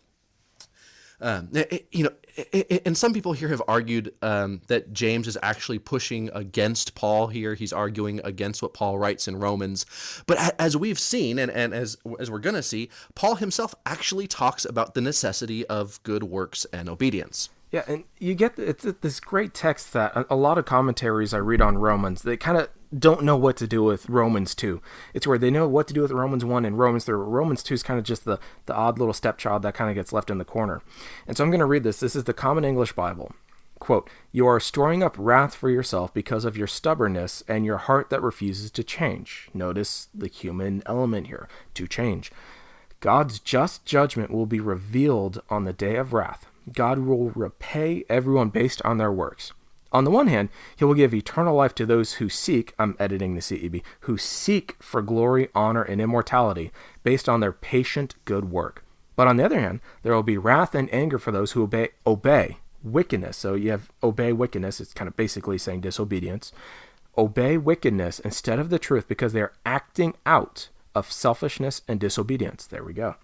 Um, 1.20 1.48
it, 1.52 1.86
you 1.92 2.04
know, 2.04 2.10
it, 2.36 2.82
and 2.86 2.96
some 2.96 3.12
people 3.12 3.32
here 3.32 3.48
have 3.48 3.62
argued 3.68 4.14
um, 4.22 4.62
that 4.68 4.92
James 4.92 5.28
is 5.28 5.36
actually 5.42 5.78
pushing 5.78 6.30
against 6.32 6.94
Paul 6.94 7.26
here. 7.26 7.54
He's 7.54 7.72
arguing 7.72 8.20
against 8.24 8.62
what 8.62 8.72
Paul 8.74 8.98
writes 8.98 9.28
in 9.28 9.36
Romans. 9.36 9.84
But 10.26 10.54
as 10.58 10.76
we've 10.76 10.98
seen, 10.98 11.38
and, 11.38 11.50
and 11.50 11.74
as 11.74 11.96
as 12.18 12.30
we're 12.30 12.38
going 12.38 12.56
to 12.56 12.62
see, 12.62 12.90
Paul 13.14 13.36
himself 13.36 13.74
actually 13.84 14.26
talks 14.26 14.64
about 14.64 14.94
the 14.94 15.00
necessity 15.00 15.66
of 15.66 16.02
good 16.02 16.22
works 16.22 16.66
and 16.72 16.88
obedience. 16.88 17.50
Yeah, 17.70 17.84
and 17.86 18.04
you 18.18 18.34
get 18.34 18.58
it's 18.58 18.84
this 19.00 19.20
great 19.20 19.54
text 19.54 19.92
that 19.92 20.26
a 20.28 20.34
lot 20.34 20.58
of 20.58 20.64
commentaries 20.64 21.32
I 21.32 21.38
read 21.38 21.60
on 21.60 21.78
Romans 21.78 22.22
they 22.22 22.36
kind 22.36 22.58
of 22.58 22.68
don't 22.98 23.22
know 23.22 23.36
what 23.36 23.56
to 23.58 23.68
do 23.68 23.84
with 23.84 24.08
Romans 24.08 24.54
2. 24.56 24.82
It's 25.14 25.26
where 25.26 25.38
they 25.38 25.50
know 25.50 25.68
what 25.68 25.86
to 25.88 25.94
do 25.94 26.02
with 26.02 26.10
Romans 26.10 26.44
1 26.44 26.64
and 26.64 26.76
Romans 26.76 27.04
3. 27.04 27.14
Romans 27.14 27.62
2 27.62 27.74
is 27.74 27.82
kind 27.84 28.00
of 28.00 28.04
just 28.04 28.24
the, 28.24 28.40
the 28.66 28.74
odd 28.74 28.98
little 28.98 29.14
stepchild 29.14 29.62
that 29.62 29.74
kind 29.74 29.88
of 29.88 29.94
gets 29.94 30.12
left 30.12 30.28
in 30.28 30.38
the 30.38 30.44
corner. 30.44 30.82
And 31.28 31.36
so 31.36 31.44
I'm 31.44 31.50
going 31.50 31.60
to 31.60 31.66
read 31.66 31.84
this. 31.84 32.00
This 32.00 32.16
is 32.16 32.24
the 32.24 32.34
Common 32.34 32.64
English 32.64 32.94
Bible. 32.94 33.32
Quote, 33.78 34.10
You 34.32 34.48
are 34.48 34.58
storing 34.58 35.04
up 35.04 35.14
wrath 35.16 35.54
for 35.54 35.70
yourself 35.70 36.12
because 36.12 36.44
of 36.44 36.56
your 36.56 36.66
stubbornness 36.66 37.44
and 37.46 37.64
your 37.64 37.78
heart 37.78 38.10
that 38.10 38.22
refuses 38.22 38.72
to 38.72 38.82
change. 38.82 39.48
Notice 39.54 40.08
the 40.12 40.28
human 40.28 40.82
element 40.84 41.28
here 41.28 41.48
to 41.74 41.86
change. 41.86 42.32
God's 42.98 43.38
just 43.38 43.86
judgment 43.86 44.32
will 44.32 44.46
be 44.46 44.60
revealed 44.60 45.42
on 45.48 45.64
the 45.64 45.72
day 45.72 45.94
of 45.94 46.12
wrath 46.12 46.49
God 46.72 47.00
will 47.00 47.30
repay 47.30 48.04
everyone 48.08 48.50
based 48.50 48.82
on 48.82 48.98
their 48.98 49.12
works. 49.12 49.52
On 49.92 50.04
the 50.04 50.10
one 50.10 50.28
hand, 50.28 50.50
he 50.76 50.84
will 50.84 50.94
give 50.94 51.12
eternal 51.12 51.56
life 51.56 51.74
to 51.74 51.86
those 51.86 52.14
who 52.14 52.28
seek, 52.28 52.74
I'm 52.78 52.96
editing 53.00 53.34
the 53.34 53.40
CEB, 53.40 53.82
who 54.00 54.16
seek 54.16 54.76
for 54.80 55.02
glory, 55.02 55.48
honor, 55.54 55.82
and 55.82 56.00
immortality 56.00 56.70
based 57.02 57.28
on 57.28 57.40
their 57.40 57.52
patient 57.52 58.14
good 58.24 58.50
work. 58.52 58.84
But 59.16 59.26
on 59.26 59.36
the 59.36 59.44
other 59.44 59.58
hand, 59.58 59.80
there 60.02 60.14
will 60.14 60.22
be 60.22 60.38
wrath 60.38 60.74
and 60.74 60.92
anger 60.94 61.18
for 61.18 61.32
those 61.32 61.52
who 61.52 61.64
obey, 61.64 61.88
obey 62.06 62.58
wickedness. 62.82 63.36
So 63.36 63.54
you 63.54 63.70
have 63.70 63.90
obey 64.02 64.32
wickedness, 64.32 64.80
it's 64.80 64.94
kind 64.94 65.08
of 65.08 65.16
basically 65.16 65.58
saying 65.58 65.80
disobedience. 65.80 66.52
Obey 67.18 67.58
wickedness 67.58 68.20
instead 68.20 68.60
of 68.60 68.70
the 68.70 68.78
truth 68.78 69.08
because 69.08 69.32
they 69.32 69.42
are 69.42 69.52
acting 69.66 70.14
out 70.24 70.68
of 70.94 71.10
selfishness 71.10 71.82
and 71.88 71.98
disobedience. 71.98 72.66
There 72.66 72.84
we 72.84 72.92
go. 72.92 73.16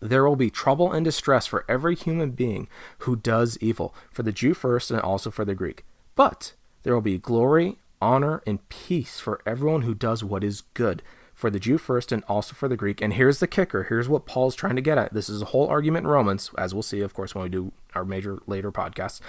There 0.00 0.26
will 0.26 0.36
be 0.36 0.50
trouble 0.50 0.92
and 0.92 1.04
distress 1.04 1.46
for 1.46 1.64
every 1.68 1.94
human 1.94 2.30
being 2.30 2.68
who 2.98 3.16
does 3.16 3.58
evil, 3.60 3.94
for 4.10 4.22
the 4.22 4.32
Jew 4.32 4.54
first 4.54 4.90
and 4.90 5.00
also 5.00 5.30
for 5.30 5.44
the 5.44 5.54
Greek. 5.54 5.84
But 6.14 6.54
there 6.82 6.94
will 6.94 7.00
be 7.00 7.18
glory, 7.18 7.78
honor, 8.00 8.42
and 8.46 8.66
peace 8.68 9.20
for 9.20 9.40
everyone 9.46 9.82
who 9.82 9.94
does 9.94 10.22
what 10.22 10.44
is 10.44 10.62
good, 10.74 11.02
for 11.34 11.50
the 11.50 11.60
Jew 11.60 11.78
first 11.78 12.12
and 12.12 12.24
also 12.28 12.54
for 12.54 12.68
the 12.68 12.76
Greek. 12.76 13.00
And 13.00 13.14
here's 13.14 13.40
the 13.40 13.46
kicker 13.46 13.84
here's 13.84 14.08
what 14.08 14.26
Paul's 14.26 14.54
trying 14.54 14.76
to 14.76 14.82
get 14.82 14.98
at. 14.98 15.12
This 15.12 15.28
is 15.28 15.42
a 15.42 15.46
whole 15.46 15.68
argument 15.68 16.04
in 16.04 16.10
Romans, 16.10 16.50
as 16.56 16.74
we'll 16.74 16.82
see, 16.82 17.00
of 17.00 17.14
course, 17.14 17.34
when 17.34 17.44
we 17.44 17.50
do 17.50 17.72
our 17.94 18.04
major 18.04 18.38
later 18.46 18.72
podcasts. 18.72 19.20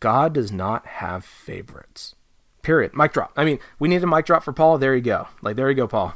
God 0.00 0.34
does 0.34 0.52
not 0.52 0.86
have 0.86 1.24
favorites. 1.24 2.14
Period. 2.62 2.94
Mic 2.94 3.12
drop. 3.12 3.32
I 3.36 3.44
mean, 3.44 3.58
we 3.78 3.88
need 3.88 4.02
a 4.02 4.06
mic 4.06 4.26
drop 4.26 4.42
for 4.42 4.52
Paul. 4.52 4.78
There 4.78 4.94
you 4.94 5.02
go. 5.02 5.28
Like, 5.42 5.56
there 5.56 5.68
you 5.68 5.76
go, 5.76 5.86
Paul. 5.86 6.14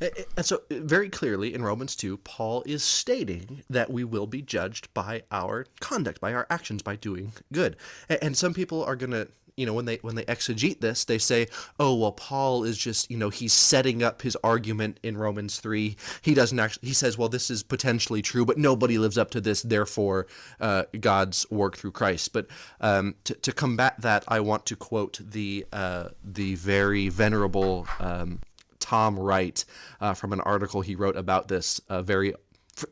And 0.00 0.44
so, 0.44 0.62
very 0.70 1.08
clearly 1.08 1.54
in 1.54 1.62
Romans 1.62 1.96
2, 1.96 2.18
Paul 2.18 2.62
is 2.66 2.82
stating 2.82 3.62
that 3.70 3.90
we 3.90 4.04
will 4.04 4.26
be 4.26 4.42
judged 4.42 4.92
by 4.92 5.22
our 5.30 5.66
conduct, 5.80 6.20
by 6.20 6.34
our 6.34 6.46
actions, 6.50 6.82
by 6.82 6.96
doing 6.96 7.32
good. 7.52 7.76
And 8.08 8.36
some 8.36 8.52
people 8.52 8.84
are 8.84 8.96
going 8.96 9.12
to, 9.12 9.28
you 9.56 9.64
know, 9.64 9.72
when 9.72 9.86
they 9.86 9.96
when 9.96 10.14
they 10.14 10.24
exegete 10.24 10.80
this, 10.80 11.04
they 11.04 11.16
say, 11.16 11.48
"Oh, 11.80 11.94
well, 11.94 12.12
Paul 12.12 12.64
is 12.64 12.76
just, 12.76 13.10
you 13.10 13.16
know, 13.16 13.30
he's 13.30 13.54
setting 13.54 14.02
up 14.02 14.20
his 14.20 14.36
argument 14.44 15.00
in 15.02 15.16
Romans 15.16 15.60
3. 15.60 15.96
He 16.20 16.34
doesn't 16.34 16.58
actually 16.58 16.88
he 16.88 16.94
says, 16.94 17.16
"Well, 17.16 17.30
this 17.30 17.50
is 17.50 17.62
potentially 17.62 18.20
true, 18.20 18.44
but 18.44 18.58
nobody 18.58 18.98
lives 18.98 19.16
up 19.16 19.30
to 19.30 19.40
this, 19.40 19.62
therefore 19.62 20.26
uh, 20.60 20.84
God's 21.00 21.50
work 21.50 21.78
through 21.78 21.92
Christ." 21.92 22.34
But 22.34 22.48
um, 22.82 23.14
to, 23.24 23.32
to 23.34 23.52
combat 23.52 23.94
that, 24.02 24.24
I 24.28 24.40
want 24.40 24.66
to 24.66 24.76
quote 24.76 25.20
the 25.22 25.64
uh, 25.72 26.08
the 26.22 26.54
very 26.56 27.08
venerable 27.08 27.86
um, 27.98 28.40
Tom 28.86 29.18
Wright 29.18 29.64
uh, 30.00 30.14
from 30.14 30.32
an 30.32 30.40
article 30.42 30.80
he 30.80 30.94
wrote 30.94 31.16
about 31.16 31.48
this 31.48 31.80
uh, 31.88 32.02
very 32.02 32.34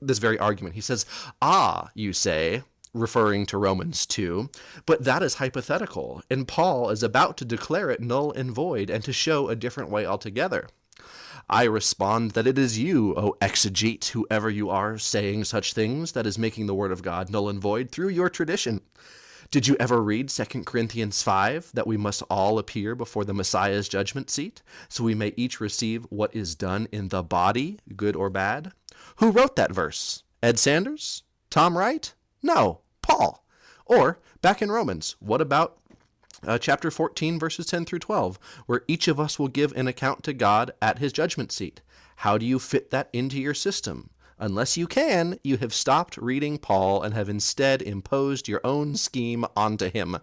this 0.01 0.19
very 0.19 0.39
argument. 0.39 0.75
He 0.75 0.81
says, 0.81 1.07
"Ah, 1.41 1.91
you 1.95 2.13
say." 2.13 2.63
Referring 2.93 3.45
to 3.47 3.59
Romans 3.59 4.07
2, 4.07 4.49
but 4.87 5.03
that 5.03 5.21
is 5.21 5.35
hypothetical, 5.35 6.23
and 6.31 6.47
Paul 6.47 6.91
is 6.91 7.03
about 7.03 7.37
to 7.39 7.45
declare 7.45 7.91
it 7.91 8.01
null 8.01 8.31
and 8.31 8.53
void 8.53 8.89
and 8.89 9.03
to 9.03 9.13
show 9.13 9.49
a 9.49 9.57
different 9.57 9.91
way 9.91 10.07
altogether. 10.07 10.69
I 11.51 11.65
respond 11.65 12.31
that 12.33 12.47
it 12.47 12.57
is 12.57 12.79
you, 12.79 13.13
O 13.17 13.37
exegete, 13.43 14.11
whoever 14.11 14.49
you 14.49 14.71
are, 14.71 14.97
saying 14.97 15.45
such 15.45 15.73
things 15.73 16.13
that 16.13 16.25
is 16.25 16.39
making 16.39 16.67
the 16.67 16.75
word 16.75 16.93
of 16.93 17.03
God 17.03 17.31
null 17.31 17.49
and 17.49 17.61
void 17.61 17.91
through 17.91 18.11
your 18.11 18.31
tradition. 18.31 18.81
Did 19.55 19.69
you 19.69 19.77
ever 19.79 20.03
read 20.03 20.31
2 20.31 20.65
Corinthians 20.65 21.23
5 21.23 21.71
that 21.75 21.87
we 21.87 21.97
must 21.97 22.23
all 22.23 22.59
appear 22.59 22.97
before 22.97 23.25
the 23.25 23.33
Messiah's 23.33 23.89
judgment 23.89 24.29
seat, 24.29 24.63
so 24.89 25.05
we 25.05 25.15
may 25.15 25.33
each 25.37 25.61
receive 25.61 26.09
what 26.11 26.35
is 26.35 26.57
done 26.57 26.89
in 26.91 27.07
the 27.07 27.23
body, 27.23 27.79
good 27.95 28.17
or 28.17 28.31
bad? 28.31 28.73
Who 29.19 29.31
wrote 29.31 29.55
that 29.55 29.71
verse? 29.71 30.25
Ed 30.43 30.59
Sanders? 30.59 31.23
Tom 31.51 31.79
Wright? 31.79 32.15
No, 32.43 32.81
Paul. 33.01 33.45
Or, 33.87 34.19
back 34.43 34.61
in 34.61 34.73
Romans, 34.73 35.15
what 35.21 35.41
about 35.41 35.79
uh, 36.45 36.59
chapter 36.59 36.91
14, 36.91 37.39
verses 37.39 37.67
10 37.67 37.85
through 37.85 38.01
12, 38.01 38.41
where 38.67 38.83
each 38.89 39.07
of 39.07 39.21
us 39.21 39.39
will 39.39 39.47
give 39.47 39.71
an 39.77 39.87
account 39.87 40.25
to 40.25 40.33
God 40.33 40.73
at 40.83 40.99
his 40.99 41.13
judgment 41.13 41.53
seat? 41.53 41.81
How 42.17 42.39
do 42.39 42.45
you 42.45 42.59
fit 42.59 42.91
that 42.91 43.09
into 43.13 43.41
your 43.41 43.55
system? 43.55 44.11
Unless 44.39 44.77
you 44.77 44.87
can, 44.87 45.39
you 45.43 45.57
have 45.59 45.73
stopped 45.73 46.17
reading 46.17 46.59
Paul 46.59 47.03
and 47.03 47.15
have 47.15 47.29
instead 47.29 47.81
imposed 47.83 48.49
your 48.49 48.61
own 48.65 48.97
scheme 48.97 49.45
onto 49.57 49.91
him. 49.91 50.19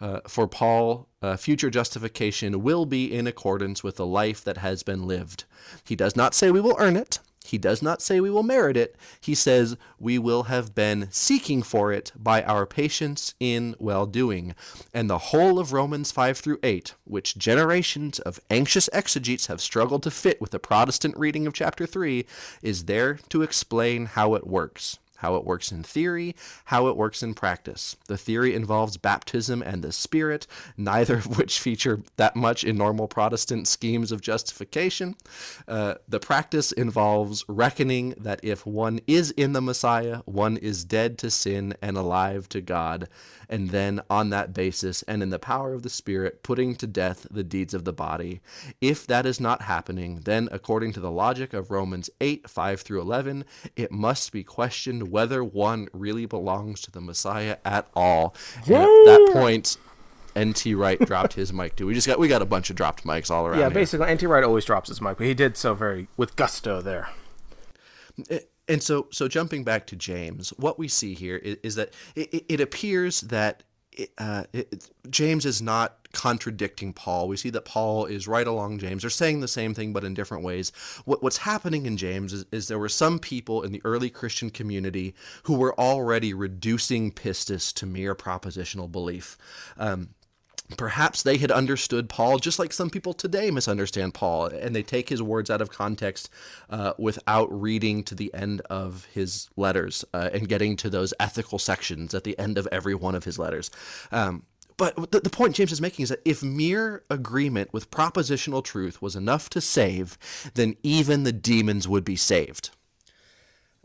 Uh, 0.00 0.20
for 0.28 0.46
Paul, 0.46 1.08
uh, 1.20 1.36
future 1.36 1.70
justification 1.70 2.62
will 2.62 2.86
be 2.86 3.12
in 3.12 3.26
accordance 3.26 3.82
with 3.82 3.96
the 3.96 4.06
life 4.06 4.44
that 4.44 4.58
has 4.58 4.82
been 4.82 5.06
lived. 5.06 5.44
He 5.84 5.96
does 5.96 6.14
not 6.14 6.34
say 6.34 6.50
we 6.50 6.60
will 6.60 6.76
earn 6.78 6.96
it. 6.96 7.18
He 7.48 7.56
does 7.56 7.80
not 7.80 8.02
say 8.02 8.20
we 8.20 8.28
will 8.28 8.42
merit 8.42 8.76
it. 8.76 8.94
He 9.22 9.34
says 9.34 9.78
we 9.98 10.18
will 10.18 10.44
have 10.44 10.74
been 10.74 11.08
seeking 11.10 11.62
for 11.62 11.90
it 11.90 12.12
by 12.14 12.42
our 12.42 12.66
patience 12.66 13.34
in 13.40 13.74
well 13.78 14.04
doing. 14.04 14.54
And 14.92 15.08
the 15.08 15.18
whole 15.18 15.58
of 15.58 15.72
Romans 15.72 16.12
5 16.12 16.36
through 16.36 16.58
8, 16.62 16.94
which 17.04 17.38
generations 17.38 18.18
of 18.18 18.38
anxious 18.50 18.90
exegetes 18.92 19.46
have 19.46 19.62
struggled 19.62 20.02
to 20.02 20.10
fit 20.10 20.42
with 20.42 20.50
the 20.50 20.58
Protestant 20.58 21.16
reading 21.16 21.46
of 21.46 21.54
chapter 21.54 21.86
3, 21.86 22.26
is 22.60 22.84
there 22.84 23.14
to 23.30 23.40
explain 23.40 24.04
how 24.04 24.34
it 24.34 24.46
works 24.46 24.98
how 25.18 25.36
it 25.36 25.44
works 25.44 25.70
in 25.70 25.82
theory, 25.82 26.34
how 26.66 26.86
it 26.88 26.96
works 26.96 27.22
in 27.22 27.34
practice. 27.34 27.96
The 28.06 28.16
theory 28.16 28.54
involves 28.54 28.96
baptism 28.96 29.62
and 29.62 29.82
the 29.82 29.92
Spirit, 29.92 30.46
neither 30.76 31.16
of 31.16 31.38
which 31.38 31.58
feature 31.58 32.02
that 32.16 32.36
much 32.36 32.64
in 32.64 32.76
normal 32.76 33.08
Protestant 33.08 33.68
schemes 33.68 34.12
of 34.12 34.20
justification. 34.20 35.16
Uh, 35.66 35.94
the 36.08 36.20
practice 36.20 36.72
involves 36.72 37.44
reckoning 37.48 38.14
that 38.18 38.40
if 38.42 38.64
one 38.64 39.00
is 39.06 39.30
in 39.32 39.52
the 39.52 39.60
Messiah, 39.60 40.20
one 40.24 40.56
is 40.56 40.84
dead 40.84 41.18
to 41.18 41.30
sin 41.30 41.74
and 41.82 41.96
alive 41.96 42.48
to 42.50 42.60
God 42.60 43.08
and 43.48 43.70
then 43.70 44.00
on 44.10 44.30
that 44.30 44.52
basis 44.52 45.02
and 45.02 45.22
in 45.22 45.30
the 45.30 45.38
power 45.38 45.72
of 45.72 45.82
the 45.82 45.90
Spirit, 45.90 46.42
putting 46.42 46.74
to 46.76 46.86
death 46.86 47.26
the 47.30 47.44
deeds 47.44 47.74
of 47.74 47.84
the 47.84 47.92
body. 47.92 48.40
If 48.80 49.06
that 49.06 49.26
is 49.26 49.40
not 49.40 49.62
happening, 49.62 50.20
then 50.24 50.48
according 50.52 50.92
to 50.94 51.00
the 51.00 51.10
logic 51.10 51.52
of 51.54 51.70
Romans 51.70 52.10
8 52.20 52.48
5 52.48 52.80
through 52.80 53.00
11, 53.00 53.44
it 53.76 53.90
must 53.90 54.32
be 54.32 54.44
questioned 54.44 55.07
whether 55.10 55.42
one 55.42 55.88
really 55.92 56.26
belongs 56.26 56.80
to 56.82 56.90
the 56.90 57.00
Messiah 57.00 57.56
at 57.64 57.88
all. 57.94 58.34
And 58.66 58.76
at 58.76 58.82
that 58.82 59.30
point, 59.32 59.76
NT 60.38 60.76
Wright 60.76 60.98
dropped 60.98 61.34
his 61.34 61.52
mic 61.52 61.76
too. 61.76 61.86
We 61.86 61.94
just 61.94 62.06
got 62.06 62.18
we 62.18 62.28
got 62.28 62.42
a 62.42 62.46
bunch 62.46 62.70
of 62.70 62.76
dropped 62.76 63.04
mics 63.04 63.30
all 63.30 63.46
around. 63.46 63.58
Yeah, 63.58 63.66
here. 63.66 63.74
basically, 63.74 64.12
NT 64.12 64.22
Wright 64.24 64.44
always 64.44 64.64
drops 64.64 64.88
his 64.88 65.00
mic, 65.00 65.18
but 65.18 65.26
he 65.26 65.34
did 65.34 65.56
so 65.56 65.74
very 65.74 66.08
with 66.16 66.36
gusto 66.36 66.80
there. 66.80 67.08
Eh, 68.30 68.40
and 68.68 68.82
so, 68.82 69.08
so 69.10 69.28
jumping 69.28 69.64
back 69.64 69.86
to 69.86 69.96
James, 69.96 70.50
what 70.50 70.78
we 70.78 70.88
see 70.88 71.14
here 71.14 71.36
is, 71.36 71.56
is 71.62 71.74
that 71.76 71.94
it, 72.14 72.44
it, 72.48 72.60
appears 72.60 73.22
that 73.22 73.62
it, 73.98 74.12
uh, 74.16 74.44
James 75.10 75.44
is 75.44 75.60
not 75.60 75.96
contradicting 76.12 76.92
Paul. 76.92 77.28
We 77.28 77.36
see 77.36 77.50
that 77.50 77.64
Paul 77.64 78.06
is 78.06 78.26
right 78.28 78.46
along 78.46 78.78
James. 78.78 79.02
They're 79.02 79.10
saying 79.10 79.40
the 79.40 79.48
same 79.48 79.74
thing, 79.74 79.92
but 79.92 80.04
in 80.04 80.14
different 80.14 80.44
ways. 80.44 80.72
What, 81.04 81.22
what's 81.22 81.38
happening 81.38 81.84
in 81.84 81.96
James 81.96 82.32
is, 82.32 82.46
is, 82.52 82.68
there 82.68 82.78
were 82.78 82.88
some 82.88 83.18
people 83.18 83.62
in 83.62 83.72
the 83.72 83.82
early 83.84 84.08
Christian 84.08 84.50
community 84.50 85.14
who 85.42 85.54
were 85.54 85.78
already 85.78 86.32
reducing 86.32 87.12
pistis 87.12 87.74
to 87.74 87.86
mere 87.86 88.14
propositional 88.14 88.90
belief. 88.90 89.36
Um, 89.76 90.10
Perhaps 90.76 91.22
they 91.22 91.38
had 91.38 91.50
understood 91.50 92.08
Paul 92.08 92.38
just 92.38 92.58
like 92.58 92.72
some 92.72 92.90
people 92.90 93.14
today 93.14 93.50
misunderstand 93.50 94.12
Paul, 94.14 94.46
and 94.46 94.76
they 94.76 94.82
take 94.82 95.08
his 95.08 95.22
words 95.22 95.48
out 95.50 95.62
of 95.62 95.70
context 95.70 96.28
uh, 96.68 96.92
without 96.98 97.48
reading 97.50 98.02
to 98.04 98.14
the 98.14 98.32
end 98.34 98.60
of 98.68 99.06
his 99.12 99.48
letters 99.56 100.04
uh, 100.12 100.28
and 100.32 100.48
getting 100.48 100.76
to 100.76 100.90
those 100.90 101.14
ethical 101.18 101.58
sections 101.58 102.14
at 102.14 102.24
the 102.24 102.38
end 102.38 102.58
of 102.58 102.68
every 102.70 102.94
one 102.94 103.14
of 103.14 103.24
his 103.24 103.38
letters. 103.38 103.70
Um, 104.12 104.44
but 104.76 105.10
the, 105.10 105.20
the 105.20 105.30
point 105.30 105.56
James 105.56 105.72
is 105.72 105.80
making 105.80 106.04
is 106.04 106.10
that 106.10 106.22
if 106.24 106.42
mere 106.42 107.02
agreement 107.10 107.72
with 107.72 107.90
propositional 107.90 108.62
truth 108.62 109.02
was 109.02 109.16
enough 109.16 109.50
to 109.50 109.60
save, 109.60 110.18
then 110.54 110.76
even 110.82 111.24
the 111.24 111.32
demons 111.32 111.88
would 111.88 112.04
be 112.04 112.16
saved. 112.16 112.70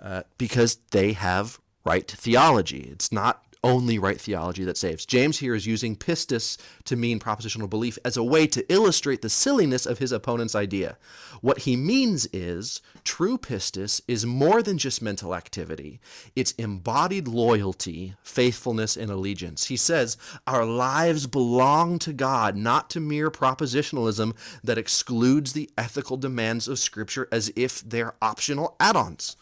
Uh, 0.02 0.24
because 0.38 0.80
they 0.92 1.14
have 1.14 1.60
right 1.86 2.10
theology. 2.10 2.90
It's 2.92 3.12
not 3.12 3.43
only 3.64 3.98
right 3.98 4.20
theology 4.20 4.64
that 4.66 4.78
saves. 4.78 5.06
James 5.06 5.40
here 5.40 5.56
is 5.56 5.66
using 5.66 5.96
pistis 5.96 6.58
to 6.84 6.96
mean 6.96 7.20
propositional 7.20 7.70
belief 7.70 7.98
as 8.04 8.18
a 8.18 8.24
way 8.24 8.46
to 8.48 8.66
illustrate 8.72 9.22
the 9.22 9.30
silliness 9.30 9.86
of 9.86 10.00
his 10.00 10.12
opponent's 10.12 10.56
idea. 10.56 10.98
What 11.42 11.60
he 11.60 11.76
means 11.76 12.28
is 12.34 12.82
true 13.04 13.38
pistis 13.38 14.02
is 14.08 14.26
more 14.26 14.62
than 14.62 14.78
just 14.78 15.02
mental 15.02 15.34
activity, 15.34 16.00
it's 16.36 16.52
embodied 16.54 17.28
loyalty, 17.28 18.16
faithfulness, 18.24 18.98
and 18.98 19.10
allegiance. 19.10 19.66
He 19.66 19.78
says, 19.78 20.18
Our 20.48 20.66
lives 20.66 21.28
belong 21.28 22.00
to 22.00 22.14
God, 22.14 22.56
not 22.56 22.90
to 22.92 23.00
mere 23.00 23.32
propositionalism 23.32 24.36
that 24.64 24.78
excludes 24.78 25.54
the 25.54 25.70
ethical 25.78 26.18
demands 26.18 26.68
of 26.68 26.80
Scripture 26.80 27.28
as 27.32 27.52
if 27.56 27.82
they're 27.82 28.16
optional 28.22 28.76
add 28.80 28.96
ons. 28.96 29.38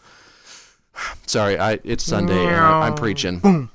Sorry, 1.26 1.57
I, 1.57 1.80
it's 1.84 2.03
Sunday. 2.03 2.45
I'm 2.47 2.95
preaching. 2.95 3.69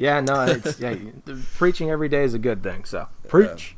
Yeah, 0.00 0.22
no, 0.22 0.44
it's 0.44 0.80
yeah, 0.80 0.96
preaching 1.56 1.90
every 1.90 2.08
day 2.08 2.24
is 2.24 2.32
a 2.32 2.38
good 2.38 2.62
thing. 2.62 2.86
So 2.86 3.06
preach. 3.28 3.76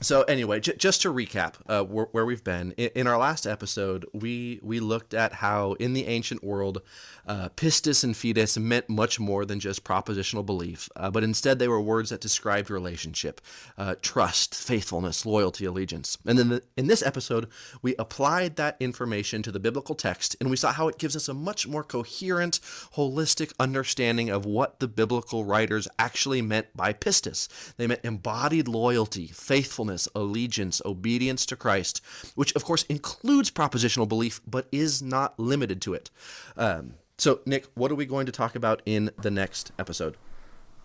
So 0.00 0.22
anyway, 0.22 0.58
j- 0.58 0.74
just 0.76 1.02
to 1.02 1.12
recap 1.12 1.54
uh, 1.68 1.84
where, 1.84 2.06
where, 2.10 2.26
we've 2.26 2.42
been 2.42 2.72
in, 2.72 2.90
in, 2.96 3.06
our 3.06 3.16
last 3.16 3.46
episode, 3.46 4.06
we 4.12 4.58
we 4.60 4.80
looked 4.80 5.14
at 5.14 5.34
how 5.34 5.74
in 5.74 5.92
the 5.92 6.06
ancient 6.08 6.42
world, 6.42 6.82
uh, 7.30 7.48
pistis 7.50 8.02
and 8.02 8.16
fides 8.16 8.58
meant 8.58 8.88
much 8.88 9.20
more 9.20 9.44
than 9.44 9.60
just 9.60 9.84
propositional 9.84 10.44
belief, 10.44 10.88
uh, 10.96 11.10
but 11.10 11.22
instead 11.22 11.58
they 11.58 11.68
were 11.68 11.80
words 11.80 12.10
that 12.10 12.20
described 12.20 12.70
relationship, 12.70 13.40
uh, 13.78 13.94
trust, 14.02 14.54
faithfulness, 14.54 15.24
loyalty, 15.24 15.64
allegiance. 15.64 16.18
And 16.26 16.38
then 16.38 16.48
the, 16.48 16.62
in 16.76 16.86
this 16.88 17.02
episode, 17.02 17.48
we 17.82 17.94
applied 17.98 18.56
that 18.56 18.76
information 18.80 19.42
to 19.42 19.52
the 19.52 19.60
biblical 19.60 19.94
text, 19.94 20.36
and 20.40 20.50
we 20.50 20.56
saw 20.56 20.72
how 20.72 20.88
it 20.88 20.98
gives 20.98 21.14
us 21.14 21.28
a 21.28 21.34
much 21.34 21.66
more 21.66 21.84
coherent, 21.84 22.58
holistic 22.96 23.52
understanding 23.60 24.28
of 24.28 24.44
what 24.44 24.80
the 24.80 24.88
biblical 24.88 25.44
writers 25.44 25.86
actually 25.98 26.42
meant 26.42 26.66
by 26.76 26.92
pistis. 26.92 27.48
They 27.76 27.86
meant 27.86 28.00
embodied 28.04 28.68
loyalty, 28.68 29.28
faithfulness 29.28 29.70
faithfulness, 29.70 30.08
allegiance, 30.14 30.82
obedience 30.84 31.46
to 31.46 31.56
Christ, 31.56 32.02
which 32.34 32.54
of 32.54 32.64
course 32.64 32.82
includes 32.88 33.50
propositional 33.50 34.08
belief, 34.08 34.40
but 34.46 34.66
is 34.72 35.00
not 35.00 35.38
limited 35.38 35.80
to 35.82 35.94
it. 35.94 36.10
Um, 36.56 36.94
so, 37.20 37.40
Nick, 37.44 37.66
what 37.74 37.90
are 37.90 37.94
we 37.94 38.06
going 38.06 38.26
to 38.26 38.32
talk 38.32 38.54
about 38.54 38.80
in 38.86 39.10
the 39.20 39.30
next 39.30 39.72
episode? 39.78 40.16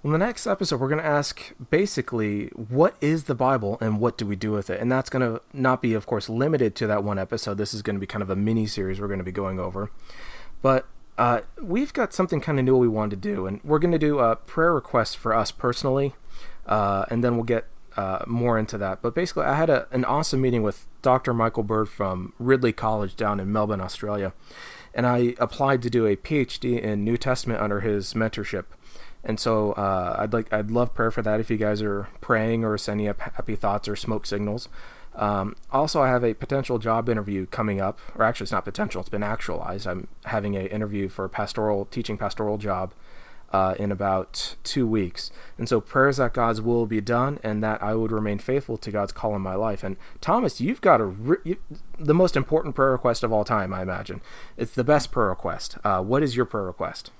In 0.03 0.11
the 0.11 0.17
next 0.17 0.45
episode, 0.45 0.79
we're 0.79 0.89
going 0.89 1.01
to 1.01 1.07
ask 1.07 1.53
basically 1.69 2.47
what 2.49 2.95
is 3.01 3.23
the 3.23 3.33
Bible 3.33 3.77
and 3.81 3.99
what 3.99 4.17
do 4.17 4.25
we 4.25 4.35
do 4.35 4.51
with 4.51 4.69
it? 4.69 4.79
And 4.79 4.91
that's 4.91 5.09
going 5.09 5.21
to 5.21 5.41
not 5.53 5.81
be, 5.81 5.93
of 5.93 6.05
course, 6.05 6.29
limited 6.29 6.75
to 6.75 6.87
that 6.87 7.03
one 7.03 7.17
episode. 7.17 7.57
This 7.57 7.73
is 7.73 7.81
going 7.81 7.95
to 7.95 7.99
be 7.99 8.05
kind 8.05 8.21
of 8.21 8.29
a 8.29 8.35
mini 8.35 8.67
series 8.67 8.99
we're 8.99 9.07
going 9.07 9.19
to 9.19 9.23
be 9.23 9.31
going 9.31 9.59
over. 9.59 9.89
But 10.61 10.85
uh, 11.17 11.41
we've 11.61 11.93
got 11.93 12.13
something 12.13 12.41
kind 12.41 12.59
of 12.59 12.65
new 12.65 12.75
we 12.75 12.87
wanted 12.87 13.21
to 13.21 13.29
do, 13.33 13.47
and 13.47 13.61
we're 13.63 13.79
going 13.79 13.93
to 13.93 13.97
do 13.97 14.19
a 14.19 14.35
prayer 14.35 14.73
request 14.73 15.17
for 15.17 15.33
us 15.33 15.49
personally, 15.51 16.13
uh, 16.65 17.05
and 17.09 17.23
then 17.23 17.35
we'll 17.35 17.45
get 17.45 17.65
uh, 17.95 18.25
more 18.27 18.59
into 18.59 18.77
that. 18.77 19.01
But 19.01 19.15
basically, 19.15 19.45
I 19.45 19.55
had 19.55 19.69
a, 19.69 19.87
an 19.91 20.03
awesome 20.03 20.41
meeting 20.41 20.63
with 20.63 20.85
Dr. 21.01 21.33
Michael 21.33 21.63
Bird 21.63 21.87
from 21.87 22.33
Ridley 22.39 22.73
College 22.73 23.15
down 23.15 23.39
in 23.39 23.51
Melbourne, 23.51 23.81
Australia. 23.81 24.33
And 24.95 25.05
I 25.05 25.35
applied 25.39 25.83
to 25.83 25.89
do 25.89 26.07
a 26.07 26.15
PhD 26.15 26.81
in 26.81 27.03
New 27.03 27.17
Testament 27.17 27.61
under 27.61 27.81
his 27.81 28.13
mentorship. 28.13 28.63
And 29.23 29.39
so 29.39 29.73
uh, 29.73 30.15
I'd 30.19 30.33
like 30.33 30.51
I'd 30.53 30.71
love 30.71 30.93
prayer 30.93 31.11
for 31.11 31.21
that 31.21 31.39
if 31.39 31.49
you 31.49 31.57
guys 31.57 31.81
are 31.81 32.07
praying 32.21 32.63
or 32.63 32.77
sending 32.77 33.07
up 33.07 33.19
happy 33.19 33.55
thoughts 33.55 33.87
or 33.87 33.95
smoke 33.95 34.25
signals. 34.25 34.69
Um, 35.15 35.55
also, 35.71 36.01
I 36.01 36.09
have 36.09 36.23
a 36.23 36.33
potential 36.33 36.77
job 36.77 37.07
interview 37.09 37.45
coming 37.45 37.79
up, 37.79 37.99
or 38.15 38.23
actually, 38.23 38.45
it's 38.45 38.51
not 38.51 38.65
potential; 38.65 39.01
it's 39.01 39.09
been 39.09 39.23
actualized. 39.23 39.87
I'm 39.87 40.07
having 40.25 40.55
an 40.55 40.67
interview 40.67 41.09
for 41.09 41.25
a 41.25 41.29
pastoral 41.29 41.85
teaching 41.85 42.17
pastoral 42.17 42.57
job 42.57 42.93
uh, 43.51 43.75
in 43.79 43.91
about 43.91 44.55
two 44.63 44.87
weeks. 44.87 45.31
And 45.57 45.69
so 45.69 45.79
prayers 45.79 46.17
that 46.17 46.33
God's 46.33 46.61
will 46.61 46.85
be 46.85 47.01
done 47.01 47.39
and 47.43 47.63
that 47.63 47.81
I 47.81 47.95
would 47.95 48.11
remain 48.11 48.39
faithful 48.39 48.77
to 48.77 48.91
God's 48.91 49.11
call 49.11 49.35
in 49.35 49.41
my 49.41 49.55
life. 49.55 49.83
And 49.83 49.97
Thomas, 50.21 50.59
you've 50.59 50.81
got 50.81 51.01
a 51.01 51.05
re- 51.05 51.37
you, 51.43 51.57
the 51.97 52.13
most 52.13 52.35
important 52.35 52.75
prayer 52.75 52.91
request 52.91 53.23
of 53.23 53.31
all 53.31 53.45
time, 53.45 53.73
I 53.73 53.81
imagine. 53.81 54.21
It's 54.57 54.73
the 54.73 54.83
best 54.83 55.11
prayer 55.11 55.29
request. 55.29 55.77
Uh, 55.83 56.01
what 56.01 56.23
is 56.23 56.35
your 56.35 56.45
prayer 56.45 56.65
request? 56.65 57.11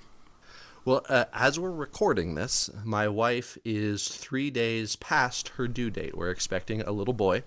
Well, 0.86 1.04
uh, 1.10 1.26
as 1.34 1.60
we're 1.60 1.72
recording 1.72 2.36
this, 2.36 2.70
my 2.84 3.08
wife 3.08 3.58
is 3.66 4.08
three 4.08 4.52
days 4.52 4.96
past 4.98 5.50
her 5.58 5.68
due 5.68 5.90
date. 5.90 6.16
We're 6.16 6.30
expecting 6.30 6.82
a 6.82 6.92
little 6.92 7.16
boy. 7.16 7.42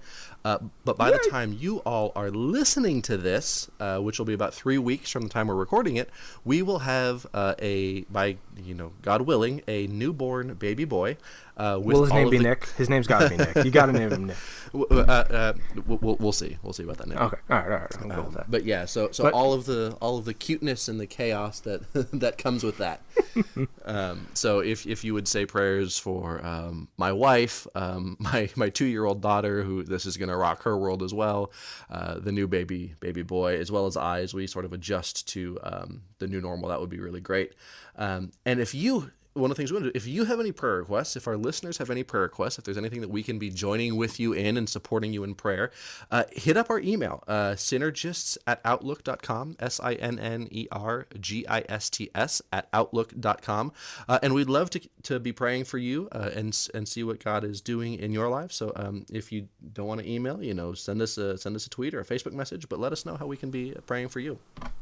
Uh, 0.45 0.59
but 0.84 0.97
by 0.97 1.11
Yay. 1.11 1.18
the 1.22 1.30
time 1.30 1.53
you 1.53 1.78
all 1.78 2.11
are 2.16 2.30
listening 2.30 3.01
to 3.03 3.16
this, 3.16 3.70
uh, 3.78 3.99
which 3.99 4.18
will 4.18 4.26
be 4.26 4.32
about 4.34 4.55
three 4.55 4.78
weeks 4.78 5.12
from 5.12 5.22
the 5.22 5.28
time 5.28 5.47
we're 5.47 5.55
recording 5.55 5.99
it, 5.99 6.11
we 6.45 6.62
will 6.62 6.80
have 6.80 7.28
uh, 7.32 7.55
a, 7.61 8.01
by 8.11 8.39
you 8.64 8.74
know, 8.74 8.91
God 9.03 9.22
willing, 9.22 9.62
a 9.68 9.86
newborn 9.86 10.55
baby 10.55 10.84
boy. 10.84 11.16
Uh, 11.57 11.78
will 11.80 12.03
his 12.03 12.12
name 12.12 12.30
be 12.30 12.39
the... 12.39 12.43
Nick? 12.43 12.68
His 12.70 12.89
name's 12.89 13.07
got 13.07 13.20
to 13.20 13.28
be 13.30 13.36
Nick. 13.36 13.64
You 13.64 13.70
got 13.70 13.86
to 13.86 13.93
name 13.93 14.11
him 14.11 14.24
Nick. 14.26 14.36
Uh, 14.74 15.00
uh, 15.00 15.52
we'll, 15.86 16.16
we'll 16.16 16.32
see. 16.32 16.56
We'll 16.62 16.72
see 16.72 16.82
about 16.84 16.98
that. 16.98 17.08
Nick. 17.08 17.20
Okay. 17.20 17.36
All 17.50 17.56
right. 17.56 17.64
All 17.64 17.70
right. 17.70 17.96
I'm 18.00 18.10
cool 18.10 18.24
with 18.24 18.34
that. 18.34 18.50
But 18.50 18.64
yeah. 18.64 18.84
So 18.84 19.10
so 19.10 19.24
but... 19.24 19.34
all 19.34 19.52
of 19.52 19.66
the 19.66 19.96
all 20.00 20.18
of 20.18 20.24
the 20.24 20.34
cuteness 20.34 20.88
and 20.88 20.98
the 20.98 21.06
chaos 21.06 21.60
that 21.60 21.92
that 22.12 22.38
comes 22.38 22.62
with 22.62 22.78
that. 22.78 23.02
um, 23.84 24.28
so 24.34 24.60
if 24.60 24.86
if 24.86 25.04
you 25.04 25.14
would 25.14 25.28
say 25.28 25.46
prayers 25.46 25.98
for 25.98 26.44
um, 26.44 26.88
my 26.96 27.12
wife, 27.12 27.66
um, 27.74 28.16
my 28.20 28.50
my 28.56 28.68
two 28.68 28.86
year 28.86 29.04
old 29.04 29.20
daughter, 29.20 29.62
who 29.62 29.82
this 29.82 30.06
is 30.06 30.16
going 30.16 30.28
to 30.28 30.36
rock 30.36 30.62
her 30.62 30.76
world 30.76 31.02
as 31.02 31.14
well, 31.14 31.52
uh, 31.90 32.18
the 32.18 32.32
new 32.32 32.46
baby 32.46 32.94
baby 33.00 33.22
boy, 33.22 33.58
as 33.58 33.70
well 33.70 33.86
as 33.86 33.96
I, 33.96 34.20
as 34.20 34.34
we 34.34 34.46
sort 34.46 34.64
of 34.64 34.72
adjust 34.72 35.28
to 35.28 35.58
um, 35.62 36.02
the 36.18 36.26
new 36.26 36.40
normal, 36.40 36.68
that 36.68 36.80
would 36.80 36.90
be 36.90 37.00
really 37.00 37.20
great. 37.20 37.52
Um, 37.96 38.32
and 38.44 38.60
if 38.60 38.74
you 38.74 39.10
one 39.39 39.51
of 39.51 39.57
the 39.57 39.61
things 39.61 39.72
we 39.72 39.76
want 39.76 39.86
to 39.86 39.93
do, 39.93 39.97
if 39.97 40.07
you 40.07 40.24
have 40.24 40.41
any 40.41 40.53
prayer 40.53 40.76
requests, 40.76 41.16
if 41.16 41.26
our 41.26 41.36
listeners 41.36 41.78
have 41.78 41.91
any 41.91 42.03
prayer 42.03 42.22
requests, 42.22 42.59
if 42.59 42.64
there's 42.64 42.78
anything 42.78 43.01
that 43.01 43.11
we 43.11 43.22
can 43.22 43.39
be 43.39 43.51
joining 43.51 43.97
with 43.97 44.18
you 44.20 44.32
in 44.32 44.57
and 44.57 44.68
supporting 44.68 45.12
you 45.12 45.24
in 45.24 45.34
prayer, 45.34 45.70
uh, 46.11 46.24
hit 46.32 46.57
up 46.57 46.70
our 46.70 46.80
email, 46.80 47.22
uh, 47.28 47.53
synergists 47.53 48.36
at 48.47 48.61
outlook.com, 48.64 49.57
S 49.61 49.80
I 49.80 49.95
N 49.95 50.18
N 50.18 50.49
E 50.51 50.66
R 50.72 51.07
G 51.20 51.47
I 51.49 51.64
S 51.68 51.91
T 51.91 52.11
S 52.14 52.43
at 52.53 52.68
outlook.com. 52.72 53.72
Uh, 54.09 54.18
and 54.22 54.34
we'd 54.34 54.49
love 54.49 54.70
to, 54.70 54.80
to 55.05 55.18
be 55.18 55.32
praying 55.32 55.64
for 55.64 55.78
you 55.78 56.09
uh, 56.12 56.30
and, 56.34 56.68
and 56.74 56.89
see 56.89 57.05
what 57.05 57.22
God 57.22 57.45
is 57.45 57.61
doing 57.61 57.95
in 57.95 58.12
your 58.12 58.28
life. 58.28 58.53
So 58.53 58.72
um, 58.76 59.07
if 59.12 59.32
you 59.32 59.49
don't 59.72 59.86
want 59.86 60.01
to 60.01 60.11
email, 60.11 60.43
you 60.43 60.55
know, 60.55 60.74
send 60.74 61.01
us 61.01 61.18
a, 61.18 61.39
send 61.39 61.57
us 61.57 61.66
a 61.66 61.70
tweet 61.70 61.95
or 61.95 62.01
a 62.01 62.05
Facebook 62.05 62.32
message, 62.32 62.68
but 62.68 62.78
let 62.78 62.93
us 62.93 63.07
know 63.07 63.16
how 63.16 63.26
we 63.26 63.36
can 63.36 63.51
be 63.51 63.74
praying 63.86 64.09
for 64.09 64.20
you. 64.20 64.39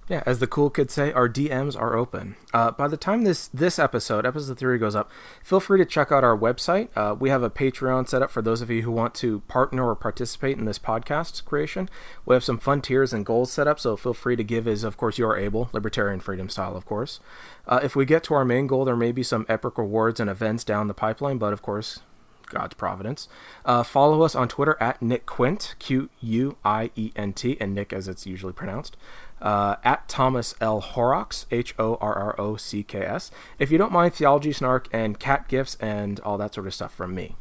Yeah, 0.09 0.23
as 0.25 0.39
the 0.39 0.47
cool 0.47 0.71
kids 0.71 0.95
say, 0.95 1.13
our 1.13 1.29
DMs 1.29 1.79
are 1.79 1.97
open. 1.97 2.37
Uh, 2.55 2.71
by 2.71 2.87
the 2.87 2.97
time 2.97 3.25
this 3.25 3.49
this 3.49 3.77
episode, 3.79 4.25
episode 4.25 4.46
three 4.55 4.79
goes 4.79 4.95
up, 4.95 5.11
feel 5.43 5.61
free 5.61 5.79
to 5.79 5.85
check 5.85 6.13
out 6.13 6.25
our 6.25 6.37
website. 6.37 6.89
Uh, 6.95 7.15
we 7.15 7.31
have 7.31 7.43
a 7.43 7.51
Patreon 7.51 8.09
set 8.09 8.23
up 8.23 8.31
for 8.31 8.43
those 8.43 8.61
of 8.61 8.71
you 8.71 8.83
who 8.83 8.91
want 8.91 9.15
to 9.17 9.41
partner 9.41 9.89
or 9.89 9.95
participate 9.95 10.59
in 10.59 10.65
this 10.65 10.79
podcast 10.79 11.45
creation. 11.45 11.89
We 12.25 12.35
have 12.35 12.45
some 12.45 12.59
fun 12.59 12.83
tiers 12.83 13.13
and 13.13 13.27
goals 13.27 13.51
set 13.51 13.67
up, 13.67 13.81
so 13.81 13.97
feel 13.97 14.15
free 14.15 14.37
to 14.37 14.45
give 14.45 14.69
as, 14.69 14.85
of 14.85 14.97
course, 14.97 15.19
you 15.19 15.27
are 15.27 15.37
able, 15.37 15.69
libertarian 15.73 16.21
freedom 16.21 16.49
style, 16.49 16.77
of 16.77 16.87
course. 16.87 17.21
Uh, 17.67 17.81
if 17.83 17.97
we 17.97 18.05
get 18.05 18.23
to 18.25 18.35
our 18.35 18.45
main 18.45 18.67
goal, 18.67 18.85
there 18.85 18.97
may 18.97 19.13
be 19.13 19.23
some 19.23 19.47
epic 19.49 19.79
rewards 19.79 20.21
and 20.21 20.31
events 20.31 20.65
down 20.65 20.87
the 20.87 20.95
pipeline, 20.95 21.39
but 21.39 21.53
of 21.53 21.63
course, 21.63 22.01
God's 22.47 22.75
providence. 22.75 23.29
Uh, 23.65 23.83
follow 23.83 24.23
us 24.23 24.35
on 24.35 24.49
Twitter 24.49 24.77
at 24.81 25.03
Nick 25.03 25.27
Quient, 25.27 25.75
Q 25.79 26.09
U 26.21 26.57
I 26.65 26.91
E 26.95 27.13
N 27.17 27.33
T, 27.33 27.57
and 27.61 27.75
Nick 27.75 27.93
as 27.93 28.09
it's 28.09 28.27
usually 28.27 28.53
pronounced 28.53 28.97
uh, 29.41 29.77
at 29.85 30.09
Thomas 30.09 30.55
L. 30.61 30.81
Horrocks, 30.81 31.47
H 31.51 31.75
O 31.79 31.97
R 32.01 32.15
R 32.15 32.41
O 32.41 32.57
C 32.57 32.83
K 32.83 33.01
S. 33.01 33.31
If 33.59 33.71
you 33.71 33.79
don't 33.79 33.93
mind 33.93 34.15
theology 34.15 34.53
snark 34.53 34.89
and 34.93 35.19
cat 35.19 35.49
gifts 35.49 35.77
and 35.81 36.21
all 36.21 36.39
that 36.39 36.55
sort 36.55 36.67
of 36.67 36.75
stuff 36.75 36.95
from 36.95 37.15
me. 37.15 37.37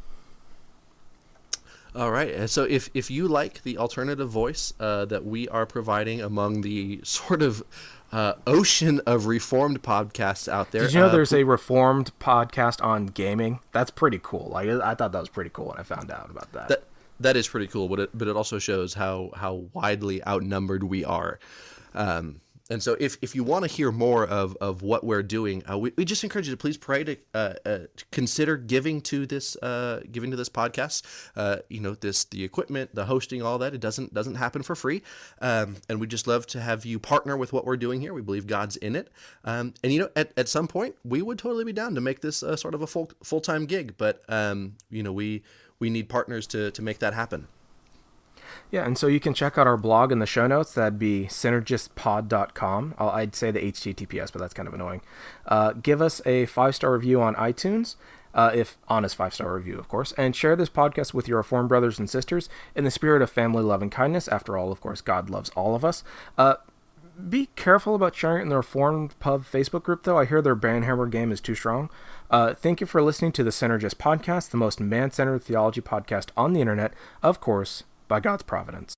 All 1.94 2.10
right. 2.10 2.48
So 2.50 2.64
if, 2.64 2.90
if 2.92 3.10
you 3.10 3.26
like 3.26 3.62
the 3.62 3.78
alternative 3.78 4.28
voice 4.28 4.74
uh, 4.78 5.06
that 5.06 5.24
we 5.24 5.48
are 5.48 5.64
providing 5.64 6.20
among 6.20 6.60
the 6.60 7.00
sort 7.04 7.40
of 7.40 7.62
uh, 8.12 8.34
ocean 8.46 9.00
of 9.06 9.26
reformed 9.26 9.82
podcasts 9.82 10.46
out 10.48 10.70
there. 10.70 10.82
Did 10.82 10.94
you 10.94 11.00
know 11.00 11.06
uh, 11.06 11.12
there's 11.12 11.32
a 11.32 11.44
reformed 11.44 12.12
podcast 12.18 12.84
on 12.84 13.06
gaming? 13.06 13.60
That's 13.72 13.90
pretty 13.90 14.20
cool. 14.22 14.50
Like 14.52 14.68
I 14.68 14.94
thought 14.94 15.12
that 15.12 15.20
was 15.20 15.28
pretty 15.28 15.50
cool 15.50 15.68
when 15.68 15.78
I 15.78 15.82
found 15.82 16.10
out 16.10 16.30
about 16.30 16.52
that. 16.52 16.68
That, 16.68 16.84
that 17.20 17.36
is 17.36 17.48
pretty 17.48 17.66
cool, 17.66 17.88
but 17.88 18.00
it, 18.00 18.10
but 18.14 18.28
it 18.28 18.36
also 18.36 18.58
shows 18.58 18.94
how 18.94 19.30
how 19.34 19.66
widely 19.72 20.24
outnumbered 20.26 20.84
we 20.84 21.04
are. 21.04 21.38
Um, 21.94 22.40
and 22.68 22.82
so 22.82 22.96
if, 22.98 23.16
if 23.22 23.34
you 23.34 23.44
want 23.44 23.64
to 23.64 23.70
hear 23.70 23.92
more 23.92 24.26
of, 24.26 24.56
of 24.60 24.82
what 24.82 25.04
we're 25.04 25.22
doing, 25.22 25.62
uh, 25.70 25.78
we, 25.78 25.92
we 25.96 26.04
just 26.04 26.24
encourage 26.24 26.48
you 26.48 26.52
to 26.52 26.56
please 26.56 26.76
pray 26.76 27.04
to, 27.04 27.16
uh, 27.32 27.54
uh, 27.64 27.78
to 27.96 28.04
consider 28.10 28.56
giving 28.56 29.00
to 29.02 29.24
this 29.26 29.56
uh, 29.56 30.00
giving 30.10 30.30
to 30.32 30.36
this 30.36 30.48
podcast. 30.48 31.02
Uh, 31.36 31.58
you 31.68 31.80
know 31.80 31.94
this 31.94 32.24
the 32.24 32.42
equipment, 32.42 32.94
the 32.94 33.04
hosting, 33.04 33.42
all 33.42 33.58
that. 33.58 33.74
It 33.74 33.80
doesn't 33.80 34.12
doesn't 34.12 34.34
happen 34.34 34.62
for 34.62 34.74
free, 34.74 35.02
um, 35.40 35.76
and 35.88 36.00
we 36.00 36.06
just 36.06 36.26
love 36.26 36.46
to 36.48 36.60
have 36.60 36.84
you 36.84 36.98
partner 36.98 37.36
with 37.36 37.52
what 37.52 37.64
we're 37.64 37.76
doing 37.76 38.00
here. 38.00 38.12
We 38.12 38.22
believe 38.22 38.46
God's 38.46 38.76
in 38.76 38.96
it, 38.96 39.10
um, 39.44 39.74
and 39.84 39.92
you 39.92 40.00
know 40.00 40.08
at, 40.16 40.32
at 40.36 40.48
some 40.48 40.66
point 40.66 40.96
we 41.04 41.22
would 41.22 41.38
totally 41.38 41.64
be 41.64 41.72
down 41.72 41.94
to 41.94 42.00
make 42.00 42.20
this 42.20 42.38
sort 42.38 42.74
of 42.74 42.82
a 42.82 42.86
full 42.86 43.10
full 43.22 43.40
time 43.40 43.66
gig. 43.66 43.94
But 43.96 44.22
um, 44.28 44.74
you 44.90 45.02
know 45.02 45.12
we 45.12 45.44
we 45.78 45.90
need 45.90 46.08
partners 46.08 46.46
to 46.48 46.70
to 46.70 46.82
make 46.82 46.98
that 46.98 47.14
happen. 47.14 47.48
Yeah, 48.70 48.84
and 48.84 48.98
so 48.98 49.06
you 49.06 49.20
can 49.20 49.34
check 49.34 49.58
out 49.58 49.66
our 49.66 49.76
blog 49.76 50.10
in 50.10 50.18
the 50.18 50.26
show 50.26 50.46
notes. 50.46 50.74
That'd 50.74 50.98
be 50.98 51.26
synergistpod.com. 51.26 52.94
I'll, 52.98 53.10
I'd 53.10 53.34
say 53.34 53.50
the 53.50 53.60
HTTPS, 53.60 54.32
but 54.32 54.40
that's 54.40 54.54
kind 54.54 54.66
of 54.66 54.74
annoying. 54.74 55.02
Uh, 55.46 55.72
give 55.72 56.02
us 56.02 56.20
a 56.26 56.46
five 56.46 56.74
star 56.74 56.92
review 56.92 57.20
on 57.20 57.34
iTunes. 57.36 57.96
Uh, 58.34 58.50
if 58.54 58.76
honest 58.86 59.16
five 59.16 59.32
star 59.32 59.54
review, 59.54 59.78
of 59.78 59.88
course, 59.88 60.12
and 60.12 60.36
share 60.36 60.56
this 60.56 60.68
podcast 60.68 61.14
with 61.14 61.26
your 61.26 61.38
Reformed 61.38 61.70
brothers 61.70 61.98
and 61.98 62.10
sisters 62.10 62.50
in 62.74 62.84
the 62.84 62.90
spirit 62.90 63.22
of 63.22 63.30
family 63.30 63.62
love 63.62 63.80
and 63.80 63.90
kindness. 63.90 64.28
After 64.28 64.58
all, 64.58 64.70
of 64.70 64.80
course, 64.80 65.00
God 65.00 65.30
loves 65.30 65.48
all 65.50 65.74
of 65.74 65.84
us. 65.84 66.04
Uh, 66.36 66.56
be 67.30 67.48
careful 67.56 67.94
about 67.94 68.14
sharing 68.14 68.40
it 68.40 68.42
in 68.42 68.48
the 68.50 68.56
Reformed 68.56 69.18
Pub 69.20 69.44
Facebook 69.44 69.82
group, 69.84 70.02
though. 70.02 70.18
I 70.18 70.26
hear 70.26 70.42
their 70.42 70.56
Banhammer 70.56 71.10
game 71.10 71.32
is 71.32 71.40
too 71.40 71.54
strong. 71.54 71.88
Uh, 72.30 72.54
thank 72.54 72.80
you 72.80 72.86
for 72.86 73.02
listening 73.02 73.32
to 73.32 73.44
the 73.44 73.50
Synergist 73.50 73.96
Podcast, 73.96 74.50
the 74.50 74.56
most 74.56 74.80
man 74.80 75.10
centered 75.10 75.42
theology 75.42 75.80
podcast 75.80 76.30
on 76.36 76.52
the 76.52 76.60
internet, 76.60 76.92
of 77.22 77.40
course, 77.40 77.84
by 78.08 78.20
God's 78.20 78.42
providence. 78.42 78.94